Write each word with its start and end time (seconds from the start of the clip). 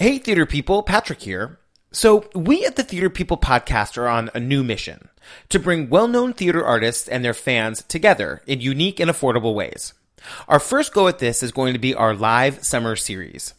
Hey, 0.00 0.16
theater 0.16 0.46
people, 0.46 0.82
Patrick 0.82 1.20
here. 1.20 1.58
So, 1.92 2.24
we 2.34 2.64
at 2.64 2.76
the 2.76 2.82
Theater 2.82 3.10
People 3.10 3.36
podcast 3.36 3.98
are 3.98 4.08
on 4.08 4.30
a 4.32 4.40
new 4.40 4.64
mission 4.64 5.10
to 5.50 5.58
bring 5.58 5.90
well 5.90 6.08
known 6.08 6.32
theater 6.32 6.64
artists 6.64 7.06
and 7.06 7.22
their 7.22 7.34
fans 7.34 7.82
together 7.82 8.40
in 8.46 8.62
unique 8.62 8.98
and 8.98 9.10
affordable 9.10 9.54
ways. 9.54 9.92
Our 10.48 10.58
first 10.58 10.94
go 10.94 11.06
at 11.06 11.18
this 11.18 11.42
is 11.42 11.52
going 11.52 11.74
to 11.74 11.78
be 11.78 11.94
our 11.94 12.14
live 12.14 12.64
summer 12.64 12.96
series. 12.96 13.52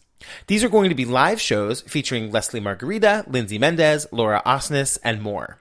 These 0.48 0.64
are 0.64 0.68
going 0.68 0.88
to 0.88 0.96
be 0.96 1.04
live 1.04 1.40
shows 1.40 1.82
featuring 1.82 2.32
Leslie 2.32 2.58
Margherita, 2.58 3.24
Lindsay 3.28 3.60
Mendez, 3.60 4.08
Laura 4.10 4.42
Osnes, 4.44 4.98
and 5.04 5.22
more. 5.22 5.58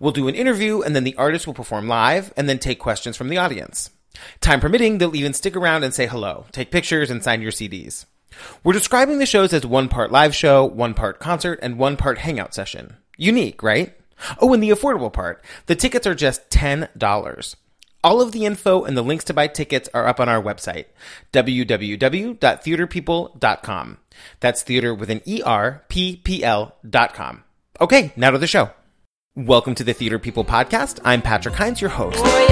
We'll 0.00 0.12
do 0.12 0.28
an 0.28 0.34
interview 0.34 0.80
and 0.80 0.96
then 0.96 1.04
the 1.04 1.16
artist 1.16 1.46
will 1.46 1.52
perform 1.52 1.88
live 1.88 2.32
and 2.38 2.48
then 2.48 2.58
take 2.58 2.78
questions 2.78 3.18
from 3.18 3.28
the 3.28 3.36
audience. 3.36 3.90
Time 4.40 4.60
permitting, 4.60 4.96
they'll 4.96 5.14
even 5.14 5.34
stick 5.34 5.54
around 5.54 5.84
and 5.84 5.92
say 5.92 6.06
hello, 6.06 6.46
take 6.52 6.70
pictures, 6.70 7.10
and 7.10 7.22
sign 7.22 7.42
your 7.42 7.52
CDs. 7.52 8.06
We're 8.64 8.72
describing 8.72 9.18
the 9.18 9.26
shows 9.26 9.52
as 9.52 9.66
one 9.66 9.88
part 9.88 10.12
live 10.12 10.34
show, 10.34 10.64
one 10.64 10.94
part 10.94 11.20
concert, 11.20 11.58
and 11.62 11.78
one 11.78 11.96
part 11.96 12.18
hangout 12.18 12.54
session. 12.54 12.96
Unique, 13.16 13.62
right? 13.62 13.94
Oh, 14.40 14.52
and 14.52 14.60
the 14.62 14.70
affordable 14.70 15.12
part. 15.12 15.44
The 15.66 15.76
tickets 15.76 16.06
are 16.06 16.14
just 16.14 16.48
$10. 16.50 17.56
All 18.04 18.20
of 18.20 18.32
the 18.32 18.44
info 18.44 18.82
and 18.84 18.96
the 18.96 19.02
links 19.02 19.24
to 19.26 19.34
buy 19.34 19.46
tickets 19.46 19.88
are 19.94 20.08
up 20.08 20.18
on 20.18 20.28
our 20.28 20.42
website, 20.42 20.86
www.theaterpeople.com. 21.32 23.98
That's 24.40 24.62
theater 24.62 24.92
with 24.94 25.10
an 25.10 25.20
E-R, 25.24 25.84
P-P-L 25.88 26.76
dot 26.88 27.14
com. 27.14 27.44
Okay, 27.80 28.12
now 28.16 28.30
to 28.30 28.38
the 28.38 28.46
show. 28.46 28.70
Welcome 29.34 29.74
to 29.76 29.84
the 29.84 29.94
Theater 29.94 30.18
People 30.18 30.44
Podcast. 30.44 31.00
I'm 31.04 31.22
Patrick 31.22 31.54
Hinds, 31.54 31.80
your 31.80 31.88
host. 31.90 32.18
Boy, 32.18 32.46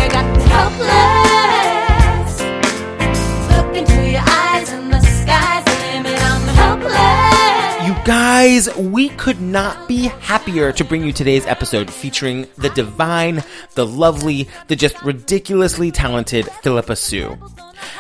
guys, 8.05 8.75
we 8.77 9.11
could 9.11 9.41
not 9.41 9.87
be 9.87 10.05
happier 10.05 10.73
to 10.73 10.85
bring 10.85 11.05
you 11.05 11.13
today's 11.13 11.45
episode 11.47 11.91
featuring 11.91 12.47
the 12.57 12.71
divine, 12.71 13.45
the 13.75 13.87
lovely, 13.87 14.49
the 14.69 14.77
just 14.77 15.01
ridiculously 15.03 15.91
talented 15.91 16.47
Phillipa 16.63 16.97
Soo. 16.97 17.37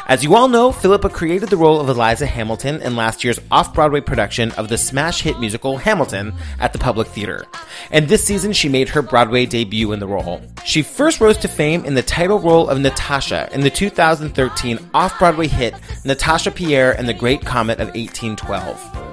As 0.06 0.24
you 0.24 0.34
all 0.34 0.48
know, 0.48 0.72
Phillipa 0.72 1.08
created 1.08 1.50
the 1.50 1.56
role 1.56 1.80
of 1.80 1.89
Eliza 1.89 2.27
Hamilton 2.27 2.80
in 2.83 2.97
last 2.97 3.24
year's 3.24 3.41
off-Broadway 3.50 4.00
production 4.00 4.52
of 4.52 4.69
the 4.69 4.78
smash 4.78 5.22
hit 5.22 5.39
musical 5.39 5.77
Hamilton 5.77 6.34
at 6.58 6.72
the 6.72 6.78
Public 6.78 7.08
Theater. 7.08 7.44
And 7.91 8.08
this 8.08 8.24
season 8.24 8.52
she 8.52 8.69
made 8.69 8.89
her 8.89 9.02
Broadway 9.02 9.46
debut 9.46 9.92
in 9.92 10.00
the 10.00 10.06
role. 10.06 10.41
She 10.64 10.83
first 10.83 11.20
rose 11.20 11.36
to 11.39 11.48
fame 11.48 11.84
in 11.84 11.94
the 11.94 12.02
title 12.02 12.39
role 12.39 12.69
of 12.69 12.80
Natasha 12.80 13.48
in 13.52 13.61
the 13.61 13.70
2013 13.70 14.78
off-Broadway 14.94 15.46
hit 15.46 15.74
Natasha 16.05 16.50
Pierre 16.50 16.92
and 16.92 17.06
the 17.08 17.14
Great 17.14 17.44
Comet 17.44 17.80
of 17.80 17.89
1812. 17.89 19.09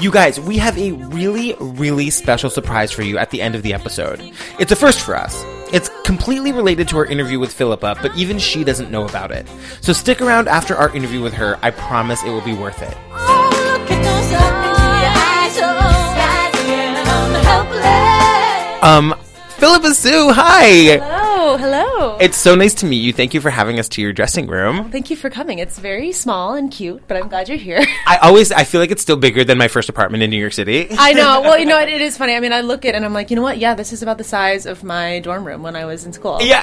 You 0.00 0.10
guys, 0.10 0.40
we 0.40 0.58
have 0.58 0.78
a 0.78 0.92
really, 0.92 1.54
really 1.58 2.10
special 2.10 2.50
surprise 2.50 2.92
for 2.92 3.02
you 3.02 3.18
at 3.18 3.30
the 3.30 3.42
end 3.42 3.54
of 3.54 3.62
the 3.62 3.74
episode. 3.74 4.20
It's 4.58 4.72
a 4.72 4.76
first 4.76 5.00
for 5.00 5.16
us. 5.16 5.42
It's 5.72 5.90
completely 6.04 6.52
related 6.52 6.88
to 6.88 6.96
our 6.98 7.06
interview 7.06 7.38
with 7.38 7.52
Phillipa, 7.52 7.96
but 8.00 8.16
even 8.16 8.38
she 8.38 8.64
doesn't 8.64 8.90
know 8.90 9.04
about 9.04 9.30
it. 9.30 9.46
So 9.80 9.92
stick 9.92 10.20
around 10.20 10.48
after 10.48 10.76
our 10.76 10.94
interview 10.94 11.22
with 11.22 11.34
her. 11.34 11.58
I 11.62 11.70
promise 11.70 12.22
it 12.22 12.30
will 12.30 12.40
be 12.40 12.54
worth 12.54 12.80
it. 12.82 12.96
Um, 18.80 19.14
Phillipa 19.58 19.92
Soo, 19.92 20.30
hi! 20.32 20.98
Hello, 20.98 21.17
It's 22.20 22.36
so 22.36 22.54
nice 22.54 22.74
to 22.74 22.86
meet 22.86 22.96
you. 22.98 23.12
Thank 23.12 23.32
you 23.34 23.40
for 23.40 23.50
having 23.50 23.78
us 23.78 23.88
to 23.90 24.02
your 24.02 24.12
dressing 24.12 24.46
room. 24.48 24.90
Thank 24.90 25.08
you 25.10 25.16
for 25.16 25.30
coming. 25.30 25.58
It's 25.60 25.78
very 25.78 26.12
small 26.12 26.54
and 26.54 26.70
cute, 26.70 27.02
but 27.06 27.16
I'm 27.16 27.28
glad 27.28 27.48
you're 27.48 27.58
here. 27.58 27.84
I 28.06 28.16
always, 28.18 28.50
I 28.52 28.64
feel 28.64 28.80
like 28.80 28.90
it's 28.90 29.02
still 29.02 29.16
bigger 29.16 29.44
than 29.44 29.56
my 29.58 29.68
first 29.68 29.88
apartment 29.88 30.22
in 30.22 30.30
New 30.30 30.38
York 30.40 30.52
City. 30.52 30.88
I 30.90 31.12
know. 31.12 31.40
Well, 31.48 31.58
you 31.58 31.64
know, 31.66 31.78
it, 31.80 31.88
it 31.88 32.00
is 32.02 32.16
funny. 32.18 32.34
I 32.34 32.40
mean, 32.40 32.52
I 32.52 32.60
look 32.62 32.84
at 32.84 32.90
it 32.94 32.96
and 32.96 33.04
I'm 33.04 33.12
like, 33.14 33.30
you 33.30 33.36
know 33.36 33.42
what? 33.42 33.58
Yeah, 33.58 33.74
this 33.74 33.92
is 33.92 34.02
about 34.02 34.18
the 34.18 34.24
size 34.24 34.66
of 34.66 34.82
my 34.84 35.20
dorm 35.20 35.46
room 35.46 35.62
when 35.62 35.76
I 35.76 35.84
was 35.86 36.04
in 36.04 36.12
school. 36.12 36.38
Yeah. 36.42 36.62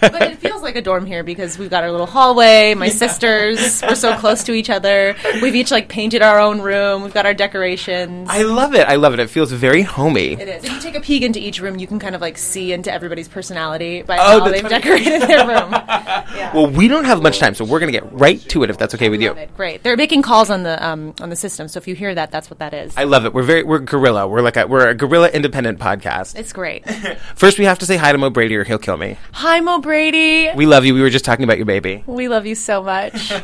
But 0.00 0.22
it 0.22 0.38
feels 0.38 0.62
like 0.62 0.76
a 0.76 0.82
dorm 0.82 1.06
here 1.06 1.22
because 1.22 1.58
we've 1.58 1.70
got 1.70 1.84
our 1.84 1.90
little 1.90 2.06
hallway. 2.06 2.74
My 2.74 2.88
sisters, 2.88 3.82
we're 3.82 3.94
so 3.94 4.16
close 4.18 4.42
to 4.44 4.52
each 4.52 4.70
other. 4.70 5.14
We've 5.42 5.54
each 5.54 5.70
like 5.70 5.88
painted 5.88 6.22
our 6.22 6.40
own 6.40 6.60
room. 6.60 7.02
We've 7.02 7.14
got 7.14 7.26
our 7.26 7.34
decorations. 7.34 8.28
I 8.30 8.42
love 8.42 8.74
it. 8.74 8.86
I 8.88 8.96
love 8.96 9.12
it. 9.14 9.20
It 9.20 9.28
feels 9.30 9.52
very 9.52 9.82
homey. 9.82 10.32
it 10.32 10.48
is. 10.48 10.64
If 10.64 10.72
you 10.72 10.80
take 10.80 10.94
a 10.96 11.00
peek 11.00 11.22
into 11.22 11.38
each 11.38 11.60
room, 11.60 11.78
you 11.78 11.86
can 11.86 11.98
kind 11.98 12.14
of 12.14 12.20
like 12.20 12.38
see 12.38 12.72
into 12.72 12.92
everybody's 12.92 13.28
personality 13.28 14.02
by 14.02 14.16
Oh, 14.18 14.40
how 14.40 14.44
that's 14.48 14.59
they've 14.62 14.82
decorated 14.82 15.22
their 15.22 15.46
room. 15.46 15.74
Yeah. 16.30 16.54
Well, 16.54 16.68
we 16.68 16.86
don't 16.86 17.04
have 17.04 17.22
much 17.22 17.38
time, 17.38 17.54
so 17.54 17.64
we're 17.64 17.80
going 17.80 17.92
to 17.92 17.98
get 17.98 18.12
right 18.12 18.40
to 18.50 18.62
it 18.62 18.70
if 18.70 18.78
that's 18.78 18.94
okay 18.94 19.08
with 19.08 19.20
you. 19.20 19.28
Love 19.30 19.38
it. 19.38 19.56
Great. 19.56 19.82
They're 19.82 19.96
making 19.96 20.22
calls 20.22 20.48
on 20.48 20.62
the 20.62 20.82
um, 20.84 21.12
on 21.20 21.28
the 21.28 21.34
system, 21.36 21.66
so 21.66 21.78
if 21.78 21.88
you 21.88 21.94
hear 21.94 22.14
that, 22.14 22.30
that's 22.30 22.48
what 22.50 22.60
that 22.60 22.72
is. 22.72 22.96
I 22.96 23.04
love 23.04 23.26
it. 23.26 23.34
We're 23.34 23.42
very, 23.42 23.62
we're 23.64 23.78
guerrilla. 23.80 24.28
We're 24.28 24.40
like 24.42 24.56
a, 24.56 24.66
we're 24.66 24.88
a 24.88 24.94
guerrilla 24.94 25.28
independent 25.28 25.78
podcast. 25.80 26.36
it's 26.38 26.52
great. 26.52 26.88
First, 27.34 27.58
we 27.58 27.64
have 27.64 27.80
to 27.80 27.86
say 27.86 27.96
hi 27.96 28.12
to 28.12 28.18
Mo 28.18 28.30
Brady 28.30 28.56
or 28.56 28.64
he'll 28.64 28.78
kill 28.78 28.96
me. 28.96 29.16
Hi, 29.32 29.60
Mo 29.60 29.80
Brady. 29.80 30.50
We 30.54 30.66
love 30.66 30.84
you. 30.84 30.94
We 30.94 31.00
were 31.00 31.10
just 31.10 31.24
talking 31.24 31.44
about 31.44 31.56
your 31.56 31.66
baby. 31.66 32.04
We 32.06 32.28
love 32.28 32.46
you 32.46 32.54
so 32.54 32.82
much. 32.82 33.32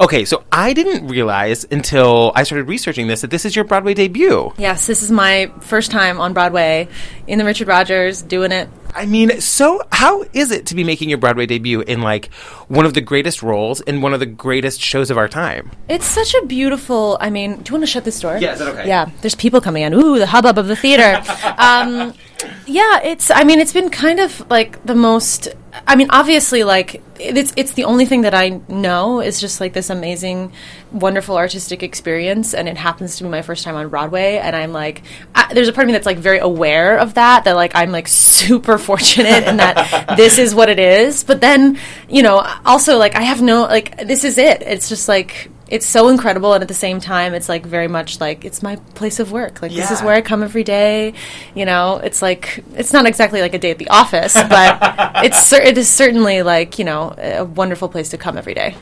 Okay, 0.00 0.24
so 0.24 0.44
I 0.52 0.72
didn't 0.74 1.08
realize 1.08 1.66
until 1.70 2.30
I 2.34 2.44
started 2.44 2.64
researching 2.68 3.08
this 3.08 3.22
that 3.22 3.30
this 3.30 3.44
is 3.44 3.56
your 3.56 3.64
Broadway 3.64 3.94
debut. 3.94 4.52
yes, 4.58 4.86
this 4.86 5.02
is 5.02 5.10
my 5.10 5.50
first 5.60 5.90
time 5.90 6.20
on 6.20 6.32
Broadway 6.34 6.88
in 7.26 7.38
the 7.38 7.44
Richard 7.44 7.68
Rodgers 7.68 8.22
doing 8.22 8.52
it. 8.52 8.68
I 8.94 9.06
mean, 9.06 9.40
so 9.40 9.80
how 9.92 10.24
is 10.32 10.50
it 10.50 10.66
to 10.66 10.74
be 10.74 10.84
making 10.84 11.08
your 11.08 11.18
Broadway 11.18 11.46
debut 11.46 11.80
in 11.82 12.02
like 12.02 12.32
one 12.68 12.84
of 12.86 12.94
the 12.94 13.00
greatest 13.00 13.42
roles 13.42 13.80
in 13.82 14.00
one 14.00 14.14
of 14.14 14.20
the 14.20 14.26
greatest 14.26 14.80
shows 14.80 15.10
of 15.10 15.18
our 15.18 15.28
time? 15.28 15.70
It's 15.88 16.06
such 16.06 16.34
a 16.34 16.46
beautiful. 16.46 17.18
I 17.20 17.30
mean, 17.30 17.56
do 17.62 17.70
you 17.70 17.74
want 17.74 17.82
to 17.82 17.86
shut 17.86 18.04
this 18.04 18.20
door? 18.20 18.36
Yeah, 18.38 18.52
is 18.52 18.58
that 18.58 18.68
okay? 18.68 18.88
Yeah, 18.88 19.10
there's 19.20 19.34
people 19.34 19.60
coming 19.60 19.82
in. 19.82 19.94
Ooh, 19.94 20.18
the 20.18 20.26
hubbub 20.26 20.58
of 20.58 20.66
the 20.66 20.76
theater. 20.76 21.22
um, 21.58 22.14
yeah, 22.66 23.00
it's. 23.02 23.30
I 23.30 23.44
mean, 23.44 23.60
it's 23.60 23.72
been 23.72 23.90
kind 23.90 24.20
of 24.20 24.48
like 24.50 24.84
the 24.84 24.94
most. 24.94 25.48
I 25.86 25.96
mean, 25.96 26.08
obviously, 26.10 26.64
like 26.64 27.02
it's 27.18 27.52
it's 27.56 27.72
the 27.72 27.84
only 27.84 28.06
thing 28.06 28.22
that 28.22 28.34
I 28.34 28.60
know 28.68 29.20
is 29.20 29.40
just 29.40 29.60
like 29.60 29.72
this 29.72 29.90
amazing, 29.90 30.52
wonderful 30.92 31.36
artistic 31.36 31.82
experience, 31.82 32.54
and 32.54 32.68
it 32.68 32.76
happens 32.76 33.16
to 33.16 33.24
be 33.24 33.28
my 33.28 33.42
first 33.42 33.64
time 33.64 33.74
on 33.74 33.88
Broadway, 33.88 34.36
and 34.36 34.54
I'm 34.54 34.72
like, 34.72 35.02
I, 35.34 35.52
there's 35.52 35.68
a 35.68 35.72
part 35.72 35.84
of 35.84 35.88
me 35.88 35.92
that's 35.92 36.06
like 36.06 36.18
very 36.18 36.38
aware 36.38 36.98
of 36.98 37.14
that. 37.14 37.44
That 37.44 37.54
like 37.54 37.72
I'm 37.74 37.92
like 37.92 38.08
super 38.08 38.78
fortunate 38.88 39.46
in 39.46 39.58
that 39.58 40.16
this 40.16 40.38
is 40.38 40.54
what 40.54 40.68
it 40.68 40.78
is. 40.78 41.24
But 41.24 41.40
then, 41.40 41.78
you 42.08 42.22
know, 42.22 42.46
also 42.64 42.98
like 42.98 43.14
I 43.14 43.22
have 43.22 43.42
no 43.42 43.62
like 43.62 44.06
this 44.06 44.24
is 44.24 44.38
it. 44.38 44.62
It's 44.62 44.88
just 44.88 45.08
like 45.08 45.50
it's 45.68 45.86
so 45.86 46.08
incredible 46.08 46.54
and 46.54 46.62
at 46.62 46.68
the 46.68 46.74
same 46.74 47.00
time 47.00 47.34
it's 47.34 47.48
like 47.48 47.64
very 47.66 47.88
much 47.88 48.20
like 48.20 48.44
it's 48.44 48.62
my 48.62 48.76
place 48.94 49.20
of 49.20 49.32
work. 49.32 49.60
Like 49.62 49.72
this 49.72 49.90
is 49.90 50.02
where 50.02 50.14
i 50.14 50.20
come 50.20 50.42
every 50.42 50.64
day 50.64 51.14
you 51.54 51.64
know? 51.64 51.96
It's 52.02 52.22
like 52.22 52.64
it's 52.74 52.92
not 52.92 53.06
exactly 53.06 53.40
like 53.40 53.54
a 53.54 53.58
day 53.58 53.70
at 53.70 53.78
the 53.78 53.88
office 53.88 54.34
but 54.34 54.78
it's 55.24 55.46
cer- 55.46 55.62
it 55.62 55.76
is 55.78 55.88
certainly 55.88 56.42
like 56.42 56.78
you 56.78 56.84
know 56.84 57.14
a 57.18 57.44
wonderful 57.44 57.88
place 57.88 58.08
to 58.10 58.18
come 58.18 58.36
every 58.38 58.54
day 58.54 58.76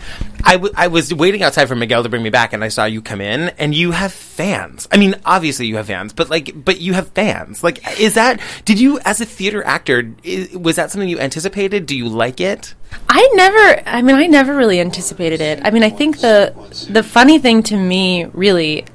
I, 0.46 0.52
w- 0.52 0.72
I 0.76 0.86
was 0.86 1.12
waiting 1.12 1.42
outside 1.42 1.66
for 1.66 1.74
Miguel 1.74 2.04
to 2.04 2.08
bring 2.08 2.22
me 2.22 2.30
back, 2.30 2.52
and 2.52 2.62
I 2.62 2.68
saw 2.68 2.84
you 2.84 3.02
come 3.02 3.20
in, 3.20 3.50
and 3.58 3.74
you 3.74 3.90
have 3.90 4.12
fans. 4.12 4.86
I 4.92 4.96
mean, 4.96 5.16
obviously 5.24 5.66
you 5.66 5.76
have 5.76 5.88
fans, 5.88 6.12
but 6.12 6.30
like, 6.30 6.52
but 6.64 6.80
you 6.80 6.92
have 6.92 7.08
fans. 7.08 7.64
Like, 7.64 8.00
is 8.00 8.14
that? 8.14 8.40
Did 8.64 8.78
you, 8.78 9.00
as 9.04 9.20
a 9.20 9.26
theater 9.26 9.62
actor, 9.64 10.14
i 10.24 10.48
was 10.54 10.76
that 10.76 10.90
something 10.90 11.08
you 11.08 11.18
anticipated? 11.18 11.86
Do 11.86 11.96
you 11.96 12.08
like 12.08 12.40
it? 12.40 12.74
I 13.08 13.28
never 13.34 13.82
I 13.88 14.00
mean 14.00 14.16
I 14.16 14.26
never 14.26 14.54
really 14.54 14.80
anticipated 14.80 15.40
it. 15.40 15.60
I 15.62 15.70
mean 15.70 15.82
I 15.82 15.90
think 15.90 16.20
the 16.20 16.54
the 16.88 17.02
funny 17.02 17.38
thing 17.38 17.62
to 17.64 17.76
me 17.76 18.24
really 18.26 18.86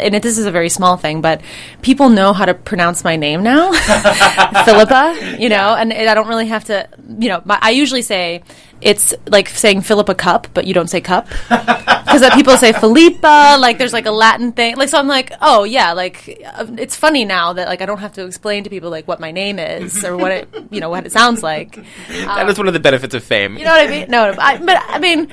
and 0.00 0.14
it, 0.14 0.22
this 0.22 0.38
is 0.38 0.46
a 0.46 0.50
very 0.50 0.68
small 0.68 0.96
thing, 0.96 1.20
but 1.20 1.42
people 1.82 2.08
know 2.08 2.32
how 2.32 2.44
to 2.44 2.54
pronounce 2.54 3.04
my 3.04 3.16
name 3.16 3.42
now, 3.42 3.72
Phillipa. 4.64 5.36
You 5.38 5.48
know, 5.48 5.74
and 5.74 5.92
it, 5.92 6.08
I 6.08 6.14
don't 6.14 6.28
really 6.28 6.46
have 6.46 6.64
to. 6.64 6.88
You 7.18 7.28
know, 7.28 7.42
my, 7.44 7.58
I 7.60 7.70
usually 7.70 8.02
say 8.02 8.42
it's 8.80 9.14
like 9.26 9.48
saying 9.48 9.82
Philippa 9.82 10.14
Cup, 10.14 10.46
but 10.54 10.66
you 10.66 10.74
don't 10.74 10.88
say 10.88 11.00
cup 11.00 11.28
because 11.48 12.28
people 12.34 12.56
say 12.56 12.72
Philippa. 12.72 13.56
Like 13.58 13.78
there's 13.78 13.92
like 13.92 14.06
a 14.06 14.10
Latin 14.10 14.52
thing. 14.52 14.76
Like 14.76 14.88
so, 14.88 14.98
I'm 14.98 15.08
like, 15.08 15.32
oh 15.40 15.64
yeah, 15.64 15.92
like 15.92 16.42
uh, 16.44 16.66
it's 16.78 16.96
funny 16.96 17.24
now 17.24 17.52
that 17.52 17.68
like 17.68 17.82
I 17.82 17.86
don't 17.86 17.98
have 17.98 18.12
to 18.14 18.24
explain 18.24 18.64
to 18.64 18.70
people 18.70 18.90
like 18.90 19.08
what 19.08 19.20
my 19.20 19.30
name 19.30 19.58
is 19.58 20.04
or 20.04 20.16
what 20.16 20.32
it 20.32 20.48
you 20.70 20.80
know 20.80 20.90
what 20.90 21.06
it 21.06 21.12
sounds 21.12 21.42
like. 21.42 21.78
that 22.08 22.48
is 22.48 22.58
one 22.58 22.68
of 22.68 22.74
the 22.74 22.80
benefits 22.80 23.14
of 23.14 23.24
fame. 23.24 23.56
You 23.58 23.64
know 23.64 23.72
what 23.72 23.88
I 23.88 23.90
mean? 23.90 24.10
No, 24.10 24.30
no 24.30 24.38
I, 24.40 24.58
but 24.58 24.82
I 24.88 24.98
mean, 24.98 25.28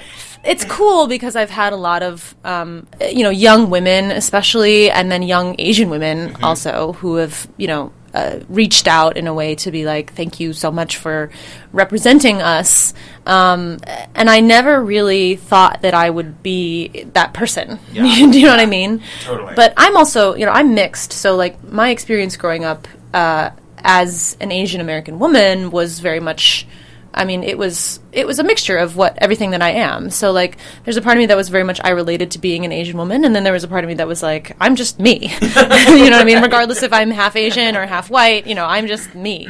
it's 0.45 0.63
cool 0.65 1.07
because 1.07 1.35
I've 1.35 1.49
had 1.49 1.73
a 1.73 1.75
lot 1.75 2.03
of, 2.03 2.35
um, 2.43 2.87
you 3.01 3.23
know, 3.23 3.31
young 3.31 3.69
women, 3.69 4.11
especially, 4.11 4.91
and 4.91 5.11
then 5.11 5.23
young 5.23 5.55
Asian 5.59 5.89
women 5.89 6.35
also, 6.43 6.93
who 6.93 7.15
have, 7.15 7.47
you 7.57 7.67
know, 7.67 7.91
uh, 8.15 8.39
reached 8.47 8.87
out 8.87 9.17
in 9.17 9.27
a 9.27 9.33
way 9.33 9.55
to 9.55 9.71
be 9.71 9.85
like, 9.85 10.13
thank 10.13 10.39
you 10.39 10.53
so 10.53 10.71
much 10.71 10.95
for 10.95 11.29
representing 11.73 12.41
us. 12.41 12.93
Um, 13.25 13.79
and 14.15 14.29
I 14.29 14.39
never 14.39 14.81
really 14.81 15.35
thought 15.35 15.81
that 15.81 15.93
I 15.93 16.09
would 16.09 16.41
be 16.41 17.03
that 17.13 17.33
person. 17.33 17.79
Yeah. 17.91 18.03
Do 18.03 18.39
you 18.39 18.45
know 18.45 18.51
what 18.51 18.59
I 18.59 18.65
mean? 18.65 19.01
Totally. 19.23 19.53
But 19.55 19.73
I'm 19.77 19.95
also, 19.95 20.35
you 20.35 20.45
know, 20.45 20.51
I'm 20.51 20.75
mixed. 20.75 21.13
So, 21.13 21.35
like, 21.35 21.63
my 21.63 21.89
experience 21.89 22.35
growing 22.35 22.65
up 22.65 22.87
uh, 23.13 23.51
as 23.77 24.35
an 24.41 24.51
Asian 24.51 24.81
American 24.81 25.17
woman 25.17 25.71
was 25.71 25.99
very 25.99 26.19
much 26.19 26.67
I 27.15 27.23
mean, 27.23 27.43
it 27.43 27.57
was 27.57 27.99
it 28.11 28.27
was 28.27 28.39
a 28.39 28.43
mixture 28.43 28.77
of 28.77 28.97
what 28.97 29.17
everything 29.19 29.51
that 29.51 29.61
I 29.61 29.71
am. 29.71 30.09
So 30.09 30.31
like, 30.31 30.57
there's 30.83 30.97
a 30.97 31.01
part 31.01 31.15
of 31.17 31.19
me 31.19 31.27
that 31.27 31.37
was 31.37 31.49
very 31.49 31.63
much 31.63 31.79
I 31.83 31.91
related 31.91 32.31
to 32.31 32.39
being 32.39 32.65
an 32.65 32.71
Asian 32.71 32.97
woman, 32.97 33.23
and 33.23 33.33
then 33.33 33.43
there 33.43 33.53
was 33.53 33.63
a 33.63 33.67
part 33.69 33.83
of 33.83 33.87
me 33.87 33.95
that 33.95 34.07
was 34.07 34.21
like, 34.21 34.55
I'm 34.59 34.75
just 34.75 34.99
me. 34.99 35.31
you 35.41 35.47
know 35.47 36.11
what 36.11 36.13
I 36.13 36.23
mean? 36.25 36.41
Regardless 36.41 36.83
if 36.83 36.91
I'm 36.91 37.09
half 37.11 37.35
Asian 37.35 37.77
or 37.77 37.85
half 37.85 38.09
white, 38.09 38.45
you 38.47 38.53
know, 38.53 38.65
I'm 38.65 38.87
just 38.87 39.15
me. 39.15 39.47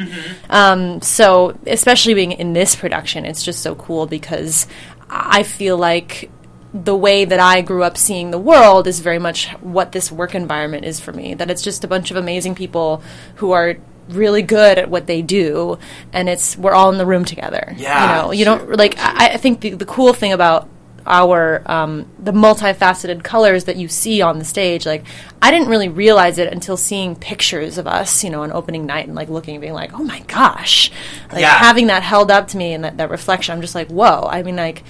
Um, 0.49 1.01
so 1.01 1.57
especially 1.65 2.13
being 2.13 2.31
in 2.33 2.53
this 2.53 2.75
production, 2.75 3.25
it's 3.25 3.43
just 3.43 3.61
so 3.61 3.73
cool 3.75 4.05
because 4.05 4.67
I 5.09 5.43
feel 5.43 5.77
like 5.77 6.29
the 6.73 6.95
way 6.95 7.23
that 7.23 7.39
I 7.39 7.61
grew 7.61 7.83
up 7.83 7.97
seeing 7.97 8.31
the 8.31 8.37
world 8.37 8.85
is 8.85 8.99
very 8.99 9.19
much 9.19 9.47
what 9.61 9.93
this 9.93 10.11
work 10.11 10.35
environment 10.35 10.85
is 10.85 10.99
for 10.99 11.13
me. 11.13 11.33
That 11.33 11.49
it's 11.49 11.61
just 11.61 11.83
a 11.83 11.87
bunch 11.87 12.11
of 12.11 12.17
amazing 12.17 12.53
people 12.53 13.01
who 13.35 13.51
are 13.51 13.77
really 14.09 14.41
good 14.41 14.77
at 14.77 14.89
what 14.89 15.07
they 15.07 15.21
do, 15.21 15.77
and 16.13 16.29
it's 16.29 16.57
we're 16.57 16.73
all 16.73 16.91
in 16.91 16.97
the 16.97 17.05
room 17.05 17.25
together. 17.25 17.73
Yeah, 17.77 18.01
you 18.01 18.23
know, 18.23 18.31
you 18.31 18.45
don't 18.45 18.77
like. 18.77 18.95
I, 18.97 19.33
I 19.33 19.37
think 19.37 19.61
the, 19.61 19.71
the 19.71 19.85
cool 19.85 20.13
thing 20.13 20.33
about 20.33 20.69
our 21.07 21.61
um, 21.67 22.07
the 22.17 22.31
multifaceted 22.31 23.23
colors 23.23 23.65
that 23.65 23.75
you 23.75 23.87
see 23.87 24.23
on 24.23 24.39
the 24.39 24.43
stage 24.45 24.87
like 24.87 25.03
i 25.39 25.51
didn't 25.51 25.67
really 25.67 25.87
realize 25.87 26.39
it 26.39 26.51
until 26.51 26.75
seeing 26.75 27.15
pictures 27.15 27.77
of 27.77 27.85
us 27.85 28.23
you 28.23 28.29
know 28.31 28.41
on 28.41 28.51
opening 28.51 28.87
night 28.87 29.05
and 29.05 29.13
like 29.13 29.29
looking 29.29 29.53
and 29.53 29.61
being 29.61 29.73
like 29.73 29.93
oh 29.93 30.03
my 30.03 30.19
gosh 30.21 30.89
like 31.31 31.41
Yeah. 31.41 31.59
having 31.59 31.85
that 31.87 32.01
held 32.01 32.31
up 32.31 32.47
to 32.49 32.57
me 32.57 32.73
and 32.73 32.83
that, 32.83 32.97
that 32.97 33.11
reflection 33.11 33.53
i'm 33.53 33.61
just 33.61 33.75
like 33.75 33.87
whoa 33.89 34.27
i 34.31 34.41
mean 34.41 34.55
like 34.55 34.81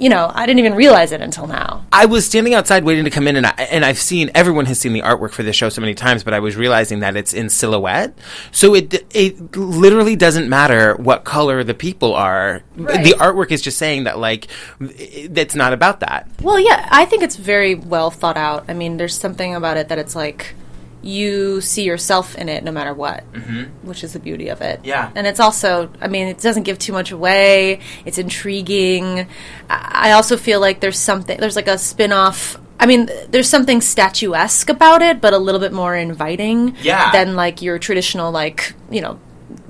you 0.00 0.08
know 0.08 0.30
i 0.34 0.46
didn't 0.46 0.58
even 0.58 0.74
realize 0.74 1.12
it 1.12 1.20
until 1.20 1.46
now 1.46 1.84
I 1.92 2.06
was 2.06 2.24
standing 2.24 2.54
outside 2.54 2.84
waiting 2.84 3.04
to 3.04 3.10
come 3.10 3.26
in, 3.26 3.34
and 3.36 3.44
I, 3.46 3.50
and 3.70 3.84
I've 3.84 3.98
seen 3.98 4.30
everyone 4.34 4.66
has 4.66 4.78
seen 4.78 4.92
the 4.92 5.02
artwork 5.02 5.32
for 5.32 5.42
this 5.42 5.56
show 5.56 5.68
so 5.70 5.80
many 5.80 5.94
times, 5.94 6.22
but 6.22 6.32
I 6.32 6.38
was 6.38 6.54
realizing 6.56 7.00
that 7.00 7.16
it's 7.16 7.34
in 7.34 7.50
silhouette, 7.50 8.16
so 8.52 8.74
it 8.76 9.04
it 9.14 9.56
literally 9.56 10.14
doesn't 10.14 10.48
matter 10.48 10.94
what 10.96 11.24
color 11.24 11.64
the 11.64 11.74
people 11.74 12.14
are. 12.14 12.62
Right. 12.76 13.04
The 13.04 13.10
artwork 13.14 13.50
is 13.50 13.60
just 13.60 13.76
saying 13.76 14.04
that 14.04 14.18
like 14.18 14.46
it- 14.80 15.36
it's 15.36 15.56
not 15.56 15.72
about 15.72 16.00
that. 16.00 16.28
Well, 16.40 16.60
yeah, 16.60 16.88
I 16.92 17.04
think 17.06 17.22
it's 17.24 17.36
very 17.36 17.74
well 17.74 18.10
thought 18.10 18.36
out. 18.36 18.64
I 18.68 18.74
mean, 18.74 18.96
there's 18.96 19.18
something 19.18 19.54
about 19.56 19.76
it 19.76 19.88
that 19.88 19.98
it's 19.98 20.14
like 20.14 20.54
you 21.02 21.60
see 21.60 21.84
yourself 21.84 22.34
in 22.36 22.48
it 22.48 22.62
no 22.62 22.70
matter 22.72 22.92
what, 22.92 23.30
mm-hmm. 23.32 23.64
which 23.86 24.04
is 24.04 24.12
the 24.12 24.18
beauty 24.18 24.48
of 24.48 24.60
it. 24.60 24.80
Yeah. 24.84 25.10
And 25.14 25.26
it's 25.26 25.40
also, 25.40 25.90
I 26.00 26.08
mean, 26.08 26.26
it 26.28 26.38
doesn't 26.40 26.64
give 26.64 26.78
too 26.78 26.92
much 26.92 27.10
away. 27.10 27.80
It's 28.04 28.18
intriguing. 28.18 29.26
I 29.68 30.12
also 30.12 30.36
feel 30.36 30.60
like 30.60 30.80
there's 30.80 30.98
something, 30.98 31.38
there's 31.40 31.56
like 31.56 31.68
a 31.68 31.78
spin 31.78 32.12
off. 32.12 32.58
I 32.78 32.86
mean, 32.86 33.08
there's 33.28 33.48
something 33.48 33.80
statuesque 33.80 34.68
about 34.68 35.02
it, 35.02 35.20
but 35.20 35.32
a 35.32 35.38
little 35.38 35.60
bit 35.60 35.72
more 35.72 35.94
inviting 35.96 36.76
Yeah. 36.82 37.12
than 37.12 37.36
like 37.36 37.62
your 37.62 37.78
traditional, 37.78 38.30
like, 38.32 38.74
you 38.90 39.00
know, 39.00 39.18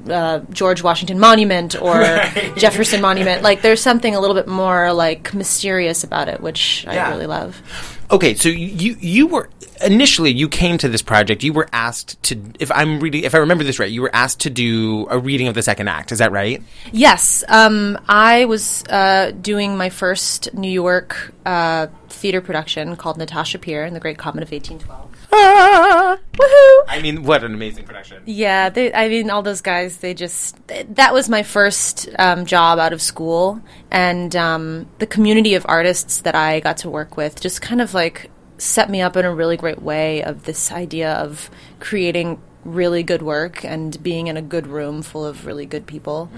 uh, 0.09 0.41
George 0.51 0.83
Washington 0.83 1.19
Monument 1.19 1.81
or 1.81 1.95
Right. 2.01 2.53
Jefferson 2.57 3.01
Monument. 3.01 3.43
Like, 3.43 3.63
there's 3.63 3.81
something 3.83 4.15
a 4.17 4.21
little 4.21 4.35
bit 4.35 4.49
more 4.49 4.93
like 4.93 5.33
mysterious 5.35 6.03
about 6.05 6.29
it, 6.29 6.41
which 6.41 6.85
Yeah. 6.85 7.07
I 7.07 7.11
really 7.11 7.27
love. 7.27 7.61
Okay, 8.11 8.35
so 8.35 8.49
you 8.49 8.97
you 9.01 9.29
were 9.29 9.49
initially 9.85 10.31
you 10.31 10.49
came 10.49 10.79
to 10.79 10.89
this 10.89 11.03
project. 11.03 11.43
You 11.45 11.53
were 11.53 11.69
asked 11.73 12.21
to, 12.25 12.41
if 12.59 12.71
I'm 12.73 13.01
reading, 13.01 13.25
if 13.25 13.35
I 13.35 13.39
remember 13.39 13.65
this 13.65 13.79
right, 13.79 13.91
you 13.91 14.03
were 14.03 14.15
asked 14.15 14.41
to 14.41 14.51
do 14.51 15.07
a 15.11 15.19
reading 15.19 15.49
of 15.49 15.55
the 15.55 15.63
second 15.63 15.89
act. 15.89 16.11
Is 16.13 16.19
that 16.19 16.33
right? 16.33 16.63
Yes, 16.93 17.45
um, 17.49 17.99
I 18.09 18.47
was 18.47 18.85
uh, 18.89 19.33
doing 19.41 19.77
my 19.77 19.91
first 19.91 20.53
New 20.55 20.71
York 20.71 21.33
uh, 21.47 21.87
theater 22.09 22.41
production 22.41 22.97
called 22.97 23.17
Natasha 23.17 23.59
Pierre 23.59 23.85
and 23.85 23.95
the 23.95 24.01
Great 24.01 24.19
Comet 24.19 24.43
of 24.43 24.51
1812. 24.51 25.10
Woohoo! 25.33 26.85
I 26.89 27.01
mean, 27.03 27.23
what 27.23 27.45
an 27.45 27.55
amazing 27.55 27.85
production. 27.85 28.23
Yeah, 28.27 28.69
they, 28.69 28.93
I 28.93 29.09
mean, 29.09 29.31
all 29.31 29.43
those 29.43 29.61
guys, 29.61 29.99
they 29.99 30.15
just, 30.15 30.57
th- 30.69 30.87
that 30.91 31.15
was 31.15 31.29
my 31.29 31.43
first 31.43 32.09
um, 32.19 32.47
job 32.47 32.79
out 32.79 32.93
of 32.93 33.01
school. 33.01 33.61
And 33.91 34.35
um, 34.37 34.87
the 34.99 35.07
community 35.07 35.55
of 35.55 35.65
artists 35.69 36.21
that 36.23 36.35
I 36.35 36.61
got 36.61 36.79
to 36.79 36.91
work 36.91 37.17
with 37.17 37.41
just 37.41 37.63
kind 37.63 37.81
of 37.81 37.95
like 37.95 38.31
set 38.59 38.91
me 38.91 39.01
up 39.01 39.17
in 39.17 39.25
a 39.25 39.35
really 39.35 39.57
great 39.57 39.81
way 39.83 40.23
of 40.23 40.45
this 40.45 40.71
idea 40.73 41.13
of 41.15 41.51
creating 41.79 42.41
really 42.65 43.03
good 43.03 43.23
work 43.23 43.65
and 43.65 44.03
being 44.03 44.27
in 44.27 44.37
a 44.37 44.43
good 44.43 44.67
room 44.67 45.01
full 45.01 45.25
of 45.25 45.47
really 45.47 45.65
good 45.65 45.87
people. 45.87 46.31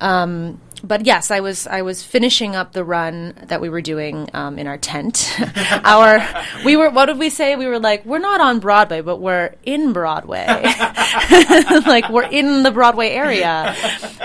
Um, 0.00 0.60
but 0.84 1.06
yes, 1.06 1.30
I 1.30 1.40
was 1.40 1.66
I 1.66 1.82
was 1.82 2.02
finishing 2.02 2.56
up 2.56 2.72
the 2.72 2.84
run 2.84 3.34
that 3.44 3.60
we 3.60 3.68
were 3.68 3.80
doing 3.80 4.28
um, 4.34 4.58
in 4.58 4.66
our 4.66 4.78
tent. 4.78 5.36
our 5.84 6.26
we 6.64 6.76
were 6.76 6.90
what 6.90 7.06
did 7.06 7.18
we 7.18 7.30
say? 7.30 7.56
We 7.56 7.66
were 7.66 7.78
like 7.78 8.04
we're 8.04 8.18
not 8.18 8.40
on 8.40 8.60
Broadway, 8.60 9.00
but 9.00 9.18
we're 9.18 9.54
in 9.64 9.92
Broadway. 9.92 10.46
like 11.86 12.08
we're 12.08 12.28
in 12.28 12.62
the 12.62 12.70
Broadway 12.72 13.10
area, 13.10 13.76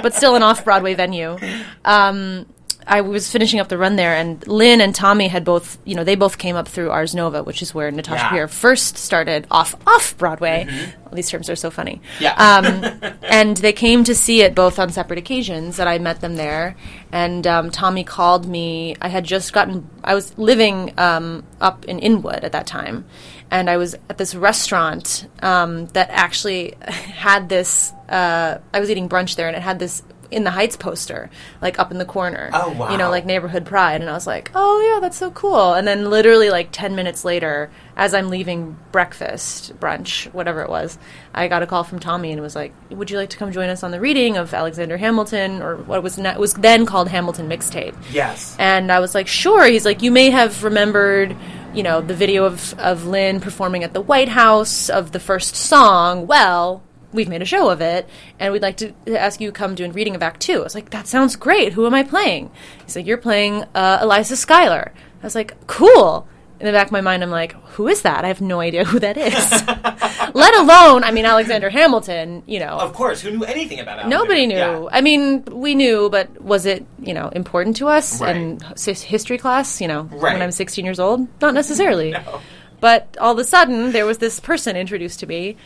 but 0.02 0.14
still 0.14 0.36
an 0.36 0.44
off 0.44 0.64
Broadway 0.66 0.94
venue. 0.96 1.38
Um, 1.86 2.46
I 2.88 3.02
was 3.02 3.30
finishing 3.30 3.60
up 3.60 3.68
the 3.68 3.78
run 3.78 3.96
there, 3.98 4.16
and 4.16 4.46
Lin 4.48 4.80
and 4.82 4.96
Tommy 4.96 5.28
had 5.28 5.44
both, 5.44 5.78
you 5.84 5.94
know, 5.94 6.04
they 6.04 6.16
both 6.16 6.38
came 6.38 6.56
up 6.56 6.68
through 6.68 6.90
Ars 6.90 7.14
Nova, 7.14 7.44
which 7.44 7.62
is 7.62 7.74
where 7.74 7.92
Natasha 7.92 8.24
Yeah. 8.24 8.30
Pierre 8.30 8.48
first 8.48 8.98
started 8.98 9.46
off 9.52 9.76
off 9.86 10.18
Broadway. 10.18 10.66
All 11.06 11.14
these 11.14 11.30
terms 11.30 11.50
are 11.50 11.56
so 11.56 11.70
funny. 11.70 12.02
Yeah. 12.20 12.34
Um, 12.34 13.14
and 13.24 13.58
they 13.58 13.74
came 13.74 14.04
to 14.06 14.16
see 14.16 14.42
it 14.42 14.56
both 14.56 14.80
on 14.80 14.90
separate 14.90 15.20
occasions, 15.20 15.80
and 15.80 15.88
I 15.90 15.98
met 16.00 16.22
them 16.22 16.36
there. 16.36 16.76
And 17.12 17.46
um, 17.46 17.72
Tommy 17.72 18.04
called 18.04 18.48
me. 18.48 18.96
I 19.02 19.10
had 19.10 19.24
just 19.26 19.54
gotten. 19.54 19.90
I 20.04 20.16
was 20.16 20.38
living 20.38 20.94
um, 20.98 21.44
up 21.60 21.86
in 21.86 22.00
Inwood 22.00 22.44
at 22.44 22.52
that 22.54 22.68
time, 22.68 23.06
and 23.52 23.70
I 23.70 23.78
was 23.78 23.96
at 24.10 24.18
this 24.18 24.34
restaurant 24.36 25.28
um, 25.42 25.88
that 25.88 26.10
actually 26.10 26.76
had 26.88 27.50
this. 27.50 27.92
Uh, 28.10 28.60
I 28.74 28.80
was 28.80 28.90
eating 28.90 29.10
brunch 29.10 29.36
there, 29.36 29.48
and 29.48 29.56
it 29.58 29.62
had 29.62 29.80
this 29.80 30.02
in 30.30 30.44
the 30.44 30.52
Heights 30.52 30.76
poster, 30.76 31.30
like 31.62 31.80
up 31.80 31.92
in 31.92 31.98
the 31.98 32.06
corner. 32.06 32.50
Oh, 32.54 32.72
wow. 32.72 32.92
You 32.92 32.98
know, 32.98 33.10
like 33.10 33.26
neighborhood 33.26 33.66
pride, 33.66 34.02
and 34.02 34.10
I 34.10 34.14
was 34.14 34.28
like, 34.28 34.52
oh 34.56 34.94
yeah, 34.94 35.00
that's 35.00 35.18
so 35.18 35.32
cool. 35.32 35.74
And 35.74 35.88
then 35.88 36.10
literally 36.10 36.50
like 36.50 36.70
ten 36.72 36.96
minutes 36.96 37.24
later, 37.24 37.70
as 37.96 38.14
I'm 38.14 38.30
leaving 38.30 38.78
breakfast, 38.92 39.80
brunch, 39.80 40.32
whatever 40.34 40.62
it 40.62 40.70
was, 40.70 40.98
I 41.34 41.48
got 41.48 41.64
a 41.64 41.68
call 41.68 41.84
from 41.84 42.00
Tommy 42.00 42.32
and 42.32 42.40
it 42.40 42.42
was 42.42 42.56
like, 42.56 42.74
would 42.90 43.10
you 43.10 43.18
like 43.18 43.30
to 43.32 43.38
come 43.38 43.52
join 43.52 43.70
us 43.70 43.84
on 43.84 43.92
the 43.92 44.00
reading 44.00 44.38
of 44.38 44.54
Alexander 44.54 44.98
Hamilton, 44.98 45.62
or 45.62 45.78
what 45.78 46.04
was 46.04 46.18
was 46.18 46.54
then 46.56 46.86
called 46.86 47.08
Hamilton 47.10 47.48
Mixtape? 47.50 47.96
Yes. 48.12 48.56
And 48.60 48.92
I 48.92 49.00
was 49.00 49.16
like, 49.16 49.28
sure. 49.28 49.66
He's 49.66 49.86
like, 49.86 50.02
you 50.02 50.12
may 50.12 50.30
have 50.30 50.64
remembered, 50.64 51.36
you 51.74 51.84
know, 51.84 52.02
the 52.02 52.14
video 52.14 52.46
of, 52.46 52.74
of 52.80 53.06
Lin 53.06 53.40
performing 53.40 53.84
at 53.84 53.94
the 53.94 54.02
White 54.02 54.30
House 54.30 54.90
of 54.90 55.12
the 55.12 55.20
first 55.20 55.56
song. 55.56 56.28
Well, 56.28 56.84
we've 57.14 57.30
made 57.30 57.42
a 57.42 57.46
show 57.46 57.70
of 57.70 57.82
it, 57.82 58.08
and 58.40 58.52
we'd 58.54 58.62
like 58.62 58.78
to 58.78 58.94
ask 59.08 59.40
you 59.42 59.48
to 59.50 59.52
come 59.52 59.76
do 59.76 59.86
a 59.86 59.90
reading 59.90 60.16
of 60.16 60.22
Act 60.24 60.42
Two. 60.42 60.60
I 60.62 60.64
was 60.64 60.76
like, 60.76 60.90
that 60.92 61.08
sounds 61.08 61.36
great. 61.36 61.74
Who 61.74 61.86
am 61.86 61.94
I 61.94 62.04
playing? 62.04 62.52
He's 62.84 62.96
like, 62.96 63.06
you're 63.06 63.18
playing 63.18 63.64
uh, 63.76 64.00
Eliza 64.02 64.36
Schuyler. 64.36 64.92
I 65.22 65.26
was 65.26 65.36
like, 65.36 65.68
cool. 65.68 66.28
In 66.60 66.66
the 66.66 66.72
back 66.72 66.88
of 66.88 66.92
my 66.92 67.02
mind, 67.02 67.22
I'm 67.22 67.30
like, 67.30 67.54
who 67.74 67.88
is 67.88 68.02
that? 68.02 68.26
I 68.26 68.30
have 68.30 68.42
no 68.42 68.60
idea 68.60 68.84
who 68.84 68.98
that 69.00 69.16
is. 69.16 69.52
Let 70.34 70.56
alone, 70.56 71.04
I 71.04 71.12
mean, 71.12 71.24
Alexander 71.26 71.70
Hamilton, 71.70 72.42
you 72.48 72.60
know. 72.60 72.80
Of 72.80 72.94
course, 72.94 73.22
who 73.22 73.30
knew 73.30 73.44
anything 73.44 73.80
about 73.80 74.00
it? 74.00 74.08
Nobody 74.08 74.48
knew. 74.48 74.90
I 74.92 75.02
mean, 75.02 75.44
we 75.46 75.76
knew, 75.76 76.10
but 76.10 76.42
was 76.42 76.66
it, 76.66 76.84
you 77.00 77.14
know, 77.14 77.30
important 77.30 77.76
to 77.78 77.88
us 77.88 78.20
Right. 78.22 78.36
in 78.36 78.60
history 78.86 79.38
class, 79.38 79.80
you 79.82 79.88
know, 79.88 80.04
Right. 80.12 80.34
when 80.34 80.42
I'm 80.42 80.52
16 80.52 80.84
years 80.84 81.00
old? 81.00 81.28
Not 81.42 81.54
necessarily. 81.54 82.16
But 82.80 83.18
all 83.20 83.32
of 83.34 83.40
a 83.40 83.44
sudden, 83.44 83.92
there 83.92 84.06
was 84.06 84.20
this 84.20 84.40
person 84.40 84.76
introduced 84.76 85.20
to 85.22 85.26
me, 85.28 85.58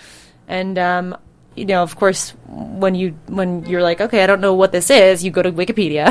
and, 0.48 0.78
um, 0.80 1.18
you 1.56 1.66
know, 1.66 1.84
of 1.84 1.96
course, 1.96 2.32
when 2.48 2.96
you 2.96 3.16
when 3.28 3.66
you're 3.66 3.82
like, 3.82 4.02
okay, 4.02 4.24
I 4.24 4.28
don't 4.28 4.42
know 4.42 4.54
what 4.54 4.72
this 4.72 4.90
is, 4.90 5.24
you 5.24 5.32
go 5.32 5.42
to 5.42 5.52
Wikipedia, 5.52 6.10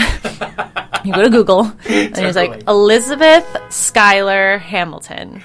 you 1.04 1.12
go 1.12 1.22
to 1.22 1.30
Google, 1.30 1.64
and 1.88 2.18
it's 2.18 2.36
like 2.36 2.62
Elizabeth 2.68 3.46
Schuyler 3.70 4.58
Hamilton. 4.58 5.42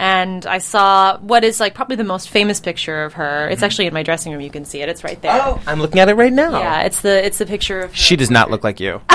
And 0.00 0.46
I 0.46 0.58
saw 0.58 1.18
what 1.18 1.44
is 1.44 1.60
like 1.60 1.74
probably 1.74 1.96
the 1.96 2.04
most 2.04 2.30
famous 2.30 2.58
picture 2.58 3.04
of 3.04 3.12
her. 3.14 3.48
It's 3.50 3.62
actually 3.62 3.86
in 3.86 3.92
my 3.92 4.02
dressing 4.02 4.32
room. 4.32 4.40
You 4.40 4.48
can 4.50 4.64
see 4.64 4.80
it. 4.80 4.88
It's 4.88 5.04
right 5.04 5.20
there. 5.20 5.38
Oh, 5.42 5.60
I'm 5.66 5.78
looking 5.78 6.00
at 6.00 6.08
it 6.08 6.14
right 6.14 6.32
now. 6.32 6.58
Yeah, 6.58 6.80
it's 6.82 7.02
the 7.02 7.22
it's 7.24 7.36
the 7.36 7.44
picture 7.44 7.80
of 7.80 7.90
her. 7.90 7.96
She 7.96 8.16
does 8.16 8.30
not 8.30 8.50
look 8.50 8.64
like 8.64 8.80
you. 8.80 9.00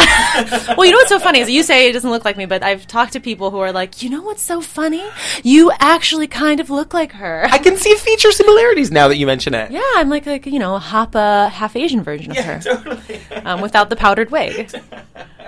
Well, 0.78 0.86
you 0.86 0.92
know 0.92 0.98
what's 0.98 1.10
so 1.10 1.20
funny 1.20 1.40
is 1.40 1.50
you 1.50 1.64
say 1.64 1.90
it 1.90 1.94
doesn't 1.94 2.10
look 2.10 2.26
like 2.26 2.36
me, 2.36 2.46
but 2.46 2.62
I've 2.62 2.86
talked 2.88 3.14
to 3.14 3.20
people 3.20 3.52
who 3.52 3.60
are 3.60 3.72
like, 3.72 4.02
you 4.04 4.10
know 4.10 4.22
what's 4.22 4.42
so 4.42 4.60
funny? 4.62 5.04
You 5.44 5.72
actually 5.80 6.28
kind 6.28 6.60
of 6.60 6.70
look 6.70 6.94
like 6.94 7.14
her. 7.14 7.48
I 7.50 7.58
can 7.58 7.78
see 7.78 7.96
feature 7.96 8.32
similarities 8.32 8.92
now 8.92 9.08
that 9.08 9.16
you 9.18 9.26
mention 9.26 9.54
it. 9.54 9.72
yeah, 9.72 9.82
I'm 9.96 10.10
like 10.10 10.26
like 10.26 10.46
you 10.46 10.60
know 10.60 10.76
a 10.76 10.80
Hapa 10.80 11.50
half 11.50 11.76
Asian 11.76 12.04
version 12.04 12.32
of 12.32 12.38
her 12.38 12.60
totally. 12.60 13.22
um, 13.46 13.62
without 13.62 13.90
the 13.90 13.96
powdered 13.96 14.30
wig. 14.32 14.72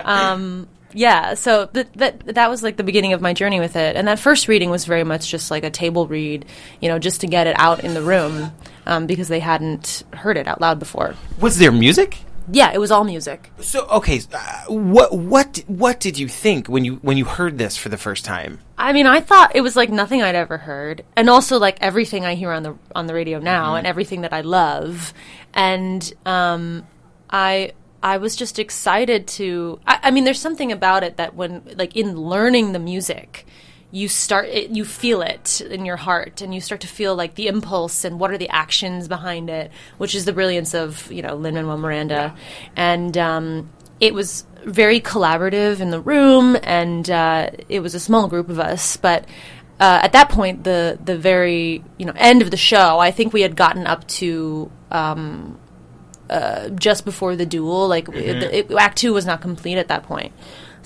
Um, 0.04 0.68
yeah, 0.94 1.34
so 1.34 1.66
that 1.72 1.92
that 1.94 2.34
that 2.34 2.48
was 2.48 2.62
like 2.62 2.76
the 2.76 2.84
beginning 2.84 3.12
of 3.12 3.20
my 3.20 3.34
journey 3.34 3.60
with 3.60 3.76
it, 3.76 3.96
and 3.96 4.08
that 4.08 4.18
first 4.18 4.48
reading 4.48 4.70
was 4.70 4.84
very 4.84 5.04
much 5.04 5.30
just 5.30 5.50
like 5.50 5.64
a 5.64 5.70
table 5.70 6.06
read, 6.06 6.46
you 6.80 6.88
know, 6.88 6.98
just 6.98 7.20
to 7.20 7.26
get 7.26 7.46
it 7.46 7.58
out 7.58 7.84
in 7.84 7.94
the 7.94 8.02
room 8.02 8.52
um, 8.86 9.06
because 9.06 9.28
they 9.28 9.40
hadn't 9.40 10.04
heard 10.14 10.36
it 10.36 10.46
out 10.46 10.60
loud 10.60 10.78
before. 10.78 11.14
Was 11.40 11.58
there 11.58 11.72
music? 11.72 12.18
Yeah, 12.50 12.72
it 12.72 12.78
was 12.78 12.90
all 12.90 13.04
music. 13.04 13.50
So 13.60 13.86
okay, 13.88 14.20
uh, 14.32 14.64
what 14.68 15.12
what 15.12 15.62
what 15.66 16.00
did 16.00 16.18
you 16.18 16.28
think 16.28 16.68
when 16.68 16.84
you 16.84 16.96
when 16.96 17.18
you 17.18 17.26
heard 17.26 17.58
this 17.58 17.76
for 17.76 17.90
the 17.90 17.98
first 17.98 18.24
time? 18.24 18.60
I 18.78 18.92
mean, 18.92 19.06
I 19.06 19.20
thought 19.20 19.54
it 19.54 19.60
was 19.60 19.76
like 19.76 19.90
nothing 19.90 20.22
I'd 20.22 20.34
ever 20.34 20.56
heard, 20.56 21.04
and 21.16 21.28
also 21.28 21.58
like 21.58 21.76
everything 21.82 22.24
I 22.24 22.34
hear 22.34 22.50
on 22.50 22.62
the 22.62 22.76
on 22.94 23.06
the 23.06 23.14
radio 23.14 23.38
now, 23.38 23.74
and 23.74 23.86
everything 23.86 24.22
that 24.22 24.32
I 24.32 24.40
love. 24.40 25.12
And 25.52 26.10
um, 26.24 26.86
I 27.28 27.72
I 28.02 28.18
was 28.18 28.36
just 28.36 28.58
excited 28.58 29.26
to. 29.28 29.80
I, 29.86 30.00
I 30.04 30.10
mean, 30.10 30.24
there's 30.24 30.40
something 30.40 30.72
about 30.72 31.02
it 31.02 31.16
that 31.16 31.34
when, 31.34 31.62
like, 31.76 31.96
in 31.96 32.16
learning 32.16 32.72
the 32.72 32.78
music, 32.78 33.46
you 33.90 34.08
start, 34.08 34.46
it, 34.48 34.70
you 34.70 34.84
feel 34.84 35.22
it 35.22 35.60
in 35.60 35.84
your 35.84 35.96
heart, 35.96 36.40
and 36.40 36.54
you 36.54 36.60
start 36.60 36.82
to 36.82 36.86
feel 36.86 37.16
like 37.16 37.34
the 37.34 37.48
impulse 37.48 38.04
and 38.04 38.20
what 38.20 38.30
are 38.30 38.38
the 38.38 38.48
actions 38.50 39.08
behind 39.08 39.50
it, 39.50 39.70
which 39.96 40.14
is 40.14 40.24
the 40.24 40.32
brilliance 40.32 40.74
of 40.74 41.10
you 41.10 41.22
know 41.22 41.34
Lin 41.34 41.54
Manuel 41.54 41.78
Miranda, 41.78 42.36
and 42.76 43.16
um, 43.18 43.70
it 43.98 44.14
was 44.14 44.46
very 44.64 45.00
collaborative 45.00 45.80
in 45.80 45.90
the 45.90 46.00
room, 46.00 46.56
and 46.62 47.08
uh, 47.10 47.50
it 47.68 47.80
was 47.80 47.94
a 47.94 48.00
small 48.00 48.28
group 48.28 48.48
of 48.48 48.58
us, 48.58 48.96
but. 48.96 49.26
Uh, 49.80 50.00
at 50.02 50.10
that 50.10 50.28
point, 50.28 50.64
the 50.64 50.98
the 51.04 51.16
very 51.16 51.84
you 51.98 52.04
know 52.04 52.12
end 52.16 52.42
of 52.42 52.50
the 52.50 52.56
show, 52.56 52.98
I 52.98 53.12
think 53.12 53.32
we 53.32 53.42
had 53.42 53.54
gotten 53.54 53.86
up 53.86 54.04
to 54.08 54.72
um, 54.90 55.56
uh, 56.30 56.68
just 56.70 57.04
before 57.04 57.36
the 57.36 57.46
duel. 57.46 57.88
Like 57.88 58.08
it, 58.08 58.70
it, 58.70 58.72
Act 58.72 58.98
Two 58.98 59.14
was 59.14 59.26
not 59.26 59.40
complete 59.40 59.78
at 59.78 59.88
that 59.88 60.04
point. 60.04 60.32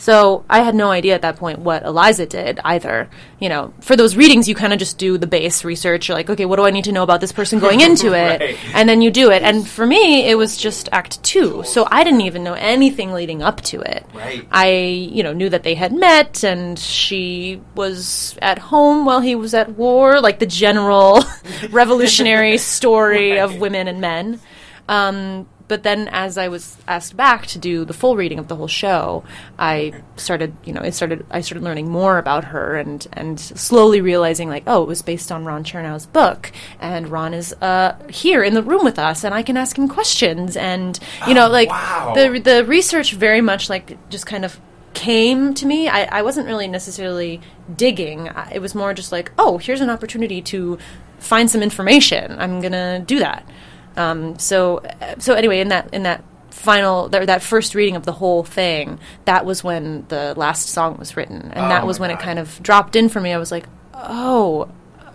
So 0.03 0.45
I 0.51 0.63
had 0.63 0.75
no 0.75 0.91
idea 0.91 1.15
at 1.15 1.23
that 1.23 1.37
point 1.37 1.61
what 1.61 1.85
Eliza 1.85 2.27
did 2.27 2.59
either. 2.65 3.09
You 3.39 3.49
know, 3.49 3.73
for 3.81 3.95
those 3.95 4.17
readings, 4.17 4.49
you 4.49 4.55
kind 4.57 4.73
of 4.73 4.81
just 4.81 4.99
do 4.99 5.17
the 5.17 5.29
base 5.29 5.65
research. 5.65 6.09
You're 6.09 6.17
like, 6.17 6.29
okay, 6.29 6.45
what 6.45 6.57
do 6.57 6.65
I 6.65 6.71
need 6.71 6.85
to 6.85 6.93
know 6.93 7.05
about 7.05 7.21
this 7.21 7.31
person 7.31 7.61
going 7.61 7.81
into 7.81 8.13
it? 8.19 8.59
And 8.75 8.89
then 8.89 9.01
you 9.01 9.13
do 9.13 9.31
it. 9.31 9.43
And 9.43 9.67
for 9.67 9.87
me, 9.87 10.29
it 10.29 10.37
was 10.37 10.57
just 10.57 10.89
Act 10.91 11.23
Two. 11.23 11.63
So 11.65 11.87
I 11.89 12.03
didn't 12.03 12.23
even 12.23 12.43
know 12.43 12.55
anything 12.55 13.13
leading 13.13 13.43
up 13.43 13.61
to 13.63 13.81
it. 13.81 14.05
Right. 14.13 14.45
I, 14.51 14.71
you 14.73 15.23
know, 15.23 15.33
knew 15.33 15.49
that 15.49 15.63
they 15.63 15.75
had 15.75 15.93
met 15.93 16.43
and 16.43 16.77
she 16.79 17.61
was 17.77 18.37
at 18.43 18.59
home 18.59 19.05
while 19.05 19.21
he 19.21 19.37
was 19.37 19.55
at 19.55 19.71
war, 19.77 20.21
like 20.21 20.41
the 20.41 20.47
general 20.47 21.23
revolutionary 21.71 22.59
story 22.59 23.39
of 23.39 23.59
women 23.59 23.87
and 23.87 24.01
men. 24.01 24.41
Um, 24.89 25.47
but 25.73 25.85
then, 25.85 26.09
as 26.09 26.37
I 26.37 26.49
was 26.49 26.77
asked 26.87 27.17
back 27.17 27.47
to 27.47 27.59
do 27.59 27.87
the 27.87 27.95
full 27.95 28.15
reading 28.15 28.39
of 28.39 28.49
the 28.49 28.57
whole 28.57 28.69
show, 28.69 29.25
I 29.59 30.03
started, 30.17 30.55
you 30.65 30.73
know, 30.75 30.83
it 30.83 30.93
started. 30.93 31.25
I 31.31 31.41
started 31.41 31.65
learning 31.65 31.89
more 31.89 32.19
about 32.19 32.45
her, 32.45 32.77
and 32.77 33.07
and 33.15 33.41
slowly 33.41 34.03
realizing, 34.03 34.51
like, 34.51 34.65
oh, 34.67 34.83
it 34.83 34.87
was 34.89 35.01
based 35.01 35.33
on 35.33 35.47
Ron 35.47 35.65
Chernow's 35.65 36.05
book, 36.05 36.53
and 36.79 37.09
Ron 37.09 37.33
is 37.33 37.55
uh, 37.63 37.97
here 38.11 38.43
in 38.43 38.53
the 38.53 38.63
room 38.63 38.85
with 38.85 38.99
us, 38.99 39.25
and 39.25 39.35
I 39.35 39.43
can 39.43 39.57
ask 39.57 39.79
him 39.79 39.89
questions, 39.89 40.59
and 40.59 40.99
you 41.27 41.33
know, 41.33 41.49
like 41.49 41.71
wow. 41.71 42.13
the 42.15 42.39
the 42.39 42.65
research 42.67 43.15
very 43.15 43.41
much 43.41 43.71
like 43.71 43.97
just 44.11 44.27
kind 44.27 44.45
of 44.45 44.61
came 44.93 45.55
to 45.55 45.65
me. 45.65 45.89
I, 45.89 46.19
I 46.19 46.23
wasn't 46.23 46.47
really 46.49 46.69
necessarily 46.69 47.41
digging. 47.75 48.29
It 48.53 48.61
was 48.61 48.75
more 48.75 48.93
just 48.93 49.11
like, 49.11 49.33
oh, 49.39 49.57
here's 49.57 49.81
an 49.81 49.89
opportunity 49.89 50.43
to 50.43 50.79
find 51.19 51.51
some 51.51 51.63
information. 51.63 52.39
I'm 52.39 52.61
gonna 52.61 53.01
do 53.01 53.19
that. 53.21 53.47
Um, 53.97 54.39
so 54.39 54.83
so 55.19 55.35
anyway, 55.35 55.61
in 55.61 55.69
that 55.69 55.93
in 55.93 56.03
that 56.05 56.25
final 56.51 57.09
that, 57.09 57.27
that 57.27 57.43
first 57.43 57.75
reading 57.75 57.97
of 57.97 58.05
the 58.05 58.13
whole 58.13 58.45
thing, 58.45 58.99
that 59.25 59.45
was 59.45 59.65
when 59.65 60.07
the 60.09 60.35
last 60.37 60.69
song 60.69 60.97
was 60.99 61.17
written, 61.17 61.53
and 61.53 61.67
Oh 61.67 61.69
that 61.69 61.87
was 61.87 61.99
when 61.99 62.11
it 62.11 62.19
kind 62.19 62.39
of 62.39 62.63
dropped 62.63 62.97
in 62.97 63.09
for 63.09 63.21
me. 63.21 63.33
I 63.33 63.39
was 63.39 63.51
like, 63.51 63.67
oh. 63.95 64.69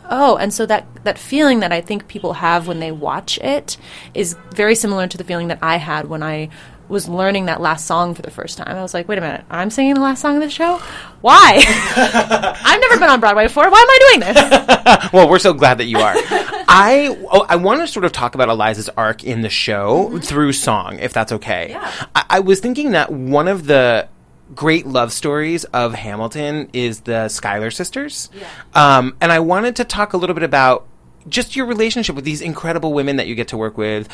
Oh, 0.10 0.38
and 0.38 0.54
so 0.54 0.66
that 0.66 0.86
that 1.04 1.18
feeling 1.18 1.60
that 1.60 1.74
I 1.74 1.82
think 1.82 2.08
people 2.08 2.34
have 2.34 2.66
when 2.66 2.80
they 2.80 2.94
watch 2.94 3.38
it 3.40 3.78
is 4.14 4.38
very 4.56 4.74
similar 4.74 5.06
to 5.06 5.18
the 5.18 5.26
feeling 5.26 5.50
that 5.50 5.60
I 5.62 5.76
had 5.76 6.08
when 6.08 6.24
I 6.24 6.50
was 6.90 7.10
learning 7.10 7.46
that 7.46 7.62
last 7.62 7.86
song 7.86 8.14
for 8.14 8.22
the 8.22 8.32
first 8.32 8.58
time. 8.58 8.76
I 8.76 8.82
was 8.82 8.94
like, 8.94 9.08
wait 9.08 9.18
a 9.18 9.22
minute, 9.22 9.44
I'm 9.50 9.70
singing 9.70 9.96
the 9.96 10.02
last 10.02 10.22
song 10.22 10.36
of 10.36 10.42
the 10.42 10.50
show? 10.50 10.78
Why? 11.22 11.64
I've 12.66 12.82
never 12.82 13.00
been 13.00 13.10
on 13.10 13.20
Broadway 13.20 13.48
before. 13.48 13.70
Why 13.70 13.80
am 13.80 13.90
I 13.90 14.00
doing 14.10 14.34
this? 14.34 15.12
well, 15.14 15.30
we're 15.30 15.40
so 15.40 15.54
glad 15.54 15.80
that 15.80 15.86
you 15.86 15.98
are. 16.00 16.14
I 16.70 17.18
oh, 17.32 17.46
I 17.50 17.56
want 17.56 17.82
to 17.82 17.88
sort 17.88 18.06
of 18.06 18.12
talk 18.12 18.36
about 18.36 18.50
Eliza's 18.50 18.90
arc 18.90 19.24
in 19.24 19.42
the 19.42 19.50
show 19.50 20.20
through 20.20 20.54
song, 20.54 21.00
if 21.00 21.14
that's 21.14 21.32
okay. 21.32 21.70
Yeah. 21.72 21.92
I, 22.16 22.26
I 22.30 22.40
was 22.40 22.60
thinking 22.60 22.92
that 22.92 23.12
one 23.12 23.48
of 23.48 23.68
the 23.68 24.08
great 24.56 24.86
love 24.88 25.12
stories 25.12 25.64
of 25.66 25.94
Hamilton 25.94 26.70
is 26.74 27.02
the 27.02 27.30
Schuyler 27.30 27.72
sisters, 27.72 28.30
um, 28.74 29.16
and 29.20 29.32
I 29.32 29.40
wanted 29.40 29.76
to 29.78 29.84
talk 29.84 30.14
a 30.14 30.18
little 30.18 30.34
bit 30.34 30.44
about 30.44 30.88
just 31.30 31.56
your 31.56 31.66
relationship 31.66 32.16
with 32.16 32.26
these 32.26 32.42
incredible 32.42 32.94
women 32.94 33.18
that 33.18 33.28
you 33.28 33.36
get 33.36 33.50
to 33.50 33.58
work 33.58 33.78
with 33.78 34.10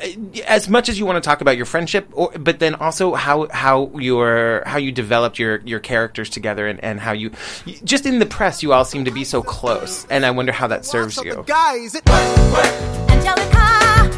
eh, 0.00 0.14
as 0.46 0.68
much 0.68 0.88
as 0.88 0.98
you 0.98 1.06
want 1.06 1.22
to 1.22 1.26
talk 1.26 1.40
about 1.40 1.56
your 1.56 1.66
friendship 1.66 2.08
or, 2.12 2.30
but 2.38 2.58
then 2.58 2.74
also 2.74 3.14
how 3.14 3.48
how 3.48 3.90
your 3.96 4.62
how 4.66 4.78
you 4.78 4.92
developed 4.92 5.38
your 5.38 5.60
your 5.60 5.80
characters 5.80 6.30
together 6.30 6.66
and, 6.66 6.82
and 6.82 7.00
how 7.00 7.12
you 7.12 7.30
just 7.84 8.06
in 8.06 8.18
the 8.18 8.26
press 8.26 8.62
you 8.62 8.72
all 8.72 8.84
seem 8.84 9.04
to 9.04 9.10
be 9.10 9.24
so 9.24 9.42
close 9.42 10.06
and 10.10 10.24
i 10.24 10.30
wonder 10.30 10.52
how 10.52 10.66
that 10.66 10.84
serves 10.84 11.16
you 11.18 11.44
guys, 11.46 11.94
it 11.94 12.04
Angelica, 13.18 14.08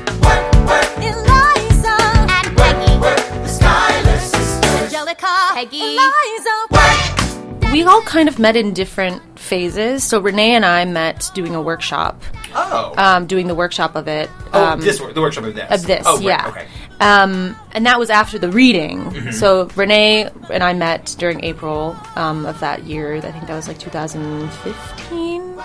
Eliza, 1.01 1.97
and 2.29 2.57
Peggy. 2.57 2.99
The 2.99 3.49
Schuyler. 3.49 4.85
Angelica, 4.85 5.35
Peggy, 5.55 5.81
Eliza. 5.81 6.70
We 7.73 7.83
all 7.85 8.03
kind 8.03 8.29
of 8.29 8.39
met 8.39 8.57
in 8.57 8.73
different 8.73 9.23
phases. 9.39 10.03
So 10.05 10.21
Renee 10.21 10.55
and 10.55 10.65
I 10.65 10.85
met 10.85 11.31
doing 11.35 11.55
a 11.55 11.63
workshop, 11.63 12.23
oh 12.55 12.95
um, 12.97 13.27
doing 13.27 13.47
the 13.47 13.55
workshop 13.55 13.95
of 13.95 14.09
it. 14.09 14.29
oh 14.53 14.65
um, 14.65 14.81
this 14.81 14.99
the 14.99 15.21
workshop 15.21 15.45
of 15.45 15.55
this 15.55 15.71
of 15.71 15.87
this, 15.87 16.05
oh, 16.07 16.17
right, 16.17 16.25
yeah. 16.25 16.49
okay 16.49 16.67
Um, 17.01 17.57
and 17.73 17.87
that 17.87 17.99
was 17.99 18.11
after 18.11 18.39
the 18.39 18.51
reading. 18.51 19.05
Mm-hmm. 19.05 19.31
So 19.33 19.69
Renee 19.77 20.29
and 20.51 20.63
I 20.63 20.73
met 20.75 21.15
during 21.19 21.45
April 21.45 21.97
um, 22.17 22.45
of 22.45 22.61
that 22.61 22.85
year. 22.85 23.17
I 23.17 23.21
think 23.21 23.47
that 23.47 23.57
was 23.57 23.69
like 23.69 23.79
2015. 23.79 25.63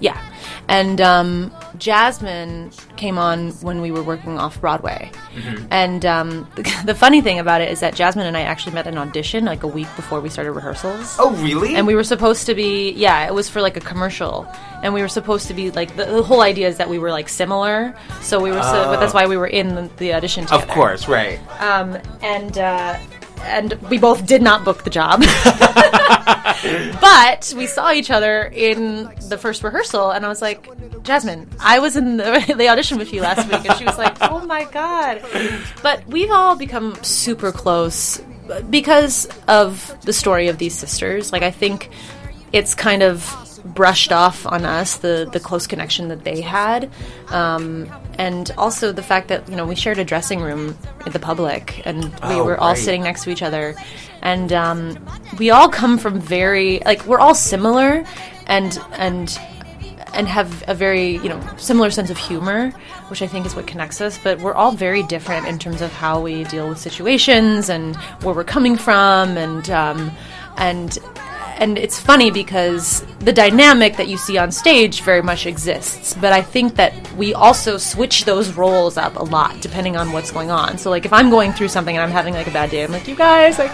Yeah. 0.00 0.20
And 0.68 1.00
um, 1.00 1.52
Jasmine 1.78 2.70
came 2.96 3.16
on 3.16 3.52
when 3.62 3.80
we 3.80 3.90
were 3.90 4.02
working 4.02 4.38
off 4.38 4.60
Broadway. 4.60 5.10
Mm-hmm. 5.34 5.66
And 5.70 6.04
um, 6.04 6.48
the, 6.56 6.82
the 6.86 6.94
funny 6.94 7.20
thing 7.20 7.38
about 7.38 7.60
it 7.60 7.70
is 7.70 7.80
that 7.80 7.94
Jasmine 7.94 8.26
and 8.26 8.36
I 8.36 8.42
actually 8.42 8.74
met 8.74 8.86
an 8.86 8.98
audition 8.98 9.44
like 9.44 9.62
a 9.62 9.66
week 9.66 9.88
before 9.96 10.20
we 10.20 10.28
started 10.28 10.52
rehearsals. 10.52 11.16
oh 11.18 11.30
really 11.36 11.74
And 11.74 11.86
we 11.86 11.94
were 11.94 12.04
supposed 12.04 12.46
to 12.46 12.54
be, 12.54 12.92
yeah, 12.92 13.26
it 13.26 13.34
was 13.34 13.48
for 13.48 13.62
like 13.62 13.76
a 13.76 13.80
commercial, 13.80 14.46
and 14.82 14.92
we 14.92 15.00
were 15.00 15.08
supposed 15.08 15.46
to 15.48 15.54
be 15.54 15.70
like 15.70 15.96
the, 15.96 16.04
the 16.04 16.22
whole 16.22 16.42
idea 16.42 16.68
is 16.68 16.76
that 16.76 16.88
we 16.88 16.98
were 16.98 17.10
like 17.10 17.28
similar, 17.28 17.96
so 18.20 18.40
we 18.40 18.50
were, 18.50 18.62
so, 18.62 18.84
but 18.86 19.00
that's 19.00 19.14
why 19.14 19.26
we 19.26 19.36
were 19.36 19.46
in 19.46 19.74
the, 19.74 19.90
the 19.96 20.14
audition 20.14 20.44
together. 20.44 20.64
of 20.64 20.68
course 20.68 21.08
right 21.08 21.38
Um, 21.60 21.98
and 22.22 22.58
uh, 22.58 22.98
and 23.42 23.74
we 23.90 23.98
both 23.98 24.26
did 24.26 24.42
not 24.42 24.64
book 24.64 24.84
the 24.84 24.90
job, 24.90 25.20
but 27.00 27.52
we 27.56 27.66
saw 27.66 27.92
each 27.92 28.10
other 28.10 28.44
in 28.44 29.04
the 29.28 29.38
first 29.38 29.62
rehearsal, 29.62 30.10
and 30.10 30.24
I 30.24 30.28
was 30.28 30.42
like, 30.42 30.66
Jasmine, 31.02 31.48
I 31.60 31.78
was 31.78 31.96
in 31.96 32.16
the, 32.16 32.54
the 32.58 32.68
audition 32.68 32.98
with 32.98 33.12
you 33.12 33.22
last 33.22 33.48
week, 33.50 33.68
and 33.68 33.78
she 33.78 33.84
was 33.84 33.98
like, 33.98 34.16
Oh 34.20 34.44
my 34.46 34.64
god! 34.64 35.22
But 35.82 36.06
we've 36.06 36.30
all 36.30 36.56
become 36.56 37.02
super 37.02 37.52
close 37.52 38.20
because 38.70 39.28
of 39.46 39.96
the 40.02 40.12
story 40.12 40.48
of 40.48 40.58
these 40.58 40.74
sisters. 40.74 41.32
Like, 41.32 41.42
I 41.42 41.50
think 41.50 41.90
it's 42.52 42.74
kind 42.74 43.02
of 43.02 43.44
brushed 43.64 44.12
off 44.12 44.46
on 44.46 44.64
us 44.64 44.96
the 44.98 45.28
the 45.30 45.40
close 45.40 45.66
connection 45.66 46.08
that 46.08 46.24
they 46.24 46.40
had, 46.40 46.90
um, 47.28 47.90
and 48.18 48.50
also 48.58 48.92
the 48.92 49.02
fact 49.02 49.28
that 49.28 49.48
you 49.48 49.56
know 49.56 49.64
we 49.66 49.74
shared 49.74 49.98
a 49.98 50.04
dressing 50.04 50.40
room 50.40 50.76
in 51.06 51.12
the 51.12 51.18
public, 51.18 51.80
and 51.86 52.04
we 52.04 52.10
Oh, 52.22 52.44
were 52.44 52.58
all 52.58 52.70
right. 52.70 52.78
sitting 52.78 53.02
next 53.02 53.24
to 53.24 53.30
each 53.30 53.42
other, 53.42 53.74
and 54.22 54.52
um, 54.52 54.98
we 55.38 55.50
all 55.50 55.68
come 55.68 55.96
from 55.98 56.20
very 56.20 56.80
like 56.84 57.04
we're 57.06 57.20
all 57.20 57.34
similar, 57.34 58.04
and 58.46 58.78
and 58.92 59.38
and 60.14 60.26
have 60.26 60.64
a 60.68 60.74
very 60.74 61.16
you 61.18 61.28
know 61.28 61.40
similar 61.58 61.90
sense 61.90 62.10
of 62.10 62.16
humor, 62.18 62.70
which 63.08 63.22
I 63.22 63.26
think 63.26 63.46
is 63.46 63.54
what 63.54 63.66
connects 63.66 64.00
us. 64.00 64.18
But 64.18 64.38
we're 64.40 64.54
all 64.54 64.72
very 64.72 65.02
different 65.04 65.46
in 65.46 65.58
terms 65.58 65.80
of 65.80 65.92
how 65.92 66.20
we 66.20 66.44
deal 66.44 66.68
with 66.68 66.78
situations 66.78 67.68
and 67.68 67.94
where 68.22 68.34
we're 68.34 68.44
coming 68.44 68.76
from, 68.76 69.36
and 69.38 69.68
um, 69.70 70.10
and 70.56 70.98
and 71.58 71.76
it's 71.76 71.98
funny 71.98 72.30
because 72.30 73.04
the 73.20 73.32
dynamic 73.32 73.96
that 73.96 74.08
you 74.08 74.16
see 74.16 74.38
on 74.38 74.50
stage 74.50 75.02
very 75.02 75.22
much 75.22 75.44
exists. 75.44 76.14
But 76.14 76.32
I 76.32 76.40
think 76.40 76.76
that 76.76 76.92
we 77.14 77.34
also 77.34 77.76
switch 77.76 78.24
those 78.24 78.52
roles 78.54 78.96
up 78.96 79.16
a 79.16 79.24
lot 79.24 79.60
depending 79.60 79.96
on 79.96 80.12
what's 80.12 80.30
going 80.30 80.50
on. 80.50 80.78
So 80.78 80.88
like 80.88 81.04
if 81.04 81.12
I'm 81.12 81.30
going 81.30 81.52
through 81.52 81.68
something 81.68 81.96
and 81.96 82.02
I'm 82.02 82.10
having 82.10 82.34
like 82.34 82.46
a 82.46 82.52
bad 82.52 82.70
day, 82.70 82.84
I'm 82.84 82.92
like, 82.92 83.08
you 83.08 83.16
guys, 83.16 83.58
like 83.58 83.72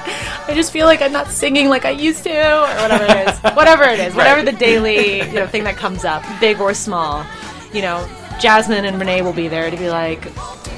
I 0.49 0.55
just 0.55 0.73
feel 0.73 0.87
like 0.87 1.03
I'm 1.03 1.13
not 1.13 1.29
singing 1.29 1.69
like 1.69 1.85
I 1.85 1.91
used 1.91 2.25
to, 2.25 2.31
or 2.31 2.83
whatever 2.83 3.05
it 3.05 3.29
is, 3.29 3.39
whatever 3.55 3.85
it 3.85 4.01
is, 4.01 4.15
whatever 4.15 4.43
the 4.43 4.57
daily 4.57 5.19
you 5.19 5.35
know 5.35 5.47
thing 5.47 5.65
that 5.65 5.77
comes 5.77 6.05
up, 6.05 6.25
big 6.41 6.61
or 6.61 6.75
small, 6.75 7.25
you 7.73 7.83
know. 7.83 8.09
Jasmine 8.41 8.85
and 8.85 8.99
Renee 8.99 9.23
will 9.23 9.33
be 9.33 9.49
there 9.49 9.71
to 9.71 9.77
be 9.77 9.91
like, 9.91 10.31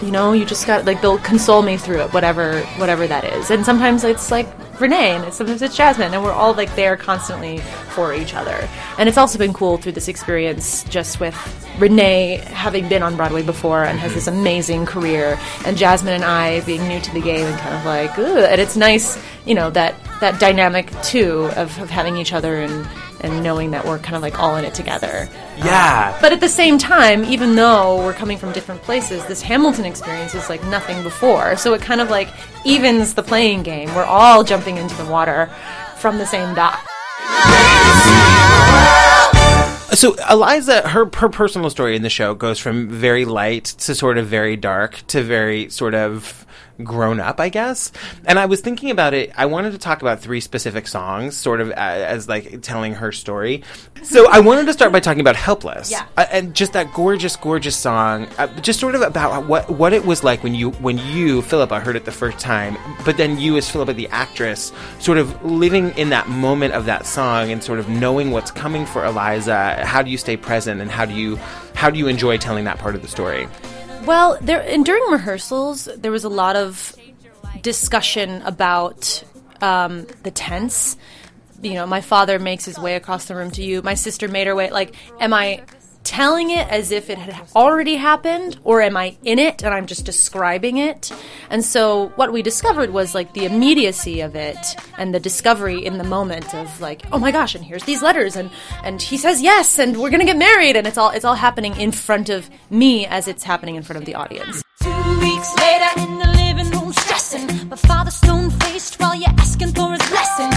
you 0.02 0.10
know, 0.10 0.32
you 0.32 0.44
just 0.44 0.66
got 0.66 0.84
like 0.84 1.00
they'll 1.00 1.18
console 1.18 1.62
me 1.62 1.76
through 1.76 2.00
it, 2.00 2.12
whatever 2.12 2.60
whatever 2.76 3.06
that 3.06 3.24
is. 3.24 3.50
And 3.50 3.64
sometimes 3.64 4.04
it's 4.04 4.30
like 4.30 4.46
Renee, 4.80 5.16
and 5.16 5.32
sometimes 5.32 5.62
it's 5.62 5.76
Jasmine, 5.76 6.12
and 6.12 6.22
we're 6.22 6.32
all 6.32 6.52
like 6.52 6.74
there 6.76 6.96
constantly 6.96 7.58
for 7.90 8.12
each 8.12 8.34
other. 8.34 8.68
And 8.98 9.08
it's 9.08 9.16
also 9.16 9.38
been 9.38 9.54
cool 9.54 9.78
through 9.78 9.92
this 9.92 10.08
experience, 10.08 10.84
just 10.84 11.18
with 11.18 11.34
Renee 11.78 12.36
having 12.48 12.88
been 12.88 13.02
on 13.02 13.16
Broadway 13.16 13.42
before 13.42 13.84
and 13.84 13.98
has 13.98 14.12
this 14.12 14.26
amazing 14.26 14.84
career, 14.84 15.38
and 15.64 15.78
Jasmine 15.78 16.14
and 16.14 16.24
I 16.24 16.60
being 16.62 16.86
new 16.88 17.00
to 17.00 17.12
the 17.12 17.22
game 17.22 17.46
and 17.46 17.58
kind 17.58 17.74
of 17.74 17.84
like, 17.86 18.18
Ugh. 18.18 18.46
and 18.50 18.60
it's 18.60 18.76
nice, 18.76 19.18
you 19.46 19.54
know, 19.54 19.70
that 19.70 19.94
that 20.20 20.38
dynamic 20.40 20.90
too 21.02 21.50
of, 21.56 21.78
of 21.78 21.90
having 21.90 22.16
each 22.16 22.32
other 22.32 22.60
in 22.60 22.86
and 23.20 23.42
knowing 23.42 23.70
that 23.72 23.84
we're 23.84 23.98
kind 23.98 24.16
of 24.16 24.22
like 24.22 24.38
all 24.38 24.56
in 24.56 24.64
it 24.64 24.74
together. 24.74 25.28
Yeah. 25.58 26.12
Um, 26.14 26.20
but 26.20 26.32
at 26.32 26.40
the 26.40 26.48
same 26.48 26.78
time, 26.78 27.24
even 27.24 27.56
though 27.56 27.96
we're 28.04 28.12
coming 28.12 28.38
from 28.38 28.52
different 28.52 28.82
places, 28.82 29.24
this 29.26 29.42
Hamilton 29.42 29.84
experience 29.84 30.34
is 30.34 30.48
like 30.48 30.62
nothing 30.64 31.02
before. 31.02 31.56
So 31.56 31.74
it 31.74 31.80
kind 31.80 32.00
of 32.00 32.10
like 32.10 32.28
evens 32.64 33.14
the 33.14 33.22
playing 33.22 33.62
game. 33.62 33.94
We're 33.94 34.04
all 34.04 34.44
jumping 34.44 34.76
into 34.76 34.94
the 34.96 35.06
water 35.06 35.50
from 35.96 36.18
the 36.18 36.26
same 36.26 36.54
dock. 36.54 36.86
So 39.92 40.14
Eliza, 40.30 40.86
her 40.88 41.08
her 41.14 41.28
personal 41.28 41.70
story 41.70 41.96
in 41.96 42.02
the 42.02 42.10
show 42.10 42.34
goes 42.34 42.58
from 42.58 42.88
very 42.88 43.24
light 43.24 43.64
to 43.64 43.94
sort 43.94 44.18
of 44.18 44.26
very 44.26 44.56
dark 44.56 45.02
to 45.08 45.22
very 45.22 45.70
sort 45.70 45.94
of 45.94 46.45
grown 46.82 47.20
up, 47.20 47.40
I 47.40 47.48
guess. 47.48 47.92
And 48.24 48.38
I 48.38 48.46
was 48.46 48.60
thinking 48.60 48.90
about 48.90 49.14
it. 49.14 49.32
I 49.36 49.46
wanted 49.46 49.72
to 49.72 49.78
talk 49.78 50.02
about 50.02 50.20
three 50.20 50.40
specific 50.40 50.86
songs, 50.86 51.36
sort 51.36 51.60
of 51.60 51.70
as, 51.72 52.02
as 52.02 52.28
like 52.28 52.62
telling 52.62 52.94
her 52.94 53.12
story. 53.12 53.62
So 54.02 54.28
I 54.30 54.40
wanted 54.40 54.66
to 54.66 54.72
start 54.72 54.92
by 54.92 55.00
talking 55.00 55.20
about 55.20 55.36
"Helpless," 55.36 55.90
Yeah. 55.90 56.06
Uh, 56.16 56.26
and 56.30 56.54
just 56.54 56.72
that 56.74 56.92
gorgeous, 56.92 57.36
gorgeous 57.36 57.76
song. 57.76 58.28
Uh, 58.38 58.46
just 58.60 58.80
sort 58.80 58.94
of 58.94 59.02
about 59.02 59.46
what 59.46 59.70
what 59.70 59.92
it 59.92 60.04
was 60.04 60.22
like 60.22 60.42
when 60.42 60.54
you 60.54 60.70
when 60.72 60.98
you 60.98 61.42
Phillipa 61.42 61.80
heard 61.80 61.96
it 61.96 62.04
the 62.04 62.12
first 62.12 62.38
time, 62.38 62.76
but 63.04 63.16
then 63.16 63.38
you 63.38 63.56
as 63.56 63.70
Phillipa 63.70 63.92
the 63.92 64.08
actress, 64.08 64.72
sort 64.98 65.18
of 65.18 65.44
living 65.44 65.90
in 65.98 66.10
that 66.10 66.28
moment 66.28 66.74
of 66.74 66.86
that 66.86 67.06
song 67.06 67.50
and 67.50 67.62
sort 67.62 67.78
of 67.78 67.88
knowing 67.88 68.30
what's 68.30 68.50
coming 68.50 68.86
for 68.86 69.04
Eliza. 69.04 69.84
How 69.84 70.02
do 70.02 70.10
you 70.10 70.18
stay 70.18 70.36
present, 70.36 70.80
and 70.80 70.90
how 70.90 71.04
do 71.04 71.14
you 71.14 71.36
how 71.74 71.90
do 71.90 71.98
you 71.98 72.06
enjoy 72.06 72.38
telling 72.38 72.64
that 72.64 72.78
part 72.78 72.94
of 72.94 73.02
the 73.02 73.08
story? 73.08 73.48
Well, 74.06 74.38
there 74.40 74.60
and 74.60 74.84
during 74.84 75.02
rehearsals, 75.10 75.86
there 75.96 76.12
was 76.12 76.22
a 76.22 76.28
lot 76.28 76.54
of 76.54 76.94
discussion 77.62 78.40
about 78.42 79.24
um, 79.60 80.06
the 80.22 80.30
tense. 80.30 80.96
You 81.60 81.74
know, 81.74 81.86
my 81.86 82.00
father 82.00 82.38
makes 82.38 82.64
his 82.64 82.78
way 82.78 82.94
across 82.94 83.24
the 83.24 83.34
room 83.34 83.50
to 83.52 83.64
you. 83.64 83.82
My 83.82 83.94
sister 83.94 84.28
made 84.28 84.46
her 84.46 84.54
way. 84.54 84.70
Like, 84.70 84.94
am 85.18 85.34
I 85.34 85.62
telling 86.06 86.50
it 86.50 86.68
as 86.68 86.92
if 86.92 87.10
it 87.10 87.18
had 87.18 87.36
already 87.56 87.96
happened, 87.96 88.58
or 88.62 88.80
am 88.80 88.96
I 88.96 89.16
in 89.24 89.38
it 89.38 89.62
and 89.62 89.74
I'm 89.74 89.86
just 89.86 90.06
describing 90.06 90.78
it? 90.78 91.12
And 91.50 91.64
so, 91.64 92.12
what 92.14 92.32
we 92.32 92.42
discovered 92.42 92.90
was 92.90 93.14
like 93.14 93.32
the 93.32 93.44
immediacy 93.44 94.20
of 94.20 94.36
it 94.36 94.76
and 94.96 95.12
the 95.12 95.20
discovery 95.20 95.84
in 95.84 95.98
the 95.98 96.04
moment 96.04 96.54
of 96.54 96.80
like, 96.80 97.02
oh 97.12 97.18
my 97.18 97.32
gosh, 97.32 97.54
and 97.54 97.64
here's 97.64 97.84
these 97.84 98.02
letters, 98.02 98.36
and 98.36 98.50
and 98.84 99.02
he 99.02 99.16
says 99.16 99.42
yes, 99.42 99.78
and 99.78 99.96
we're 99.96 100.10
gonna 100.10 100.24
get 100.24 100.38
married, 100.38 100.76
and 100.76 100.86
it's 100.86 100.96
all 100.96 101.10
it's 101.10 101.24
all 101.24 101.34
happening 101.34 101.76
in 101.76 101.90
front 101.90 102.28
of 102.28 102.48
me 102.70 103.04
as 103.06 103.26
it's 103.26 103.42
happening 103.42 103.74
in 103.74 103.82
front 103.82 103.98
of 103.98 104.06
the 104.06 104.14
audience. 104.14 104.62
Two 104.82 105.20
weeks 105.20 105.56
later 105.58 106.00
in 106.00 106.18
the 106.18 106.28
living 106.36 106.70
room, 106.70 106.92
stressing. 106.92 107.68
My 107.68 107.76
father 107.76 108.12
stone 108.12 108.50
faced 108.50 109.00
while 109.00 109.14
you're 109.16 109.28
asking 109.30 109.72
for 109.72 109.90
his 109.90 110.08
blessing. 110.08 110.55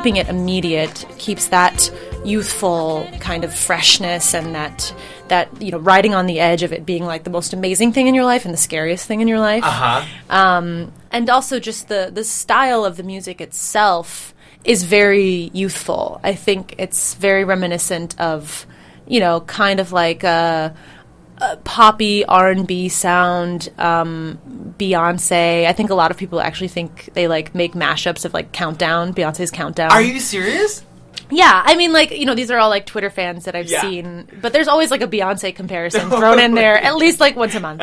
Keeping 0.00 0.16
it 0.16 0.28
immediate 0.30 1.04
keeps 1.18 1.48
that 1.48 1.90
youthful 2.24 3.06
kind 3.20 3.44
of 3.44 3.54
freshness 3.54 4.32
and 4.34 4.54
that 4.54 4.94
that 5.28 5.48
you 5.60 5.70
know 5.70 5.76
riding 5.78 6.14
on 6.14 6.24
the 6.24 6.40
edge 6.40 6.62
of 6.62 6.72
it 6.72 6.86
being 6.86 7.04
like 7.04 7.24
the 7.24 7.28
most 7.30 7.52
amazing 7.52 7.92
thing 7.92 8.06
in 8.06 8.14
your 8.14 8.24
life 8.24 8.46
and 8.46 8.54
the 8.54 8.58
scariest 8.58 9.06
thing 9.06 9.20
in 9.20 9.28
your 9.28 9.38
life 9.38 9.62
Uh-huh. 9.62 10.02
um, 10.30 10.90
and 11.12 11.28
also 11.28 11.60
just 11.60 11.88
the 11.88 12.10
the 12.12 12.24
style 12.24 12.86
of 12.86 12.96
the 12.96 13.02
music 13.02 13.42
itself 13.42 14.32
is 14.64 14.84
very 14.84 15.50
youthful 15.52 16.18
i 16.24 16.34
think 16.34 16.74
it's 16.78 17.14
very 17.14 17.44
reminiscent 17.44 18.18
of 18.18 18.64
you 19.06 19.20
know 19.20 19.40
kind 19.42 19.80
of 19.80 19.92
like 19.92 20.24
a, 20.24 20.74
a 21.40 21.56
poppy 21.58 22.24
r&b 22.26 22.88
sound 22.88 23.70
um, 23.78 24.38
beyonce 24.78 25.66
i 25.66 25.72
think 25.72 25.90
a 25.90 25.94
lot 25.94 26.10
of 26.10 26.16
people 26.16 26.40
actually 26.40 26.68
think 26.68 27.10
they 27.14 27.26
like 27.28 27.54
make 27.54 27.72
mashups 27.72 28.24
of 28.24 28.34
like 28.34 28.52
countdown 28.52 29.12
beyonce's 29.14 29.50
countdown 29.50 29.90
Are 29.90 30.02
you 30.02 30.20
serious? 30.20 30.84
Yeah, 31.30 31.62
I 31.64 31.76
mean, 31.76 31.92
like 31.92 32.10
you 32.10 32.24
know, 32.26 32.34
these 32.34 32.50
are 32.50 32.58
all 32.58 32.68
like 32.68 32.86
Twitter 32.86 33.10
fans 33.10 33.44
that 33.44 33.54
I've 33.54 33.70
Yeah. 33.70 33.80
seen, 33.82 34.28
but 34.40 34.52
there's 34.52 34.68
always 34.68 34.90
like 34.90 35.02
a 35.02 35.08
Beyonce 35.08 35.54
comparison 35.54 36.08
thrown 36.10 36.38
in 36.38 36.54
there 36.54 36.76
at 36.76 36.96
least 36.96 37.20
like 37.20 37.36
once 37.36 37.54
a 37.54 37.60
month. 37.60 37.82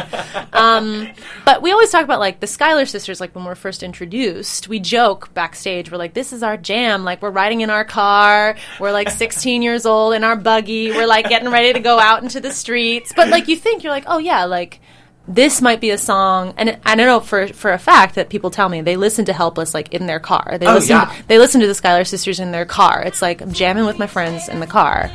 Um, 0.54 1.08
but 1.46 1.62
we 1.62 1.72
always 1.72 1.90
talk 1.90 2.04
about 2.04 2.20
like 2.20 2.40
the 2.40 2.48
Schuyler 2.48 2.86
sisters. 2.86 3.20
Like 3.20 3.34
when 3.36 3.46
we're 3.46 3.56
first 3.56 3.84
introduced, 3.84 4.68
we 4.68 4.80
joke 4.80 5.34
backstage. 5.34 5.92
We're 5.92 5.98
like, 5.98 6.14
"This 6.14 6.34
is 6.34 6.44
our 6.44 6.58
jam." 6.58 7.04
Like 7.04 7.22
we're 7.22 7.32
riding 7.32 7.62
in 7.62 7.70
our 7.70 7.86
car. 7.86 8.56
We're 8.80 8.92
like 8.92 9.10
16 9.10 9.62
years 9.62 9.86
old 9.86 10.14
in 10.14 10.24
our 10.24 10.36
buggy. 10.36 10.92
We're 10.92 11.08
like 11.08 11.30
getting 11.30 11.50
ready 11.50 11.74
to 11.74 11.80
go 11.80 12.00
out 12.00 12.24
into 12.24 12.40
the 12.40 12.52
streets. 12.52 13.14
But 13.16 13.30
like 13.30 13.48
you 13.48 13.56
think 13.56 13.84
you're 13.84 13.94
like, 13.94 14.06
"Oh 14.08 14.18
yeah, 14.20 14.46
like." 14.46 14.80
This 15.28 15.62
might 15.62 15.82
be 15.82 15.90
a 15.90 15.98
song, 15.98 16.54
and 16.58 16.78
I 16.86 16.96
don't 16.96 17.06
know 17.08 17.20
for 17.20 17.48
for 17.48 17.72
a 17.72 17.78
fact 17.78 18.16
that 18.16 18.30
people 18.30 18.50
tell 18.50 18.70
me 18.70 18.82
they 18.82 18.96
listen 18.96 19.26
to 19.26 19.34
"Helpless" 19.34 19.74
like 19.74 19.94
in 19.94 20.08
their 20.08 20.20
car. 20.20 20.58
They 20.58 20.66
Oh, 20.68 20.76
listen. 20.76 20.90
yeah. 20.96 21.14
They 21.28 21.38
listen 21.38 21.60
to 21.62 21.68
the 21.68 21.76
Schuyler 21.76 22.06
Sisters 22.06 22.40
in 22.40 22.52
their 22.52 22.66
car. 22.66 23.04
It's 23.06 23.22
like 23.22 23.42
I'm 23.42 23.52
jamming 23.52 23.86
with 23.86 24.00
my 24.00 24.08
friends 24.08 24.48
in 24.48 24.62
the 24.62 24.68
car, 24.68 25.12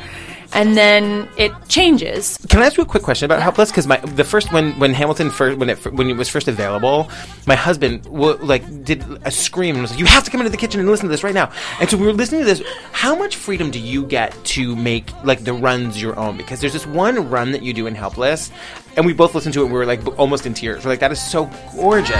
and 0.53 0.77
then 0.77 1.27
it 1.35 1.51
changes. 1.67 2.37
Can 2.47 2.61
I 2.61 2.67
ask 2.67 2.77
you 2.77 2.83
a 2.83 2.85
quick 2.85 3.01
question 3.01 3.25
about 3.25 3.41
Helpless? 3.41 3.71
Because 3.71 3.87
my 3.87 3.97
the 3.97 4.23
first 4.23 4.51
when 4.53 4.73
when 4.77 4.93
Hamilton 4.93 5.31
first 5.31 5.57
when 5.57 5.69
it 5.71 5.83
when 5.91 6.07
it 6.11 6.15
was 6.15 6.29
first 6.29 6.47
available, 6.47 7.09
my 7.47 7.55
husband 7.55 8.03
w- 8.03 8.37
like 8.39 8.83
did 8.83 9.03
a 9.25 9.31
scream 9.31 9.73
and 9.75 9.81
was 9.81 9.89
like, 9.91 9.99
"You 9.99 10.05
have 10.05 10.23
to 10.25 10.29
come 10.29 10.41
into 10.41 10.51
the 10.51 10.57
kitchen 10.57 10.79
and 10.79 10.87
listen 10.87 11.07
to 11.07 11.11
this 11.11 11.23
right 11.23 11.33
now." 11.33 11.49
And 11.81 11.89
so 11.89 11.97
we 11.97 12.05
were 12.05 12.13
listening 12.13 12.41
to 12.41 12.45
this. 12.45 12.61
How 12.91 13.15
much 13.15 13.35
freedom 13.35 13.71
do 13.71 13.79
you 13.79 14.05
get 14.05 14.31
to 14.53 14.75
make 14.75 15.05
like 15.23 15.43
the 15.43 15.53
runs 15.53 15.99
your 15.99 16.17
own? 16.19 16.37
Because 16.37 16.61
there's 16.61 16.73
this 16.73 16.85
one 16.85 17.31
run 17.31 17.51
that 17.53 17.63
you 17.63 17.73
do 17.73 17.87
in 17.87 17.95
Helpless, 17.95 18.51
and 18.95 19.05
we 19.05 19.13
both 19.13 19.35
listened 19.35 19.53
to 19.53 19.61
it. 19.61 19.63
and 19.65 19.73
We 19.73 19.79
were 19.79 19.85
like 19.85 20.01
almost 20.19 20.45
in 20.45 20.53
tears. 20.53 20.83
We're 20.85 20.91
like, 20.91 20.99
"That 20.99 21.11
is 21.11 21.21
so 21.21 21.49
gorgeous." 21.75 22.17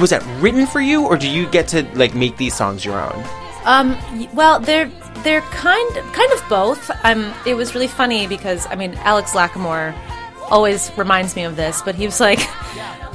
Was 0.00 0.10
that 0.10 0.24
written 0.40 0.66
for 0.66 0.80
you, 0.80 1.04
or 1.06 1.18
do 1.18 1.28
you 1.28 1.46
get 1.46 1.68
to 1.68 1.82
like 1.94 2.14
make 2.14 2.38
these 2.38 2.54
songs 2.54 2.84
your 2.86 2.98
own? 2.98 3.24
Um, 3.64 3.98
well, 4.32 4.58
they're 4.58 4.90
they're 5.22 5.42
kind 5.42 5.94
kind 6.14 6.32
of 6.32 6.42
both. 6.48 6.90
Um, 7.04 7.34
it 7.46 7.54
was 7.54 7.74
really 7.74 7.86
funny 7.86 8.26
because 8.26 8.66
I 8.68 8.76
mean, 8.76 8.94
Alex 9.04 9.32
Lacamoire 9.32 9.94
always 10.50 10.90
reminds 10.96 11.36
me 11.36 11.44
of 11.44 11.56
this, 11.56 11.82
but 11.82 11.94
he 11.94 12.06
was 12.06 12.20
like. 12.20 12.40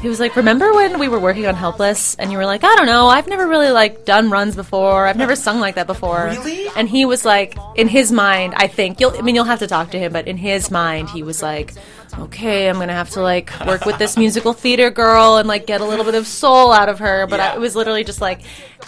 He 0.01 0.10
was 0.10 0.19
like, 0.19 0.36
"Remember 0.36 0.71
when 0.73 0.99
we 0.99 1.08
were 1.08 1.19
working 1.19 1.45
on 1.47 1.55
Helpless, 1.55 2.15
and 2.15 2.31
you 2.31 2.38
were 2.38 2.45
like, 2.45 2.63
I 2.63 2.75
don't 2.75 2.86
know, 2.86 3.08
I've 3.08 3.27
never 3.27 3.47
really 3.47 3.71
like 3.71 4.05
done 4.05 4.29
runs 4.29 4.55
before. 4.55 5.08
I've 5.08 5.17
never 5.17 5.36
sung 5.36 5.60
like 5.60 5.75
that 5.75 5.88
before." 5.88 6.25
Really? 6.25 6.67
And 6.75 6.88
he 6.88 7.05
was 7.05 7.25
like, 7.25 7.58
in 7.75 7.88
his 7.88 8.12
mind, 8.12 8.53
I 8.58 8.67
think 8.67 8.99
you'll. 8.99 9.17
I 9.17 9.21
mean, 9.21 9.36
you'll 9.36 9.45
have 9.45 9.60
to 9.60 9.67
talk 9.67 9.91
to 9.91 9.99
him, 9.99 10.13
but 10.13 10.27
in 10.27 10.38
his 10.38 10.69
mind, 10.69 11.10
he 11.10 11.23
was 11.23 11.41
like, 11.41 11.73
"Okay, 12.19 12.69
I'm 12.69 12.77
gonna 12.77 12.93
have 12.93 13.10
to 13.12 13.21
like 13.21 13.51
work 13.65 13.86
with 13.86 13.97
this 13.97 14.15
musical 14.17 14.53
theater 14.53 14.91
girl 14.91 15.38
and 15.38 15.47
like 15.47 15.65
get 15.65 15.81
a 15.81 15.86
little 15.86 16.05
bit 16.05 16.15
of 16.15 16.27
soul 16.27 16.71
out 16.71 16.89
of 16.89 16.99
her." 16.99 17.25
But 17.27 17.39
I, 17.39 17.55
it 17.55 17.60
was 17.60 17.75
literally 17.75 18.03
just 18.03 18.21
like, 18.21 18.41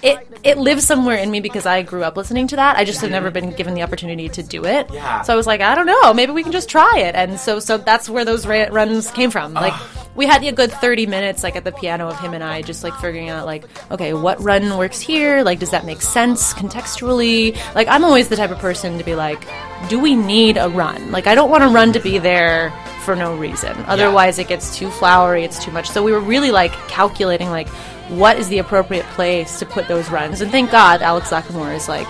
it 0.04 0.20
it 0.44 0.58
lives 0.58 0.86
somewhere 0.86 1.18
in 1.18 1.32
me 1.32 1.40
because 1.40 1.66
I 1.66 1.82
grew 1.82 2.04
up 2.04 2.16
listening 2.16 2.48
to 2.50 2.58
that. 2.58 2.78
I 2.78 2.86
just 2.86 3.02
had 3.02 3.10
never 3.12 3.32
been 3.32 3.52
given 3.52 3.74
the 3.74 3.82
opportunity 3.82 4.30
to 4.30 4.44
do 4.44 4.66
it. 4.66 4.88
Yeah. 4.94 5.22
So 5.22 5.34
I 5.34 5.36
was 5.36 5.48
like, 5.48 5.62
I 5.62 5.74
don't 5.74 5.88
know, 5.88 6.14
maybe 6.14 6.32
we 6.32 6.44
can 6.44 6.52
just 6.52 6.70
try 6.70 7.00
it. 7.00 7.16
And 7.16 7.40
so 7.40 7.60
so 7.60 7.78
that's 7.78 8.08
where 8.10 8.26
those 8.26 8.46
ra- 8.46 8.68
runs 8.70 9.10
came 9.12 9.32
from. 9.32 9.54
Like 9.54 9.74
we 10.18 10.26
had 10.26 10.44
a 10.44 10.52
good 10.52 10.72
30 10.72 11.06
minutes 11.06 11.44
like 11.44 11.56
at 11.56 11.64
the 11.64 11.72
piano 11.72 12.08
of 12.08 12.20
him 12.20 12.34
and 12.34 12.44
I 12.44 12.64
just 12.64 12.84
like 12.84 12.96
figuring 12.96 13.30
out 13.30 13.46
like, 13.46 13.66
okay, 13.92 14.14
what 14.14 14.42
run 14.42 14.78
works 14.78 15.00
here? 15.00 15.44
Like 15.44 15.60
does 15.60 15.70
that 15.70 15.86
make 15.86 16.02
sense 16.02 16.54
contextually? 16.54 17.56
Like 17.76 17.88
I'm 17.88 18.04
always 18.04 18.28
the 18.28 18.36
type 18.36 18.50
of 18.50 18.58
person 18.58 18.98
to 18.98 19.04
be 19.04 19.14
like, 19.14 19.48
do 19.90 20.00
we 20.00 20.16
need 20.16 20.58
a 20.58 20.70
run? 20.70 21.12
Like 21.12 21.28
I 21.28 21.36
don't 21.36 21.52
want 21.52 21.64
a 21.64 21.68
run 21.68 21.94
to 21.94 22.00
be 22.00 22.18
there 22.18 22.74
for 23.06 23.16
no 23.16 23.38
reason. 23.38 23.78
Otherwise 23.86 24.40
it 24.40 24.48
gets 24.48 24.76
too 24.76 24.90
flowery, 24.90 25.44
it's 25.44 25.64
too 25.64 25.72
much. 25.72 25.88
So 25.90 26.02
we 26.04 26.12
were 26.12 26.20
really 26.20 26.52
like 26.52 26.74
calculating 26.90 27.50
like 27.52 27.70
what 28.10 28.40
is 28.40 28.50
the 28.50 28.58
appropriate 28.58 29.06
place 29.08 29.60
to 29.60 29.66
put 29.66 29.88
those 29.88 30.10
runs. 30.10 30.42
And 30.42 30.50
thank 30.50 30.72
God 30.72 31.04
Alex 31.04 31.30
Lacamoire 31.30 31.76
is 31.76 31.88
like, 31.88 32.08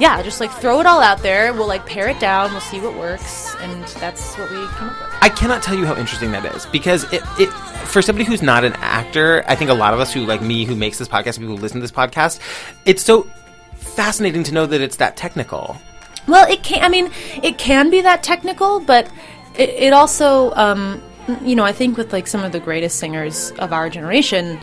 yeah, 0.00 0.22
just 0.22 0.40
like 0.40 0.50
throw 0.50 0.80
it 0.80 0.86
all 0.86 1.00
out 1.00 1.18
there. 1.18 1.52
We'll 1.52 1.68
like 1.68 1.84
pare 1.84 2.08
it 2.08 2.18
down. 2.18 2.50
We'll 2.52 2.62
see 2.62 2.80
what 2.80 2.94
works, 2.94 3.54
and 3.60 3.84
that's 4.00 4.34
what 4.36 4.50
we 4.50 4.56
come 4.68 4.88
up 4.88 4.98
with. 4.98 5.14
I 5.20 5.28
cannot 5.28 5.62
tell 5.62 5.76
you 5.76 5.84
how 5.84 5.94
interesting 5.94 6.32
that 6.32 6.44
is 6.56 6.64
because 6.66 7.04
it, 7.12 7.22
it 7.38 7.50
for 7.86 8.00
somebody 8.00 8.24
who's 8.24 8.40
not 8.40 8.64
an 8.64 8.72
actor, 8.76 9.44
I 9.46 9.56
think 9.56 9.70
a 9.70 9.74
lot 9.74 9.92
of 9.92 10.00
us 10.00 10.12
who 10.12 10.24
like 10.24 10.40
me 10.40 10.64
who 10.64 10.74
makes 10.74 10.96
this 10.96 11.06
podcast, 11.06 11.38
people 11.38 11.54
who 11.54 11.60
listen 11.60 11.76
to 11.76 11.82
this 11.82 11.92
podcast, 11.92 12.40
it's 12.86 13.02
so 13.02 13.24
fascinating 13.74 14.42
to 14.44 14.54
know 14.54 14.64
that 14.64 14.80
it's 14.80 14.96
that 14.96 15.18
technical. 15.18 15.76
Well, 16.26 16.50
it 16.50 16.62
can. 16.62 16.82
I 16.82 16.88
mean, 16.88 17.10
it 17.42 17.58
can 17.58 17.90
be 17.90 18.00
that 18.00 18.22
technical, 18.22 18.80
but 18.80 19.06
it, 19.58 19.68
it 19.68 19.92
also, 19.92 20.52
um, 20.52 21.02
you 21.42 21.54
know, 21.54 21.64
I 21.64 21.72
think 21.72 21.98
with 21.98 22.10
like 22.10 22.26
some 22.26 22.42
of 22.42 22.52
the 22.52 22.60
greatest 22.60 22.98
singers 22.98 23.50
of 23.58 23.74
our 23.74 23.90
generation, 23.90 24.58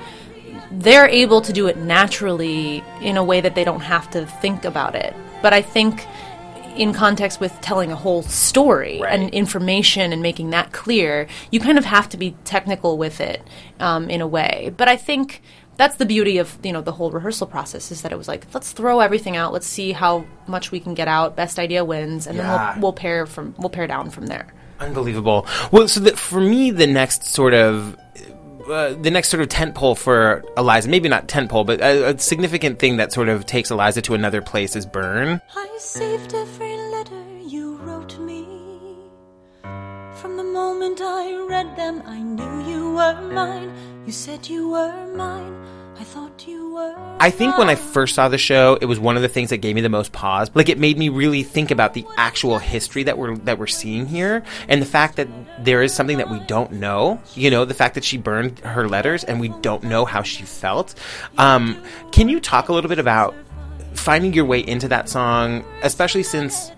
they're 0.71 1.07
able 1.07 1.41
to 1.41 1.53
do 1.53 1.67
it 1.67 1.77
naturally 1.77 2.83
in 3.01 3.17
a 3.17 3.23
way 3.23 3.39
that 3.39 3.53
they 3.53 3.63
don't 3.63 3.81
have 3.81 4.09
to 4.11 4.25
think 4.25 4.65
about 4.65 4.95
it. 4.95 5.15
But 5.41 5.53
I 5.53 5.61
think 5.61 6.05
in 6.75 6.93
context 6.93 7.39
with 7.39 7.59
telling 7.61 7.91
a 7.91 7.95
whole 7.95 8.21
story 8.21 8.99
Right. 9.01 9.19
and 9.19 9.29
information 9.33 10.13
and 10.13 10.21
making 10.21 10.51
that 10.51 10.71
clear, 10.71 11.27
you 11.51 11.59
kind 11.59 11.77
of 11.77 11.85
have 11.85 12.07
to 12.09 12.17
be 12.17 12.35
technical 12.43 12.97
with 12.97 13.19
it 13.19 13.41
um, 13.79 14.09
in 14.09 14.21
a 14.21 14.27
way. 14.27 14.71
But 14.77 14.87
I 14.87 14.95
think 14.95 15.41
that's 15.77 15.97
the 15.97 16.05
beauty 16.05 16.37
of 16.39 16.57
you 16.63 16.73
know 16.73 16.81
the 16.81 16.91
whole 16.91 17.11
rehearsal 17.11 17.45
process 17.47 17.91
is 17.91 18.01
that 18.01 18.11
it 18.11 18.17
was 18.17 18.27
like 18.27 18.45
let's 18.53 18.71
throw 18.71 18.99
everything 18.99 19.35
out, 19.35 19.53
let's 19.53 19.67
see 19.67 19.91
how 19.91 20.25
much 20.47 20.71
we 20.71 20.79
can 20.79 20.93
get 20.93 21.07
out. 21.07 21.35
Best 21.35 21.57
idea 21.59 21.83
wins, 21.85 22.27
and 22.27 22.37
Yeah. 22.37 22.43
then 22.43 22.51
we'll, 22.75 22.81
we'll 22.81 22.93
pare 22.93 23.25
from 23.25 23.53
we'll 23.57 23.69
pare 23.69 23.87
down 23.87 24.09
from 24.11 24.27
there. 24.27 24.47
Unbelievable. 24.79 25.47
Well, 25.71 25.87
so 25.87 25.99
that 26.01 26.19
for 26.19 26.39
me, 26.39 26.69
the 26.69 26.85
next 26.85 27.25
sort 27.25 27.55
of 27.55 27.95
uh, 28.69 28.93
the 28.93 29.11
next 29.11 29.29
sort 29.29 29.41
of 29.41 29.49
tent 29.49 29.75
pole 29.75 29.95
for 29.95 30.43
Eliza, 30.57 30.89
maybe 30.89 31.09
not 31.09 31.27
tent 31.27 31.49
pole, 31.49 31.63
but 31.63 31.81
a, 31.81 32.09
a 32.09 32.19
significant 32.19 32.79
thing 32.79 32.97
that 32.97 33.11
sort 33.11 33.29
of 33.29 33.45
takes 33.45 33.71
Eliza 33.71 34.01
to 34.03 34.13
another 34.13 34.41
place 34.41 34.75
is 34.75 34.85
Burn. 34.85 35.41
I 35.55 35.77
saved 35.79 36.33
every 36.33 36.77
letter 36.91 37.23
you 37.39 37.77
wrote 37.77 38.19
me. 38.19 38.45
From 40.15 40.37
the 40.37 40.43
moment 40.43 40.99
I 41.01 41.35
read 41.47 41.75
them, 41.75 42.01
I 42.05 42.19
knew 42.21 42.67
you 42.67 42.93
were 42.93 43.21
mine. 43.31 43.71
You 44.05 44.11
said 44.11 44.47
you 44.47 44.69
were 44.69 45.15
mine. 45.15 45.55
I 45.99 46.03
thought 46.03 46.47
you 46.47 46.73
were. 46.73 46.95
I 47.19 47.31
think 47.31 47.57
when 47.57 47.69
I 47.69 47.75
first 47.75 48.13
saw 48.13 48.27
the 48.29 48.37
show, 48.37 48.77
it 48.79 48.85
was 48.85 48.99
one 48.99 49.15
of 49.15 49.23
the 49.23 49.27
things 49.27 49.49
that 49.49 49.57
gave 49.57 49.73
me 49.75 49.81
the 49.81 49.89
most 49.89 50.11
pause. 50.11 50.51
Like 50.53 50.69
it 50.69 50.77
made 50.77 50.97
me 50.97 51.09
really 51.09 51.41
think 51.41 51.71
about 51.71 51.93
the 51.95 52.05
actual 52.17 52.59
history 52.59 53.03
that 53.03 53.17
we're 53.17 53.35
that 53.37 53.57
we're 53.57 53.67
seeing 53.67 54.05
here, 54.05 54.43
and 54.67 54.81
the 54.81 54.85
fact 54.85 55.15
that 55.15 55.27
there 55.63 55.81
is 55.81 55.93
something 55.93 56.17
that 56.17 56.29
we 56.29 56.39
don't 56.41 56.73
know. 56.73 57.19
You 57.33 57.49
know, 57.49 57.65
the 57.65 57.73
fact 57.73 57.95
that 57.95 58.03
she 58.03 58.17
burned 58.17 58.59
her 58.59 58.87
letters, 58.87 59.23
and 59.23 59.39
we 59.39 59.49
don't 59.49 59.83
know 59.83 60.05
how 60.05 60.21
she 60.21 60.43
felt. 60.43 60.93
Um, 61.37 61.81
can 62.11 62.29
you 62.29 62.39
talk 62.39 62.69
a 62.69 62.73
little 62.73 62.89
bit 62.89 62.99
about 62.99 63.33
finding 63.95 64.33
your 64.33 64.45
way 64.45 64.59
into 64.59 64.87
that 64.89 65.09
song, 65.09 65.65
especially 65.81 66.23
since 66.23 66.71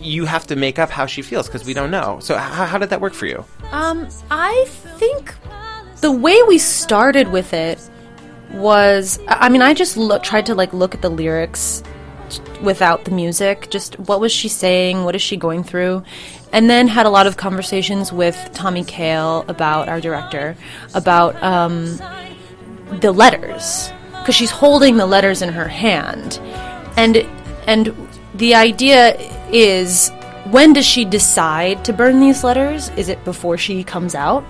you 0.00 0.24
have 0.24 0.46
to 0.46 0.56
make 0.56 0.78
up 0.78 0.90
how 0.90 1.06
she 1.06 1.22
feels 1.22 1.46
because 1.46 1.64
we 1.64 1.74
don't 1.74 1.90
know. 1.90 2.18
So 2.20 2.36
how, 2.36 2.66
how 2.66 2.78
did 2.78 2.90
that 2.90 3.00
work 3.00 3.14
for 3.14 3.26
you? 3.26 3.44
Um, 3.70 4.08
I 4.30 4.64
think 4.68 5.34
the 6.00 6.10
way 6.12 6.42
we 6.44 6.58
started 6.58 7.28
with 7.28 7.52
it 7.52 7.78
was, 8.52 9.18
I 9.28 9.48
mean, 9.48 9.62
I 9.62 9.74
just 9.74 9.96
look, 9.96 10.22
tried 10.22 10.46
to 10.46 10.54
like 10.54 10.72
look 10.72 10.94
at 10.94 11.02
the 11.02 11.08
lyrics 11.08 11.82
without 12.62 13.04
the 13.04 13.10
music. 13.10 13.70
Just 13.70 13.98
what 13.98 14.20
was 14.20 14.32
she 14.32 14.48
saying? 14.48 15.04
What 15.04 15.14
is 15.14 15.22
she 15.22 15.36
going 15.36 15.64
through? 15.64 16.02
And 16.52 16.68
then 16.68 16.88
had 16.88 17.06
a 17.06 17.10
lot 17.10 17.26
of 17.26 17.36
conversations 17.36 18.12
with 18.12 18.36
Tommy 18.52 18.84
Kail 18.84 19.44
about 19.48 19.88
our 19.88 20.00
director 20.00 20.56
about 20.94 21.40
um, 21.42 21.98
the 23.00 23.12
letters 23.12 23.90
because 24.20 24.34
she's 24.34 24.50
holding 24.50 24.96
the 24.96 25.06
letters 25.06 25.42
in 25.42 25.48
her 25.48 25.66
hand, 25.66 26.38
and 26.96 27.16
and 27.66 27.94
the 28.34 28.54
idea 28.54 29.16
is 29.50 30.10
when 30.50 30.72
does 30.72 30.86
she 30.86 31.04
decide 31.04 31.84
to 31.86 31.92
burn 31.92 32.20
these 32.20 32.44
letters? 32.44 32.90
Is 32.90 33.08
it 33.08 33.24
before 33.24 33.56
she 33.56 33.82
comes 33.82 34.14
out? 34.14 34.44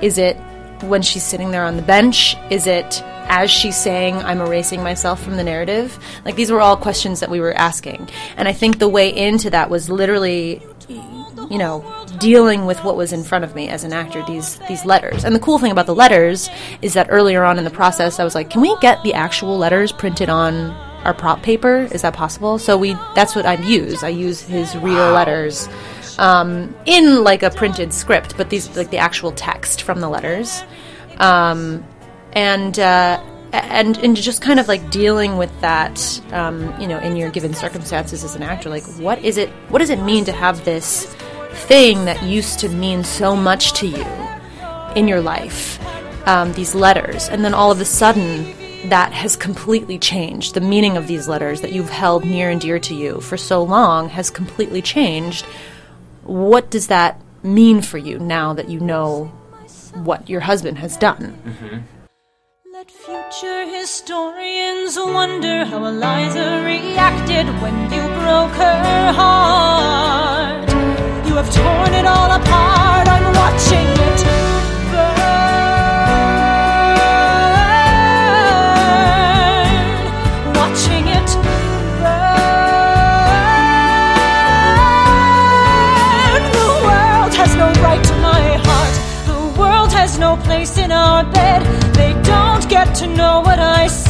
Is 0.00 0.16
it 0.18 0.36
when 0.82 1.02
she's 1.02 1.24
sitting 1.24 1.50
there 1.50 1.64
on 1.64 1.76
the 1.76 1.82
bench? 1.82 2.36
Is 2.50 2.66
it 2.66 3.02
as 3.28 3.50
she's 3.50 3.76
saying, 3.76 4.16
I'm 4.16 4.40
erasing 4.40 4.82
myself 4.82 5.22
from 5.22 5.36
the 5.36 5.44
narrative? 5.44 5.98
Like, 6.24 6.36
these 6.36 6.50
were 6.50 6.60
all 6.60 6.76
questions 6.76 7.20
that 7.20 7.30
we 7.30 7.40
were 7.40 7.52
asking. 7.54 8.08
And 8.36 8.48
I 8.48 8.52
think 8.52 8.78
the 8.78 8.88
way 8.88 9.14
into 9.14 9.50
that 9.50 9.70
was 9.70 9.88
literally, 9.88 10.62
you 10.88 11.58
know, 11.58 11.84
dealing 12.18 12.66
with 12.66 12.82
what 12.84 12.96
was 12.96 13.12
in 13.12 13.22
front 13.22 13.44
of 13.44 13.54
me 13.54 13.68
as 13.68 13.84
an 13.84 13.92
actor, 13.92 14.24
these, 14.26 14.58
these 14.68 14.84
letters. 14.84 15.24
And 15.24 15.34
the 15.34 15.40
cool 15.40 15.58
thing 15.58 15.72
about 15.72 15.86
the 15.86 15.94
letters 15.94 16.50
is 16.82 16.94
that 16.94 17.06
earlier 17.10 17.44
on 17.44 17.58
in 17.58 17.64
the 17.64 17.70
process, 17.70 18.18
I 18.18 18.24
was 18.24 18.34
like, 18.34 18.50
can 18.50 18.60
we 18.60 18.76
get 18.80 19.02
the 19.02 19.14
actual 19.14 19.56
letters 19.56 19.92
printed 19.92 20.28
on 20.28 20.70
our 21.04 21.14
prop 21.14 21.42
paper? 21.42 21.88
Is 21.92 22.02
that 22.02 22.14
possible? 22.14 22.58
So 22.58 22.76
we, 22.76 22.94
that's 23.14 23.36
what 23.36 23.46
I'd 23.46 23.64
use. 23.64 24.02
I 24.02 24.08
use 24.08 24.40
his 24.40 24.76
real 24.76 25.12
letters 25.12 25.68
um, 26.18 26.74
in 26.84 27.22
like 27.22 27.42
a 27.42 27.50
printed 27.50 27.92
script, 27.92 28.36
but 28.36 28.50
these 28.50 28.76
like 28.76 28.90
the 28.90 28.98
actual 28.98 29.32
text 29.32 29.82
from 29.82 30.00
the 30.00 30.08
letters, 30.08 30.62
um, 31.18 31.84
and 32.32 32.78
uh, 32.78 33.22
and 33.52 33.96
and 33.98 34.16
just 34.16 34.42
kind 34.42 34.60
of 34.60 34.68
like 34.68 34.90
dealing 34.90 35.36
with 35.36 35.60
that, 35.60 36.20
um, 36.32 36.78
you 36.80 36.86
know, 36.86 36.98
in 36.98 37.16
your 37.16 37.30
given 37.30 37.54
circumstances 37.54 38.24
as 38.24 38.34
an 38.34 38.42
actor, 38.42 38.68
like 38.68 38.84
what 38.98 39.24
is 39.24 39.36
it? 39.36 39.48
What 39.68 39.80
does 39.80 39.90
it 39.90 40.00
mean 40.02 40.24
to 40.26 40.32
have 40.32 40.64
this 40.64 41.06
thing 41.52 42.04
that 42.04 42.22
used 42.22 42.58
to 42.60 42.68
mean 42.68 43.04
so 43.04 43.34
much 43.34 43.72
to 43.74 43.86
you 43.86 44.04
in 44.94 45.08
your 45.08 45.20
life? 45.20 45.78
Um, 46.26 46.52
these 46.52 46.74
letters, 46.74 47.28
and 47.28 47.44
then 47.44 47.54
all 47.54 47.70
of 47.70 47.80
a 47.80 47.84
sudden. 47.84 48.54
That 48.90 49.12
has 49.12 49.34
completely 49.34 49.98
changed. 49.98 50.54
The 50.54 50.60
meaning 50.60 50.96
of 50.96 51.08
these 51.08 51.26
letters 51.26 51.62
that 51.62 51.72
you've 51.72 51.90
held 51.90 52.24
near 52.24 52.48
and 52.48 52.60
dear 52.60 52.78
to 52.78 52.94
you 52.94 53.20
for 53.20 53.36
so 53.36 53.60
long 53.60 54.08
has 54.10 54.30
completely 54.30 54.80
changed 54.80 55.44
what 56.28 56.70
does 56.70 56.88
that 56.88 57.20
mean 57.42 57.80
for 57.80 57.98
you 57.98 58.18
now 58.18 58.52
that 58.52 58.68
you 58.68 58.78
know 58.80 59.24
what 59.94 60.28
your 60.28 60.40
husband 60.40 60.78
has 60.78 60.96
done? 60.96 61.88
Let 62.78 62.92
future 62.92 63.64
historians 63.66 64.96
wonder 64.96 65.64
how 65.64 65.84
Eliza 65.84 66.62
reacted 66.64 67.46
when 67.60 67.76
you 67.92 68.02
broke 68.22 68.52
her 68.52 69.12
heart. 69.20 70.68
You 71.26 71.34
have 71.34 71.52
torn 71.52 71.92
it 71.94 72.06
all 72.06 72.30
apart. 72.30 73.08
I'm 73.08 73.34
watching 73.34 73.88
it 74.08 74.47
to 92.98 93.06
know 93.06 93.40
what 93.42 93.60
I 93.60 93.86
said. 93.86 94.07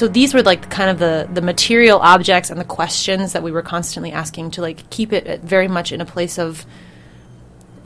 So 0.00 0.08
these 0.08 0.32
were 0.32 0.42
like 0.42 0.70
kind 0.70 0.88
of 0.88 0.98
the 0.98 1.28
the 1.30 1.42
material 1.42 1.98
objects 1.98 2.48
and 2.48 2.58
the 2.58 2.64
questions 2.64 3.34
that 3.34 3.42
we 3.42 3.52
were 3.52 3.60
constantly 3.60 4.12
asking 4.12 4.52
to 4.52 4.62
like 4.62 4.88
keep 4.88 5.12
it 5.12 5.42
very 5.42 5.68
much 5.68 5.92
in 5.92 6.00
a 6.00 6.06
place 6.06 6.38
of 6.38 6.64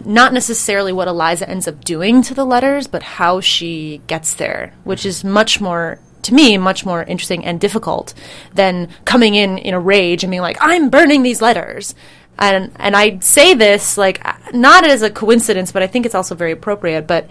not 0.04 0.32
necessarily 0.32 0.92
what 0.92 1.08
Eliza 1.08 1.50
ends 1.50 1.66
up 1.66 1.84
doing 1.84 2.22
to 2.22 2.32
the 2.32 2.44
letters, 2.44 2.86
but 2.86 3.02
how 3.02 3.40
she 3.40 4.00
gets 4.06 4.36
there, 4.36 4.74
which 4.84 5.04
is 5.04 5.24
much 5.24 5.60
more 5.60 5.98
to 6.22 6.32
me 6.32 6.56
much 6.56 6.86
more 6.86 7.02
interesting 7.02 7.44
and 7.44 7.60
difficult 7.60 8.14
than 8.54 8.90
coming 9.04 9.34
in 9.34 9.58
in 9.58 9.74
a 9.74 9.80
rage 9.80 10.22
and 10.22 10.30
being 10.30 10.40
like 10.40 10.58
I'm 10.60 10.90
burning 10.90 11.24
these 11.24 11.42
letters. 11.42 11.96
And 12.38 12.70
and 12.76 12.94
I 12.94 13.18
say 13.18 13.54
this 13.54 13.98
like 13.98 14.24
not 14.54 14.86
as 14.86 15.02
a 15.02 15.10
coincidence, 15.10 15.72
but 15.72 15.82
I 15.82 15.88
think 15.88 16.06
it's 16.06 16.14
also 16.14 16.36
very 16.36 16.52
appropriate, 16.52 17.08
but 17.08 17.28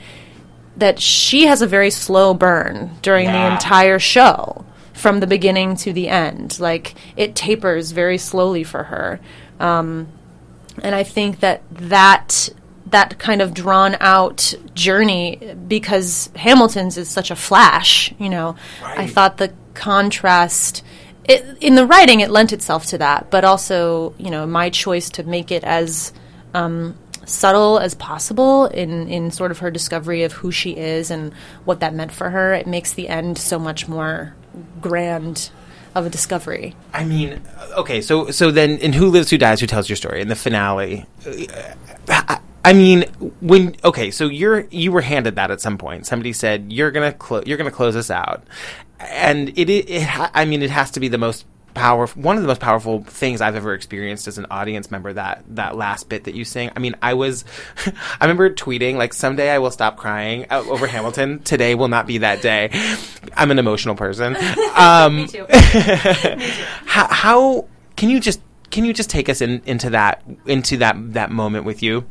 that 0.75 0.99
she 0.99 1.45
has 1.45 1.61
a 1.61 1.67
very 1.67 1.89
slow 1.89 2.33
burn 2.33 2.91
during 3.01 3.27
the 3.27 3.47
entire 3.53 3.97
show 3.97 4.65
from 4.93 5.19
the 5.19 5.27
beginning 5.27 5.75
to 5.77 5.93
the 5.93 6.09
end. 6.09 6.59
Like 6.59 6.95
it 7.17 7.35
tapers 7.35 7.91
very 7.91 8.17
slowly 8.17 8.63
for 8.63 8.83
her. 8.83 9.19
Um, 9.59 10.07
and 10.81 10.95
I 10.95 11.03
think 11.03 11.39
that 11.41 11.61
that 11.71 12.49
that 12.87 13.17
kind 13.17 13.41
of 13.41 13.53
drawn 13.53 13.97
out 13.99 14.53
journey 14.75 15.55
because 15.67 16.29
Hamilton's 16.35 16.97
is 16.97 17.09
such 17.09 17.31
a 17.31 17.35
flash, 17.35 18.13
you 18.19 18.29
know. 18.29 18.55
I 18.83 19.07
thought 19.07 19.37
the 19.37 19.53
contrast 19.73 20.83
it, 21.25 21.57
in 21.61 21.75
the 21.75 21.87
writing 21.87 22.19
it 22.19 22.29
lent 22.29 22.53
itself 22.53 22.85
to 22.87 22.97
that, 22.97 23.31
but 23.31 23.43
also, 23.43 24.13
you 24.17 24.29
know, 24.29 24.45
my 24.45 24.69
choice 24.69 25.09
to 25.11 25.23
make 25.23 25.51
it 25.51 25.63
as 25.63 26.11
um, 26.53 26.97
subtle 27.25 27.79
as 27.79 27.95
possible 27.95 28.65
in 28.65 29.07
in 29.07 29.31
sort 29.31 29.51
of 29.51 29.59
her 29.59 29.71
discovery 29.71 30.23
of 30.23 30.33
who 30.33 30.51
she 30.51 30.71
is 30.71 31.09
and 31.09 31.33
what 31.65 31.79
that 31.79 31.93
meant 31.93 32.11
for 32.11 32.29
her. 32.29 32.53
It 32.53 32.67
makes 32.67 32.93
the 32.93 33.07
end 33.07 33.37
so 33.37 33.57
much 33.57 33.87
more 33.87 34.35
grand 34.81 35.51
of 35.95 36.05
a 36.05 36.09
discovery. 36.09 36.75
I 36.93 37.05
mean, 37.05 37.41
okay, 37.77 38.01
so 38.01 38.31
so 38.31 38.51
then 38.51 38.77
in 38.79 38.93
Who 38.93 39.09
Lives, 39.09 39.29
Who 39.29 39.37
Dies, 39.37 39.59
Who 39.59 39.67
Tells 39.67 39.89
Your 39.89 39.95
Story 39.95 40.21
in 40.21 40.27
the 40.27 40.35
finale. 40.35 41.05
I, 42.07 42.39
I 42.65 42.73
mean, 42.73 43.03
when 43.41 43.75
okay, 43.83 44.09
so 44.09 44.27
you're 44.27 44.67
you 44.71 44.91
were 44.91 45.01
handed 45.01 45.35
that 45.35 45.51
at 45.51 45.61
some 45.61 45.77
point. 45.77 46.05
Somebody 46.05 46.33
said 46.33 46.71
you're 46.71 46.91
gonna 46.91 47.13
clo- 47.13 47.43
you're 47.45 47.57
gonna 47.57 47.71
close 47.71 47.95
us 47.95 48.09
out, 48.09 48.43
and 48.99 49.49
it, 49.49 49.69
it, 49.69 49.89
it 49.89 50.07
I 50.33 50.45
mean, 50.45 50.61
it 50.61 50.69
has 50.69 50.91
to 50.91 50.99
be 50.99 51.09
the 51.09 51.17
most 51.17 51.45
powerful, 51.73 52.21
one 52.21 52.35
of 52.35 52.41
the 52.41 52.47
most 52.47 52.59
powerful 52.59 53.03
things 53.03 53.41
I've 53.41 53.55
ever 53.55 53.73
experienced 53.73 54.27
as 54.27 54.37
an 54.37 54.47
audience 54.49 54.91
member. 54.91 55.13
That 55.13 55.43
that 55.49 55.75
last 55.75 56.09
bit 56.09 56.25
that 56.25 56.35
you 56.35 56.45
sing. 56.45 56.71
I 56.75 56.79
mean, 56.79 56.95
I 57.01 57.13
was, 57.13 57.45
I 57.85 58.25
remember 58.25 58.49
tweeting 58.49 58.95
like, 58.95 59.13
"Someday 59.13 59.49
I 59.49 59.59
will 59.59 59.71
stop 59.71 59.97
crying 59.97 60.45
over 60.51 60.87
Hamilton. 60.87 61.39
Today 61.39 61.75
will 61.75 61.87
not 61.87 62.07
be 62.07 62.19
that 62.19 62.41
day." 62.41 62.69
I'm 63.35 63.51
an 63.51 63.59
emotional 63.59 63.95
person. 63.95 64.35
Um, 64.75 65.17
Me 65.17 65.27
too. 65.27 65.45
how, 65.49 67.07
how 67.07 67.67
can 67.95 68.09
you 68.09 68.19
just 68.19 68.41
can 68.71 68.85
you 68.85 68.93
just 68.93 69.09
take 69.09 69.29
us 69.29 69.39
in, 69.39 69.61
into 69.65 69.91
that 69.91 70.23
into 70.45 70.77
that 70.77 70.95
that 71.13 71.31
moment 71.31 71.65
with 71.65 71.83
you? 71.83 72.05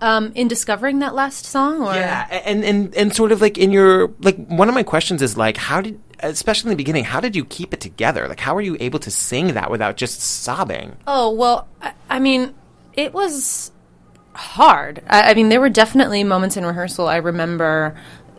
Um, 0.00 0.32
in 0.34 0.48
discovering 0.48 1.00
that 1.00 1.14
last 1.14 1.44
song, 1.44 1.82
or 1.82 1.92
Yeah, 1.92 2.26
and 2.44 2.64
and 2.64 2.94
and 2.94 3.14
sort 3.14 3.30
of 3.30 3.40
like 3.40 3.58
in 3.58 3.72
your 3.72 4.12
like 4.20 4.36
one 4.46 4.68
of 4.68 4.74
my 4.74 4.84
questions 4.84 5.22
is 5.22 5.36
like 5.36 5.56
how 5.56 5.80
did 5.80 6.00
especially 6.20 6.68
in 6.68 6.76
the 6.76 6.82
beginning 6.82 7.04
how 7.04 7.20
did 7.20 7.36
you 7.36 7.44
keep 7.44 7.72
it 7.72 7.80
together? 7.80 8.28
Like 8.28 8.40
how 8.40 8.54
were 8.54 8.60
you 8.60 8.76
able 8.80 8.98
to 9.00 9.10
sing 9.10 9.54
that 9.54 9.70
without 9.70 9.96
just 9.96 10.20
sobbing? 10.20 10.96
Oh 11.06 11.30
well, 11.32 11.68
I, 11.80 11.92
I 12.10 12.18
mean, 12.18 12.54
it 12.94 13.12
was 13.12 13.70
hard. 14.34 15.02
I, 15.08 15.30
I 15.30 15.34
mean, 15.34 15.48
there 15.48 15.60
were 15.60 15.68
definitely 15.68 16.24
moments 16.24 16.56
in 16.56 16.64
rehearsal. 16.64 17.08
I 17.08 17.16
remember. 17.16 17.96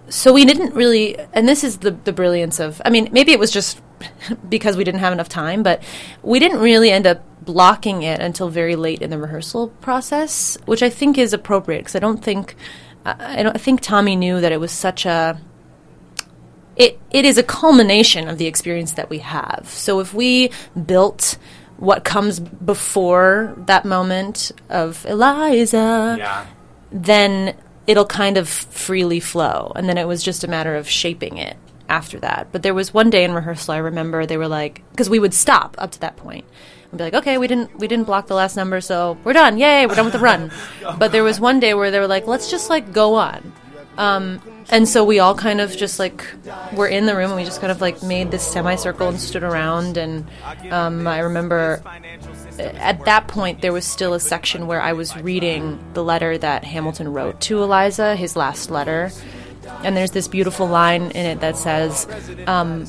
So 0.10 0.34
we 0.34 0.44
didn't 0.44 0.74
really, 0.74 1.20
and 1.34 1.48
this 1.48 1.64
is 1.64 1.78
the 1.80 1.92
the 1.92 2.14
brilliance 2.14 2.60
of. 2.60 2.82
I 2.86 2.90
mean, 2.90 3.10
maybe 3.12 3.32
it 3.32 3.40
was 3.40 3.52
just 3.52 3.82
because 4.50 4.76
we 4.76 4.84
didn't 4.84 5.02
have 5.02 5.14
enough 5.14 5.30
time, 5.30 5.64
but 5.64 5.84
we 6.24 6.40
didn't 6.40 6.60
really 6.60 6.92
end 6.92 7.06
up 7.06 7.24
blocking 7.46 8.04
it 8.04 8.20
until 8.20 8.50
very 8.50 8.76
late 8.76 9.02
in 9.02 9.10
the 9.10 9.18
rehearsal 9.18 9.70
process, 9.82 10.58
which 10.66 10.84
I 10.84 10.90
think 10.90 11.18
is 11.18 11.34
appropriate 11.34 11.80
because 11.80 11.96
I 11.96 12.00
don't 12.00 12.24
think. 12.24 12.56
I 13.06 13.42
don't 13.44 13.56
I 13.56 13.60
think 13.60 13.80
Tommy 13.80 14.18
knew 14.18 14.42
that 14.42 14.52
it 14.52 14.60
was 14.60 14.72
such 14.72 15.06
a 15.06 15.40
it 16.80 17.00
it 17.12 17.26
is 17.26 17.38
a 17.38 17.44
culmination 17.44 18.28
of 18.28 18.40
the 18.40 18.48
experience 18.48 18.94
that 18.94 19.10
we 19.12 19.20
have. 19.20 19.70
So 19.70 20.00
if 20.00 20.14
we 20.14 20.50
built 20.86 21.38
what 21.78 22.04
comes 22.04 22.40
before 22.40 23.54
that 23.68 23.86
moment 23.86 24.52
of 24.70 25.06
Eliza, 25.06 26.16
then 26.92 27.56
it'll 27.86 28.06
kind 28.06 28.38
of 28.38 28.50
freely 28.50 29.20
flow. 29.20 29.72
And 29.76 29.88
then 29.88 29.98
it 29.98 30.08
was 30.08 30.24
just 30.24 30.44
a 30.44 30.48
matter 30.48 30.76
of 30.76 30.90
shaping 30.90 31.38
it 31.38 31.58
after 31.88 32.20
that. 32.20 32.48
But 32.52 32.64
there 32.64 32.74
was 32.74 32.94
one 32.94 33.10
day 33.10 33.24
in 33.24 33.34
rehearsal 33.34 33.74
I 33.74 33.78
remember 33.78 34.26
they 34.26 34.38
were 34.38 34.48
like 34.48 34.82
because 34.92 35.10
we 35.10 35.20
would 35.20 35.34
stop 35.34 35.76
up 35.78 35.92
to 35.92 36.00
that 36.02 36.16
point. 36.18 36.46
We'd 36.92 36.98
be 36.98 37.04
like, 37.04 37.14
okay, 37.14 37.38
we 37.38 37.48
didn't 37.48 37.78
we 37.78 37.88
didn't 37.88 38.06
block 38.06 38.28
the 38.28 38.36
last 38.36 38.56
number, 38.56 38.80
so 38.82 39.18
we're 39.24 39.34
done. 39.34 39.58
Yay, 39.58 39.86
we're 39.86 39.96
done 39.96 40.06
with 40.06 40.14
the 40.14 40.20
run. 40.20 40.52
Oh, 40.86 40.96
but 40.98 41.12
there 41.12 41.26
was 41.26 41.42
one 41.42 41.60
day 41.60 41.74
where 41.74 41.92
they 41.92 42.00
were 42.00 42.08
like, 42.08 42.26
let's 42.26 42.50
just 42.50 42.70
like 42.70 42.94
go 42.94 43.16
on. 43.16 43.52
Um, 44.00 44.42
and 44.70 44.88
so 44.88 45.04
we 45.04 45.20
all 45.20 45.36
kind 45.36 45.60
of 45.60 45.76
just 45.76 46.00
like 46.00 46.26
were 46.74 46.88
in 46.88 47.06
the 47.06 47.16
room 47.18 47.32
and 47.32 47.36
we 47.36 47.44
just 47.44 47.60
kind 47.60 47.70
of 47.70 47.82
like 47.82 48.02
made 48.02 48.32
this 48.32 48.48
semicircle 48.48 49.10
and 49.10 49.20
stood 49.20 49.44
around. 49.44 49.98
And 49.98 50.26
um, 50.72 51.06
I 51.06 51.20
remember 51.20 51.84
at 52.58 53.04
that 53.04 53.28
point 53.28 53.62
there 53.62 53.74
was 53.74 53.86
still 53.86 54.14
a 54.14 54.20
section 54.20 54.68
where 54.68 54.82
I 54.82 54.94
was 54.94 55.18
reading 55.18 55.84
the 55.94 56.04
letter 56.04 56.38
that 56.38 56.64
Hamilton 56.64 57.12
wrote 57.12 57.42
to 57.42 57.62
Eliza, 57.62 58.16
his 58.16 58.38
last 58.38 58.72
letter. 58.72 59.12
And 59.84 59.98
there's 59.98 60.12
this 60.12 60.30
beautiful 60.30 60.66
line 60.66 61.12
in 61.12 61.26
it 61.26 61.42
that 61.42 61.58
says, 61.58 62.08
um, 62.48 62.86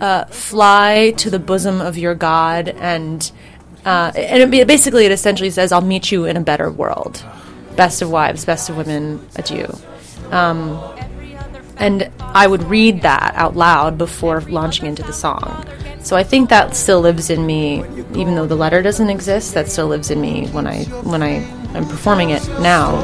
uh, 0.00 0.24
"Fly 0.26 1.12
to 1.16 1.30
the 1.30 1.38
bosom 1.38 1.80
of 1.80 1.98
your 1.98 2.14
God," 2.14 2.68
and 2.68 3.30
uh, 3.84 4.12
and 4.16 4.54
it, 4.54 4.66
basically 4.66 5.04
it 5.04 5.12
essentially 5.12 5.50
says, 5.50 5.70
"I'll 5.70 5.82
meet 5.82 6.10
you 6.10 6.24
in 6.24 6.36
a 6.36 6.40
better 6.40 6.70
world." 6.70 7.22
Best 7.76 8.02
of 8.02 8.10
wives, 8.10 8.44
best 8.44 8.68
of 8.70 8.76
women, 8.76 9.26
adieu. 9.36 9.66
Um, 10.30 10.80
and 11.76 12.10
I 12.20 12.46
would 12.46 12.62
read 12.64 13.02
that 13.02 13.34
out 13.34 13.56
loud 13.56 13.98
before 13.98 14.40
launching 14.42 14.86
into 14.86 15.02
the 15.02 15.12
song. 15.12 15.66
So 16.02 16.16
I 16.16 16.22
think 16.22 16.50
that 16.50 16.76
still 16.76 17.00
lives 17.00 17.30
in 17.30 17.46
me, 17.46 17.78
even 18.14 18.34
though 18.34 18.46
the 18.46 18.56
letter 18.56 18.82
doesn't 18.82 19.08
exist. 19.08 19.54
That 19.54 19.68
still 19.68 19.86
lives 19.86 20.10
in 20.10 20.20
me 20.20 20.48
when 20.48 20.66
I 20.66 20.84
when 21.02 21.22
I 21.22 21.42
am 21.74 21.88
performing 21.88 22.30
it 22.30 22.46
now. 22.60 23.00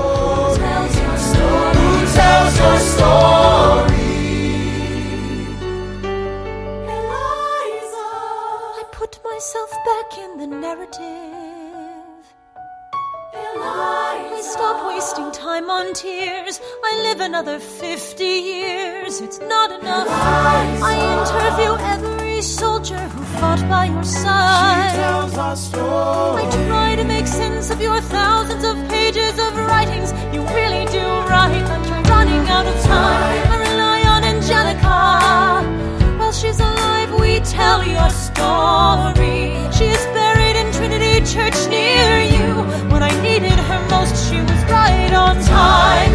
Tears. 15.95 16.61
I 16.85 17.01
live 17.03 17.21
another 17.21 17.59
50 17.59 18.25
years. 18.25 19.21
It's 19.21 19.41
not 19.41 19.71
enough. 19.73 20.07
I 20.11 20.95
interview 21.17 21.73
every 21.95 22.43
soldier 22.43 22.99
who 22.99 23.23
fought 23.39 23.61
by 23.69 23.87
your 23.87 24.05
side. 24.05 24.99
I 25.01 26.67
try 26.69 26.97
to 26.97 27.05
make 27.05 27.27
sense 27.27 27.71
of 27.71 27.81
your 27.81 28.01
thousands 28.01 28.65
of 28.65 28.77
pages 28.89 29.39
of 29.39 29.57
writings. 29.57 30.13
You 30.35 30.43
really 30.55 30.87
do 30.87 31.05
write 31.29 31.65
like 31.69 31.87
you're 31.89 32.03
running 32.03 32.49
out 32.49 32.67
of 32.67 32.83
time. 32.85 33.53
I 33.53 33.57
rely 33.71 34.01
on 34.15 34.25
Angelica. 34.25 36.19
While 36.19 36.33
she's 36.33 36.61
alive, 36.61 37.13
we 37.19 37.41
tell 37.41 37.83
your 37.85 38.11
story. 38.11 39.57
She 39.73 39.87
is 39.87 40.05
buried 40.15 40.57
in 40.57 40.73
Trinity 40.73 41.21
Church 41.27 41.59
near 41.69 42.23
you. 42.23 42.49
When 42.93 43.03
I 43.03 43.11
needed 43.23 43.50
her 43.71 43.83
most, 43.89 44.15
she 44.29 44.39
was 44.41 44.61
right 44.71 45.13
on 45.13 45.35
time. 45.45 46.15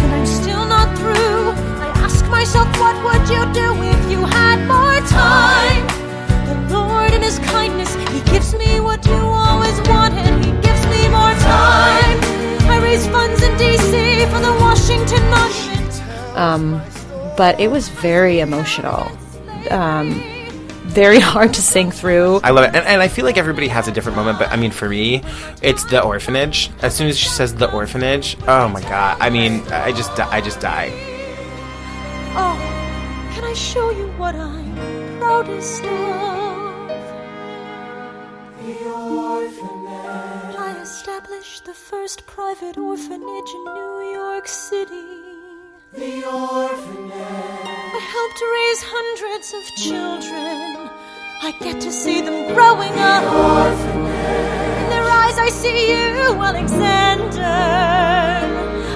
And 0.00 0.08
I'm 0.16 0.26
still 0.26 0.64
not 0.66 0.88
through. 0.98 1.42
I 1.86 1.88
ask 2.06 2.24
myself, 2.28 2.68
what 2.78 2.96
would 3.06 3.24
you 3.34 3.42
do 3.52 3.66
if 3.94 4.00
you 4.10 4.20
had 4.38 4.58
more 4.74 4.98
time? 5.08 5.82
The 6.48 6.76
Lord, 6.76 7.12
in 7.12 7.22
His 7.22 7.38
kindness, 7.40 7.94
He 8.14 8.20
gives 8.32 8.54
me 8.54 8.80
what 8.80 9.04
you 9.06 9.20
always 9.46 9.78
wanted. 9.88 10.32
He 10.44 10.52
gives 10.66 10.84
me 10.94 11.02
more 11.18 11.34
time. 11.58 12.18
I 12.74 12.78
raise 12.82 13.06
funds 13.08 13.42
in 13.42 13.52
D.C. 13.58 13.92
for 14.32 14.40
the 14.48 14.54
Washington 14.64 15.22
Monument. 15.30 15.92
Um, 16.36 16.80
but 17.36 17.58
it 17.60 17.70
was 17.70 17.88
very 17.88 18.40
emotional, 18.40 19.10
um, 19.70 20.08
very 20.92 21.20
hard 21.32 21.54
to 21.54 21.62
sing 21.62 21.90
through. 21.90 22.40
I 22.42 22.50
love 22.50 22.64
it, 22.64 22.74
and, 22.74 22.86
and 22.86 23.02
I 23.02 23.08
feel 23.08 23.24
like 23.24 23.38
everybody 23.38 23.68
has 23.68 23.88
a 23.88 23.92
different 23.92 24.16
moment. 24.16 24.38
But 24.38 24.50
I 24.50 24.56
mean, 24.56 24.70
for 24.70 24.88
me, 24.88 25.22
it's 25.62 25.84
the 25.86 26.02
orphanage. 26.02 26.70
As 26.82 26.94
soon 26.94 27.08
as 27.08 27.18
she 27.18 27.28
says 27.28 27.54
the 27.54 27.70
orphanage, 27.72 28.36
oh 28.46 28.68
my 28.68 28.80
god! 28.82 29.16
I 29.20 29.30
mean, 29.30 29.62
I 29.72 29.92
just 29.92 30.18
I 30.18 30.40
just 30.40 30.60
die. 30.60 30.90
Oh, 32.34 32.56
can 33.34 33.44
I 33.44 33.54
show 33.54 33.90
you 33.90 34.06
what 34.18 34.34
I'm 34.34 35.18
proudest 35.18 35.84
of? 35.84 36.62
I 40.58 40.78
established 40.82 41.64
the 41.64 41.74
first 41.74 42.26
private 42.26 42.76
orphanage 42.78 43.50
in 43.54 43.64
New 43.64 44.12
York 44.12 44.46
City. 44.46 45.22
The 45.92 46.24
orphanage. 46.24 47.62
I 47.94 48.00
helped 48.14 48.40
raise 48.56 48.82
hundreds 48.96 49.48
of 49.58 49.64
children. 49.76 50.71
I 51.44 51.50
get 51.50 51.80
to 51.80 51.90
see 51.90 52.20
them 52.20 52.54
growing 52.54 52.92
up. 53.00 53.24
In 54.78 54.90
their 54.90 55.02
eyes, 55.02 55.36
I 55.40 55.48
see 55.48 55.90
you, 55.90 56.40
Alexander. 56.40 57.42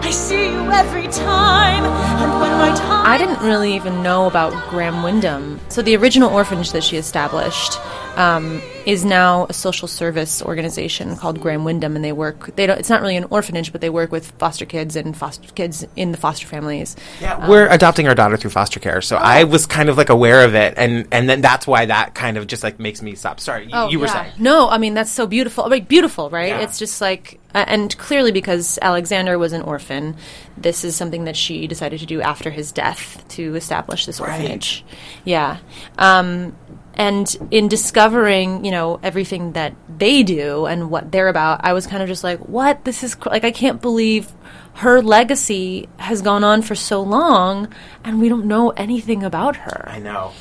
I 0.07 0.11
see 0.13 0.53
you 0.53 0.71
every 0.71 1.09
time. 1.09 1.83
And 1.83 2.41
when 2.41 2.53
my 2.53 2.73
time. 2.77 3.05
I 3.05 3.19
didn't 3.19 3.45
really 3.45 3.75
even 3.75 4.01
know 4.01 4.29
about 4.29 4.53
Graham 4.71 5.03
Windham. 5.03 5.59
So 5.71 5.83
the 5.83 5.97
original 5.97 6.31
orphanage 6.31 6.71
that 6.71 6.85
she 6.85 6.97
established 6.97 7.81
um, 8.17 8.63
is 8.87 9.05
now 9.05 9.47
a 9.49 9.53
social 9.53 9.89
service 9.89 10.41
organization 10.41 11.17
called 11.17 11.41
Graham 11.41 11.65
Windham, 11.65 11.97
and 11.97 12.05
they 12.05 12.13
work. 12.13 12.55
They 12.57 12.67
don't. 12.67 12.79
It's 12.79 12.89
not 12.89 13.01
really 13.03 13.17
an 13.17 13.25
orphanage, 13.31 13.73
but 13.73 13.81
they 13.81 13.91
work 13.91 14.13
with 14.13 14.31
foster 14.39 14.65
kids 14.65 14.95
and 14.97 15.17
foster 15.17 15.53
kids 15.53 15.85
in 15.97 16.13
the 16.13 16.17
foster 16.17 16.47
families. 16.47 16.95
Yeah, 17.21 17.49
we're 17.49 17.69
adopting 17.69 18.07
our 18.07 18.15
daughter 18.15 18.37
through 18.37 18.51
foster 18.51 18.79
care, 18.81 19.03
so 19.03 19.17
I 19.17 19.43
was 19.45 19.67
kind 19.67 19.89
of 19.89 19.97
like 19.99 20.09
aware 20.09 20.45
of 20.45 20.55
it, 20.55 20.75
and 20.77 21.07
and 21.11 21.29
then 21.29 21.41
that's 21.41 21.67
why 21.67 21.87
that 21.87 22.15
kind 22.15 22.37
of 22.37 22.47
just 22.47 22.63
like 22.63 22.79
makes 22.79 23.03
me 23.03 23.17
stop. 23.17 23.41
Sorry, 23.41 23.65
you, 23.71 23.89
you 23.91 23.99
were 23.99 24.07
Oh, 24.07 24.09
yeah. 24.15 24.23
saying. 24.23 24.35
No, 24.39 24.69
I 24.69 24.79
mean 24.79 24.95
that's 24.95 25.11
so 25.11 25.27
beautiful. 25.27 25.69
Like 25.69 25.89
beautiful, 25.89 26.31
right? 26.31 26.51
Yeah. 26.51 26.61
It's 26.61 26.79
just 26.79 27.01
like 27.01 27.41
uh, 27.55 27.65
and 27.67 27.97
clearly 27.99 28.31
because 28.31 28.79
Alexander 28.81 29.37
was 29.37 29.53
an 29.53 29.63
orphan, 29.63 30.15
this 30.57 30.85
is 30.85 30.95
something 30.95 31.25
that 31.25 31.37
she 31.37 31.67
decided 31.67 31.99
to 32.01 32.07
do 32.07 32.21
after 32.21 32.51
his 32.51 32.71
death 32.71 33.25
to 33.31 33.57
establish 33.57 34.07
this 34.07 34.21
orphanage. 34.21 34.85
Yeah. 35.25 35.59
Um 35.99 36.55
and 36.97 37.37
in 37.51 37.69
discovering, 37.69 38.65
you 38.65 38.71
know, 38.71 38.99
everything 39.03 39.53
that 39.53 39.75
they 39.99 40.23
do 40.23 40.67
and 40.67 40.91
what 40.91 41.13
they're 41.13 41.29
about, 41.29 41.61
I 41.63 41.73
was 41.73 41.87
kind 41.87 42.03
of 42.03 42.09
just 42.09 42.25
like, 42.25 42.41
"What? 42.41 42.85
This 42.85 43.03
is 43.03 43.15
cr- 43.15 43.31
like 43.31 43.45
I 43.45 43.51
can't 43.51 43.83
believe 43.83 44.33
her 44.75 45.03
legacy 45.03 45.89
has 45.99 46.23
gone 46.23 46.45
on 46.45 46.63
for 46.63 46.75
so 46.75 47.03
long 47.03 47.69
and 48.05 48.21
we 48.21 48.29
don't 48.29 48.47
know 48.47 48.71
anything 48.71 49.23
about 49.23 49.57
her." 49.57 49.89
I 49.89 49.99
know. 49.99 50.33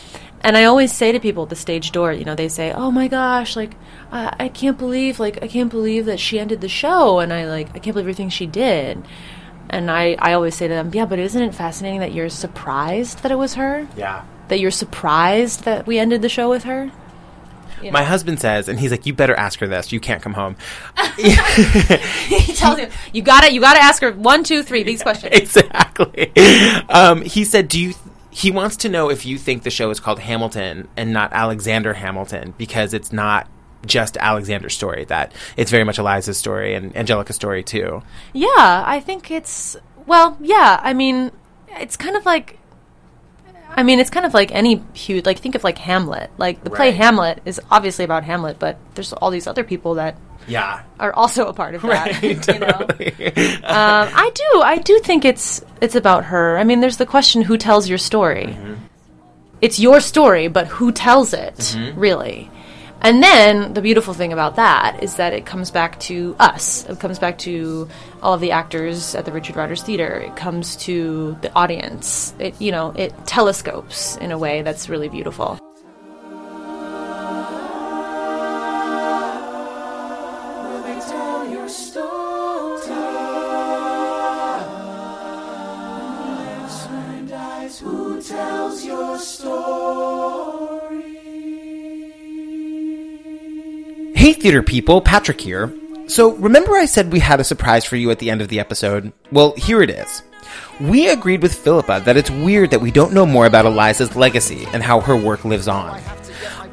And 0.42 0.56
I 0.56 0.66
always 0.66 0.94
say 0.94 1.12
to 1.12 1.20
people 1.20 1.44
at 1.44 1.50
the 1.50 1.56
stage 1.56 1.92
door, 1.92 2.14
you 2.14 2.24
know, 2.24 2.36
they 2.36 2.48
say, 2.48 2.72
"Oh 2.72 2.92
my 2.92 3.08
gosh, 3.08 3.56
like 3.56 3.76
I 4.12 4.34
I 4.40 4.48
can't 4.48 4.78
believe, 4.78 5.20
like 5.20 5.44
I 5.44 5.48
can't 5.48 5.72
believe 5.72 6.06
that 6.06 6.20
she 6.20 6.40
ended 6.40 6.62
the 6.62 6.70
show," 6.70 7.20
and 7.20 7.34
I 7.34 7.48
like 7.48 7.70
I 7.70 7.80
can't 7.80 7.94
believe 7.96 8.06
everything 8.06 8.30
she 8.30 8.46
did. 8.46 9.04
And 9.70 9.92
I 9.92 10.16
I 10.20 10.34
always 10.34 10.56
say 10.56 10.68
to 10.68 10.74
them, 10.74 10.92
"Yeah, 10.94 11.06
but 11.06 11.20
isn't 11.20 11.42
it 11.42 11.54
fascinating 11.54 12.00
that 12.00 12.14
you're 12.14 12.30
surprised 12.30 13.24
that 13.24 13.32
it 13.32 13.38
was 13.38 13.56
her?" 13.56 13.88
Yeah. 13.98 14.22
That 14.48 14.60
you're 14.60 14.72
surprised 14.72 15.64
that 15.64 15.88
we 15.88 16.00
ended 16.00 16.22
the 16.22 16.30
show 16.30 16.50
with 16.50 16.64
her? 16.64 16.92
My 17.92 18.04
husband 18.04 18.40
says, 18.40 18.68
and 18.68 18.80
he's 18.80 18.90
like, 18.90 19.06
"You 19.06 19.14
better 19.14 19.36
ask 19.36 19.60
her 19.60 19.68
this. 19.68 19.92
You 19.92 20.00
can't 20.00 20.22
come 20.22 20.34
home." 20.34 20.56
he 21.18 22.54
tells 22.54 22.80
you, 22.80 22.88
you 23.14 23.22
got 23.22 23.44
to 23.44 23.54
You 23.54 23.62
got 23.62 23.76
to 23.76 23.84
ask 23.84 24.02
her 24.02 24.12
one, 24.12 24.44
two, 24.44 24.64
three. 24.64 24.84
These 24.84 25.04
questions. 25.04 25.34
exactly. 25.36 26.32
Um, 26.90 27.22
he 27.22 27.44
said, 27.44 27.68
"Do 27.68 27.80
you?" 27.80 27.94
Th- 27.94 28.02
he 28.32 28.52
wants 28.52 28.76
to 28.78 28.90
know 28.90 29.10
if 29.10 29.26
you 29.26 29.38
think 29.38 29.64
the 29.64 29.70
show 29.70 29.90
is 29.92 30.00
called 30.00 30.20
Hamilton 30.20 30.88
and 30.98 31.14
not 31.14 31.32
Alexander 31.32 31.94
Hamilton 31.94 32.54
because 32.58 32.94
it's 32.94 33.14
not 33.14 33.48
just 33.86 34.18
Alexander's 34.18 34.74
story. 34.74 35.06
That 35.06 35.32
it's 35.56 35.72
very 35.72 35.84
much 35.84 35.98
Eliza's 36.00 36.38
story 36.38 36.74
and 36.74 36.96
Angelica's 36.98 37.36
story 37.36 37.64
too. 37.64 38.02
Yeah, 38.34 38.84
I 38.86 39.00
think 39.00 39.32
it's 39.32 39.78
well, 40.06 40.38
yeah. 40.42 40.80
I 40.82 40.94
mean, 40.94 41.32
it's 41.70 41.98
kind 41.98 42.16
of 42.16 42.26
like. 42.26 42.58
I 43.76 43.84
mean, 43.84 44.00
it's 44.00 44.10
kind 44.10 44.26
of 44.26 44.34
like 44.34 44.52
any 44.54 44.82
huge. 44.94 45.26
Like, 45.26 45.40
think 45.40 45.56
of 45.56 45.64
like 45.64 45.78
Hamlet. 45.78 46.32
Like 46.38 46.64
the 46.64 46.70
play 46.70 46.88
Right. 46.90 46.96
Hamlet 46.96 47.42
is 47.46 47.60
obviously 47.70 48.06
about 48.06 48.24
Hamlet, 48.24 48.58
but 48.58 48.78
there's 48.96 49.12
all 49.14 49.30
these 49.32 49.48
other 49.48 49.64
people 49.64 49.96
that 49.96 50.16
Yeah. 50.48 50.82
are 51.00 51.12
also 51.14 51.48
a 51.48 51.54
part 51.54 51.76
of 51.76 51.82
that. 51.82 52.22
Right. 52.24 52.48
you 52.48 52.60
know? 52.60 53.60
um, 53.68 54.10
I 54.16 54.32
do. 54.34 54.62
I 54.62 54.78
do 54.78 55.00
think 55.00 55.26
it's 55.26 55.62
it's 55.82 55.96
about 55.96 56.26
her. 56.26 56.58
I 56.58 56.64
mean, 56.64 56.80
there's 56.80 56.98
the 56.98 57.06
question: 57.06 57.42
who 57.44 57.58
tells 57.58 57.90
your 57.90 57.98
story? 57.98 58.46
Mm-hmm. 58.48 58.74
It's 59.62 59.80
your 59.80 60.00
story, 60.00 60.48
but 60.48 60.68
who 60.68 60.92
tells 60.92 61.34
it? 61.34 61.56
Mm-hmm. 61.56 62.00
Really. 62.00 62.52
And 63.06 63.22
then 63.22 63.76
the 63.76 63.84
beautiful 63.84 64.16
thing 64.16 64.34
about 64.34 64.56
that 64.56 65.04
is 65.04 65.18
that 65.18 65.32
it 65.32 65.46
comes 65.46 65.70
back 65.70 66.00
to 66.00 66.36
us. 66.40 66.90
It 66.90 67.00
comes 67.00 67.20
back 67.20 67.38
to 67.40 67.88
all 68.24 68.34
of 68.34 68.42
the 68.42 68.50
actors 68.50 69.14
at 69.14 69.26
the 69.26 69.32
Richard 69.32 69.56
Rodgers 69.56 69.84
Theater. 69.84 70.16
It 70.16 70.36
comes 70.36 70.76
to 70.78 71.38
the 71.42 71.54
audience. 71.54 72.34
It 72.40 72.60
you 72.60 72.72
know 72.72 72.94
it 72.98 73.14
telescopes 73.28 74.18
in 74.18 74.32
a 74.32 74.40
way 74.40 74.64
that's 74.64 74.90
really 74.90 75.10
beautiful. 75.10 75.60
Hey, 94.26 94.34
theater 94.34 94.64
people, 94.64 95.02
Patrick 95.02 95.40
here. 95.40 95.72
So, 96.08 96.32
remember 96.38 96.72
I 96.76 96.86
said 96.86 97.12
we 97.12 97.20
had 97.20 97.40
a 97.40 97.44
surprise 97.44 97.86
for 97.86 97.96
you 97.96 98.10
at 98.10 98.18
the 98.18 98.32
end 98.32 98.42
of 98.42 98.48
the 98.48 98.60
episode? 98.60 99.14
Well, 99.32 99.54
here 99.56 99.84
it 99.84 99.92
is. 99.92 100.24
We 100.82 101.10
agreed 101.10 101.44
with 101.44 101.54
Phillipa 101.54 102.02
that 102.06 102.18
it's 102.18 102.32
weird 102.32 102.72
that 102.72 102.82
we 102.82 102.90
don't 102.90 103.14
know 103.14 103.28
more 103.28 103.46
about 103.46 103.68
Eliza's 103.68 104.16
legacy 104.16 104.66
and 104.74 104.82
how 104.82 105.00
her 105.00 105.16
work 105.16 105.46
lives 105.46 105.68
on. 105.68 106.02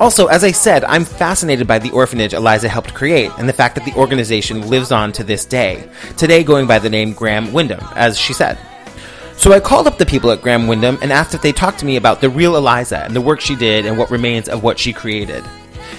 Also, 0.00 0.28
as 0.28 0.44
I 0.44 0.50
said, 0.50 0.82
I'm 0.84 1.04
fascinated 1.04 1.66
by 1.66 1.78
the 1.78 1.90
orphanage 1.90 2.32
Eliza 2.32 2.70
helped 2.70 2.94
create 2.94 3.30
and 3.36 3.46
the 3.46 3.52
fact 3.52 3.74
that 3.74 3.84
the 3.84 4.00
organization 4.00 4.70
lives 4.70 4.90
on 4.90 5.12
to 5.12 5.22
this 5.22 5.44
day, 5.44 5.86
today 6.16 6.42
going 6.42 6.66
by 6.66 6.78
the 6.78 6.88
name 6.88 7.12
Graham 7.12 7.52
Windham, 7.52 7.86
as 7.94 8.18
she 8.18 8.32
said. 8.32 8.58
So 9.36 9.52
I 9.52 9.60
called 9.60 9.86
up 9.86 9.98
the 9.98 10.06
people 10.06 10.30
at 10.30 10.40
Graham 10.40 10.68
Windham 10.68 10.96
and 11.02 11.12
asked 11.12 11.34
if 11.34 11.42
they 11.42 11.52
talked 11.52 11.80
to 11.80 11.84
me 11.84 11.96
about 11.96 12.22
the 12.22 12.30
real 12.30 12.56
Eliza 12.56 13.04
and 13.04 13.14
the 13.14 13.20
work 13.20 13.42
she 13.42 13.56
did 13.56 13.84
and 13.84 13.98
what 13.98 14.10
remains 14.10 14.48
of 14.48 14.62
what 14.62 14.78
she 14.78 14.94
created. 14.94 15.44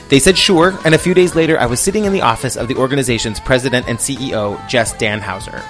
They 0.09 0.19
said 0.19 0.37
sure, 0.37 0.77
and 0.85 0.93
a 0.93 0.99
few 0.99 1.13
days 1.13 1.35
later 1.35 1.59
I 1.59 1.65
was 1.65 1.79
sitting 1.79 2.05
in 2.05 2.13
the 2.13 2.21
office 2.21 2.55
of 2.55 2.67
the 2.67 2.75
organization's 2.75 3.39
president 3.39 3.87
and 3.87 3.97
CEO, 3.97 4.65
Jess 4.67 4.93
Dannhauser. 4.93 5.63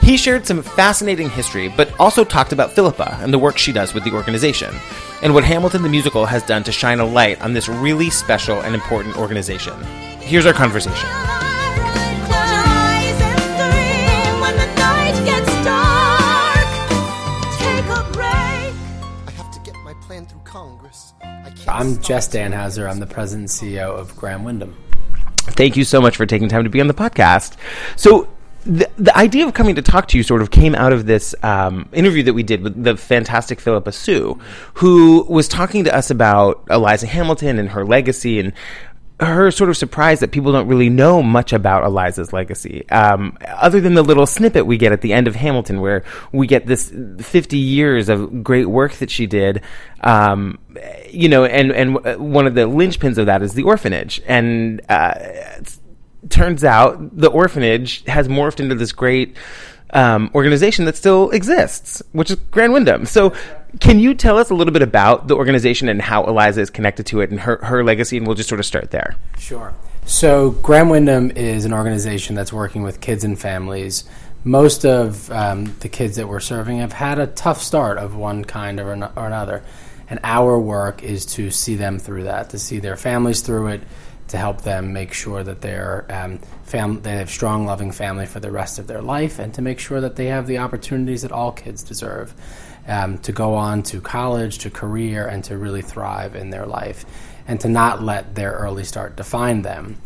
He 0.00 0.16
shared 0.16 0.46
some 0.46 0.62
fascinating 0.62 1.28
history, 1.28 1.68
but 1.68 1.92
also 2.00 2.24
talked 2.24 2.52
about 2.52 2.72
Phillipa 2.72 3.18
and 3.20 3.32
the 3.32 3.38
work 3.38 3.58
she 3.58 3.72
does 3.72 3.94
with 3.94 4.04
the 4.04 4.12
organization, 4.12 4.74
and 5.22 5.34
what 5.34 5.44
Hamilton 5.44 5.82
the 5.82 5.88
Musical 5.88 6.26
has 6.26 6.42
done 6.42 6.64
to 6.64 6.72
shine 6.72 7.00
a 7.00 7.04
light 7.04 7.40
on 7.42 7.52
this 7.52 7.68
really 7.68 8.10
special 8.10 8.60
and 8.60 8.74
important 8.74 9.16
organization. 9.16 9.74
Here's 10.20 10.46
our 10.46 10.54
conversation. 10.54 11.49
I'm 21.70 22.00
Jess 22.02 22.28
Dannhauser. 22.28 22.90
I'm 22.90 22.98
the 22.98 23.06
president 23.06 23.50
and 23.60 23.70
CEO 23.70 23.96
of 23.96 24.16
Graham 24.16 24.42
Windham. 24.42 24.76
Thank 25.38 25.76
you 25.76 25.84
so 25.84 26.00
much 26.00 26.16
for 26.16 26.26
taking 26.26 26.48
time 26.48 26.64
to 26.64 26.70
be 26.70 26.80
on 26.80 26.88
the 26.88 26.94
podcast. 26.94 27.56
So, 27.96 28.28
the, 28.66 28.90
the 28.98 29.16
idea 29.16 29.46
of 29.46 29.54
coming 29.54 29.76
to 29.76 29.82
talk 29.82 30.08
to 30.08 30.18
you 30.18 30.22
sort 30.22 30.42
of 30.42 30.50
came 30.50 30.74
out 30.74 30.92
of 30.92 31.06
this 31.06 31.34
um, 31.42 31.88
interview 31.92 32.22
that 32.24 32.34
we 32.34 32.42
did 32.42 32.62
with 32.62 32.82
the 32.82 32.96
fantastic 32.96 33.58
Phillipa 33.58 33.90
Soo, 33.92 34.38
who 34.74 35.24
was 35.28 35.48
talking 35.48 35.84
to 35.84 35.94
us 35.94 36.10
about 36.10 36.62
Eliza 36.68 37.06
Hamilton 37.06 37.58
and 37.58 37.70
her 37.70 37.86
legacy 37.86 38.38
and 38.38 38.52
her 39.20 39.50
sort 39.50 39.68
of 39.68 39.76
surprise 39.76 40.20
that 40.20 40.32
people 40.32 40.50
don't 40.50 40.66
really 40.66 40.88
know 40.88 41.22
much 41.22 41.52
about 41.52 41.84
Eliza's 41.84 42.32
legacy, 42.32 42.88
um, 42.88 43.36
other 43.46 43.80
than 43.80 43.94
the 43.94 44.02
little 44.02 44.26
snippet 44.26 44.66
we 44.66 44.78
get 44.78 44.92
at 44.92 45.02
the 45.02 45.12
end 45.12 45.28
of 45.28 45.34
Hamilton, 45.34 45.80
where 45.80 46.04
we 46.32 46.46
get 46.46 46.66
this 46.66 46.92
50 47.18 47.56
years 47.56 48.08
of 48.08 48.42
great 48.42 48.66
work 48.66 48.94
that 48.94 49.10
she 49.10 49.26
did. 49.26 49.62
Um, 50.02 50.58
you 51.10 51.28
know, 51.28 51.44
and 51.44 51.70
and 51.70 52.02
one 52.18 52.46
of 52.46 52.54
the 52.54 52.62
linchpins 52.62 53.18
of 53.18 53.26
that 53.26 53.42
is 53.42 53.52
the 53.52 53.64
orphanage, 53.64 54.22
and 54.26 54.80
uh, 54.88 55.14
turns 56.28 56.64
out 56.64 57.16
the 57.16 57.28
orphanage 57.28 58.04
has 58.06 58.28
morphed 58.28 58.60
into 58.60 58.74
this 58.74 58.92
great 58.92 59.36
um, 59.92 60.30
organization 60.34 60.84
that 60.84 60.96
still 60.96 61.30
exists, 61.30 62.02
which 62.12 62.30
is 62.30 62.36
Graham 62.50 62.72
Windham. 62.72 63.06
So, 63.06 63.34
can 63.78 64.00
you 64.00 64.14
tell 64.14 64.38
us 64.38 64.50
a 64.50 64.54
little 64.54 64.72
bit 64.72 64.82
about 64.82 65.28
the 65.28 65.36
organization 65.36 65.88
and 65.88 66.02
how 66.02 66.24
Eliza 66.24 66.60
is 66.60 66.70
connected 66.70 67.06
to 67.06 67.20
it 67.20 67.30
and 67.30 67.40
her, 67.40 67.58
her 67.62 67.84
legacy? 67.84 68.16
And 68.16 68.26
we'll 68.26 68.36
just 68.36 68.48
sort 68.48 68.58
of 68.58 68.66
start 68.66 68.90
there. 68.90 69.16
Sure. 69.38 69.74
So, 70.06 70.50
Graham 70.50 70.88
Windham 70.88 71.30
is 71.32 71.64
an 71.64 71.72
organization 71.72 72.34
that's 72.34 72.52
working 72.52 72.82
with 72.82 73.00
kids 73.00 73.22
and 73.22 73.38
families. 73.38 74.04
Most 74.42 74.84
of 74.84 75.30
um, 75.30 75.76
the 75.80 75.88
kids 75.88 76.16
that 76.16 76.26
we're 76.26 76.40
serving 76.40 76.78
have 76.78 76.92
had 76.92 77.18
a 77.18 77.26
tough 77.26 77.62
start 77.62 77.98
of 77.98 78.16
one 78.16 78.44
kind 78.44 78.80
or, 78.80 78.88
or 78.88 79.26
another. 79.26 79.62
And 80.08 80.18
our 80.24 80.58
work 80.58 81.04
is 81.04 81.26
to 81.26 81.50
see 81.50 81.76
them 81.76 81.98
through 81.98 82.24
that, 82.24 82.50
to 82.50 82.58
see 82.58 82.80
their 82.80 82.96
families 82.96 83.42
through 83.42 83.68
it, 83.68 83.82
to 84.28 84.36
help 84.38 84.62
them 84.62 84.92
make 84.92 85.12
sure 85.12 85.44
that 85.44 85.60
they're 85.60 86.06
um, 86.08 86.38
fam- 86.64 87.02
they 87.02 87.16
have 87.16 87.30
strong, 87.30 87.66
loving 87.66 87.92
family 87.92 88.26
for 88.26 88.40
the 88.40 88.50
rest 88.50 88.78
of 88.78 88.86
their 88.86 89.02
life, 89.02 89.38
and 89.38 89.54
to 89.54 89.62
make 89.62 89.78
sure 89.78 90.00
that 90.00 90.16
they 90.16 90.26
have 90.26 90.46
the 90.46 90.58
opportunities 90.58 91.22
that 91.22 91.32
all 91.32 91.52
kids 91.52 91.82
deserve 91.82 92.34
um, 92.86 93.18
to 93.18 93.32
go 93.32 93.54
on 93.54 93.82
to 93.84 94.00
college, 94.00 94.58
to 94.58 94.70
career, 94.70 95.26
and 95.26 95.44
to 95.44 95.56
really 95.56 95.82
thrive 95.82 96.34
in 96.34 96.50
their 96.50 96.66
life, 96.66 97.04
and 97.46 97.60
to 97.60 97.68
not 97.68 98.02
let 98.02 98.34
their 98.34 98.52
early 98.52 98.84
start 98.84 99.16
define 99.16 99.62
them. 99.62 99.96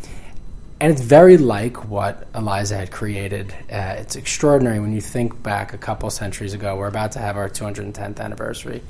And 0.79 0.91
it's 0.91 1.01
very 1.01 1.37
like 1.37 1.89
what 1.89 2.27
Eliza 2.35 2.75
had 2.75 2.91
created. 2.91 3.53
Uh, 3.71 3.95
it's 3.97 4.15
extraordinary 4.17 4.79
when 4.79 4.93
you 4.93 5.01
think 5.01 5.41
back 5.41 5.73
a 5.73 5.77
couple 5.77 6.09
centuries 6.09 6.53
ago. 6.53 6.75
We're 6.75 6.87
about 6.87 7.13
to 7.13 7.19
have 7.19 7.37
our 7.37 7.49
210th 7.49 8.19
anniversary. 8.19 8.81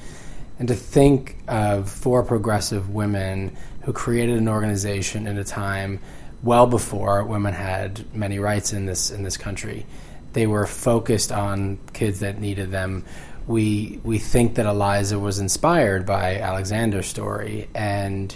And 0.58 0.68
to 0.68 0.76
think 0.76 1.38
of 1.48 1.90
four 1.90 2.24
progressive 2.24 2.90
women 2.90 3.56
who 3.82 3.94
created 3.94 4.38
an 4.38 4.48
organization 4.48 5.28
in 5.28 5.38
a 5.38 5.44
time 5.44 6.00
well 6.42 6.66
before 6.66 7.24
women 7.24 7.54
had 7.54 8.04
many 8.16 8.40
rights 8.40 8.74
in 8.74 8.86
this 8.86 9.12
in 9.12 9.24
this 9.24 9.38
country. 9.38 9.86
They 10.34 10.48
were 10.48 10.66
focused 10.66 11.32
on 11.32 11.80
kids 11.94 12.20
that 12.20 12.40
needed 12.40 12.72
them. 12.72 13.06
We 13.48 14.00
we 14.04 14.18
think 14.18 14.56
that 14.56 14.66
Eliza 14.66 15.20
was 15.20 15.40
inspired 15.40 16.06
by 16.06 16.40
Alexander's 16.40 17.08
story. 17.08 17.70
And 17.76 18.36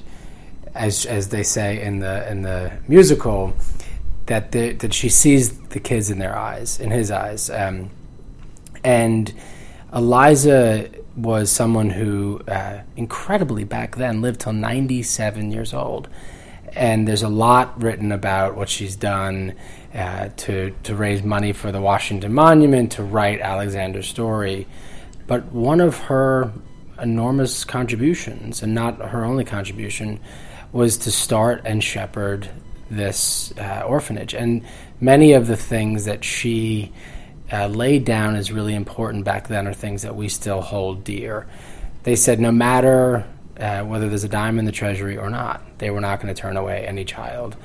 as 0.75 1.05
as 1.05 1.29
they 1.29 1.43
say 1.43 1.81
in 1.81 1.99
the 1.99 2.29
in 2.31 2.43
the 2.43 2.71
musical, 2.87 3.53
that 4.27 4.51
the, 4.51 4.73
that 4.73 4.93
she 4.93 5.09
sees 5.09 5.57
the 5.69 5.79
kids 5.79 6.11
in 6.11 6.19
their 6.19 6.37
eyes, 6.37 6.79
in 6.79 6.91
his 6.91 7.09
eyes, 7.09 7.49
um, 7.49 7.89
and 8.83 9.33
Eliza 9.91 10.89
was 11.17 11.51
someone 11.51 11.89
who 11.89 12.39
uh, 12.47 12.81
incredibly 12.95 13.63
back 13.63 13.95
then 13.95 14.21
lived 14.21 14.41
till 14.41 14.53
ninety 14.53 15.01
seven 15.01 15.51
years 15.51 15.73
old, 15.73 16.07
and 16.73 17.07
there's 17.07 17.23
a 17.23 17.29
lot 17.29 17.81
written 17.81 18.11
about 18.11 18.55
what 18.55 18.69
she's 18.69 18.95
done 18.95 19.55
uh, 19.95 20.29
to 20.37 20.71
to 20.83 20.95
raise 20.95 21.23
money 21.23 21.51
for 21.51 21.71
the 21.71 21.81
Washington 21.81 22.31
Monument, 22.31 22.91
to 22.91 23.03
write 23.03 23.41
Alexander's 23.41 24.07
story, 24.07 24.67
but 25.29 25.45
one 25.51 25.79
of 25.79 25.95
her 25.99 26.51
enormous 26.99 27.63
contributions, 27.63 28.63
and 28.63 28.73
not 28.73 28.97
her 28.97 29.23
only 29.23 29.45
contribution, 29.45 30.19
was 30.71 30.97
to 30.97 31.12
start 31.12 31.62
and 31.65 31.83
shepherd 31.83 32.49
this 32.89 33.54
uh, 33.60 33.83
orphanage. 33.87 34.33
And 34.33 34.65
many 34.99 35.33
of 35.33 35.45
the 35.45 35.56
things 35.56 36.06
that 36.06 36.23
she 36.23 36.91
uh, 37.54 37.67
laid 37.67 38.06
down 38.06 38.35
as 38.35 38.51
really 38.51 38.73
important 38.73 39.23
back 39.23 39.47
then 39.47 39.67
are 39.67 39.73
things 39.73 40.01
that 40.01 40.15
we 40.15 40.29
still 40.29 40.62
hold 40.62 41.04
dear. 41.04 41.45
They 42.01 42.15
said 42.15 42.39
no 42.39 42.51
matter 42.51 43.27
uh, 43.60 43.83
whether 43.83 44.10
there's 44.10 44.23
a 44.23 44.29
dime 44.29 44.58
in 44.58 44.65
the 44.65 44.71
treasury 44.71 45.15
or 45.15 45.29
not, 45.29 45.62
they 45.77 45.91
were 45.91 46.01
not 46.01 46.21
going 46.21 46.33
to 46.33 46.41
turn 46.41 46.58
away 46.58 46.87
any 46.87 47.06
child. 47.06 47.56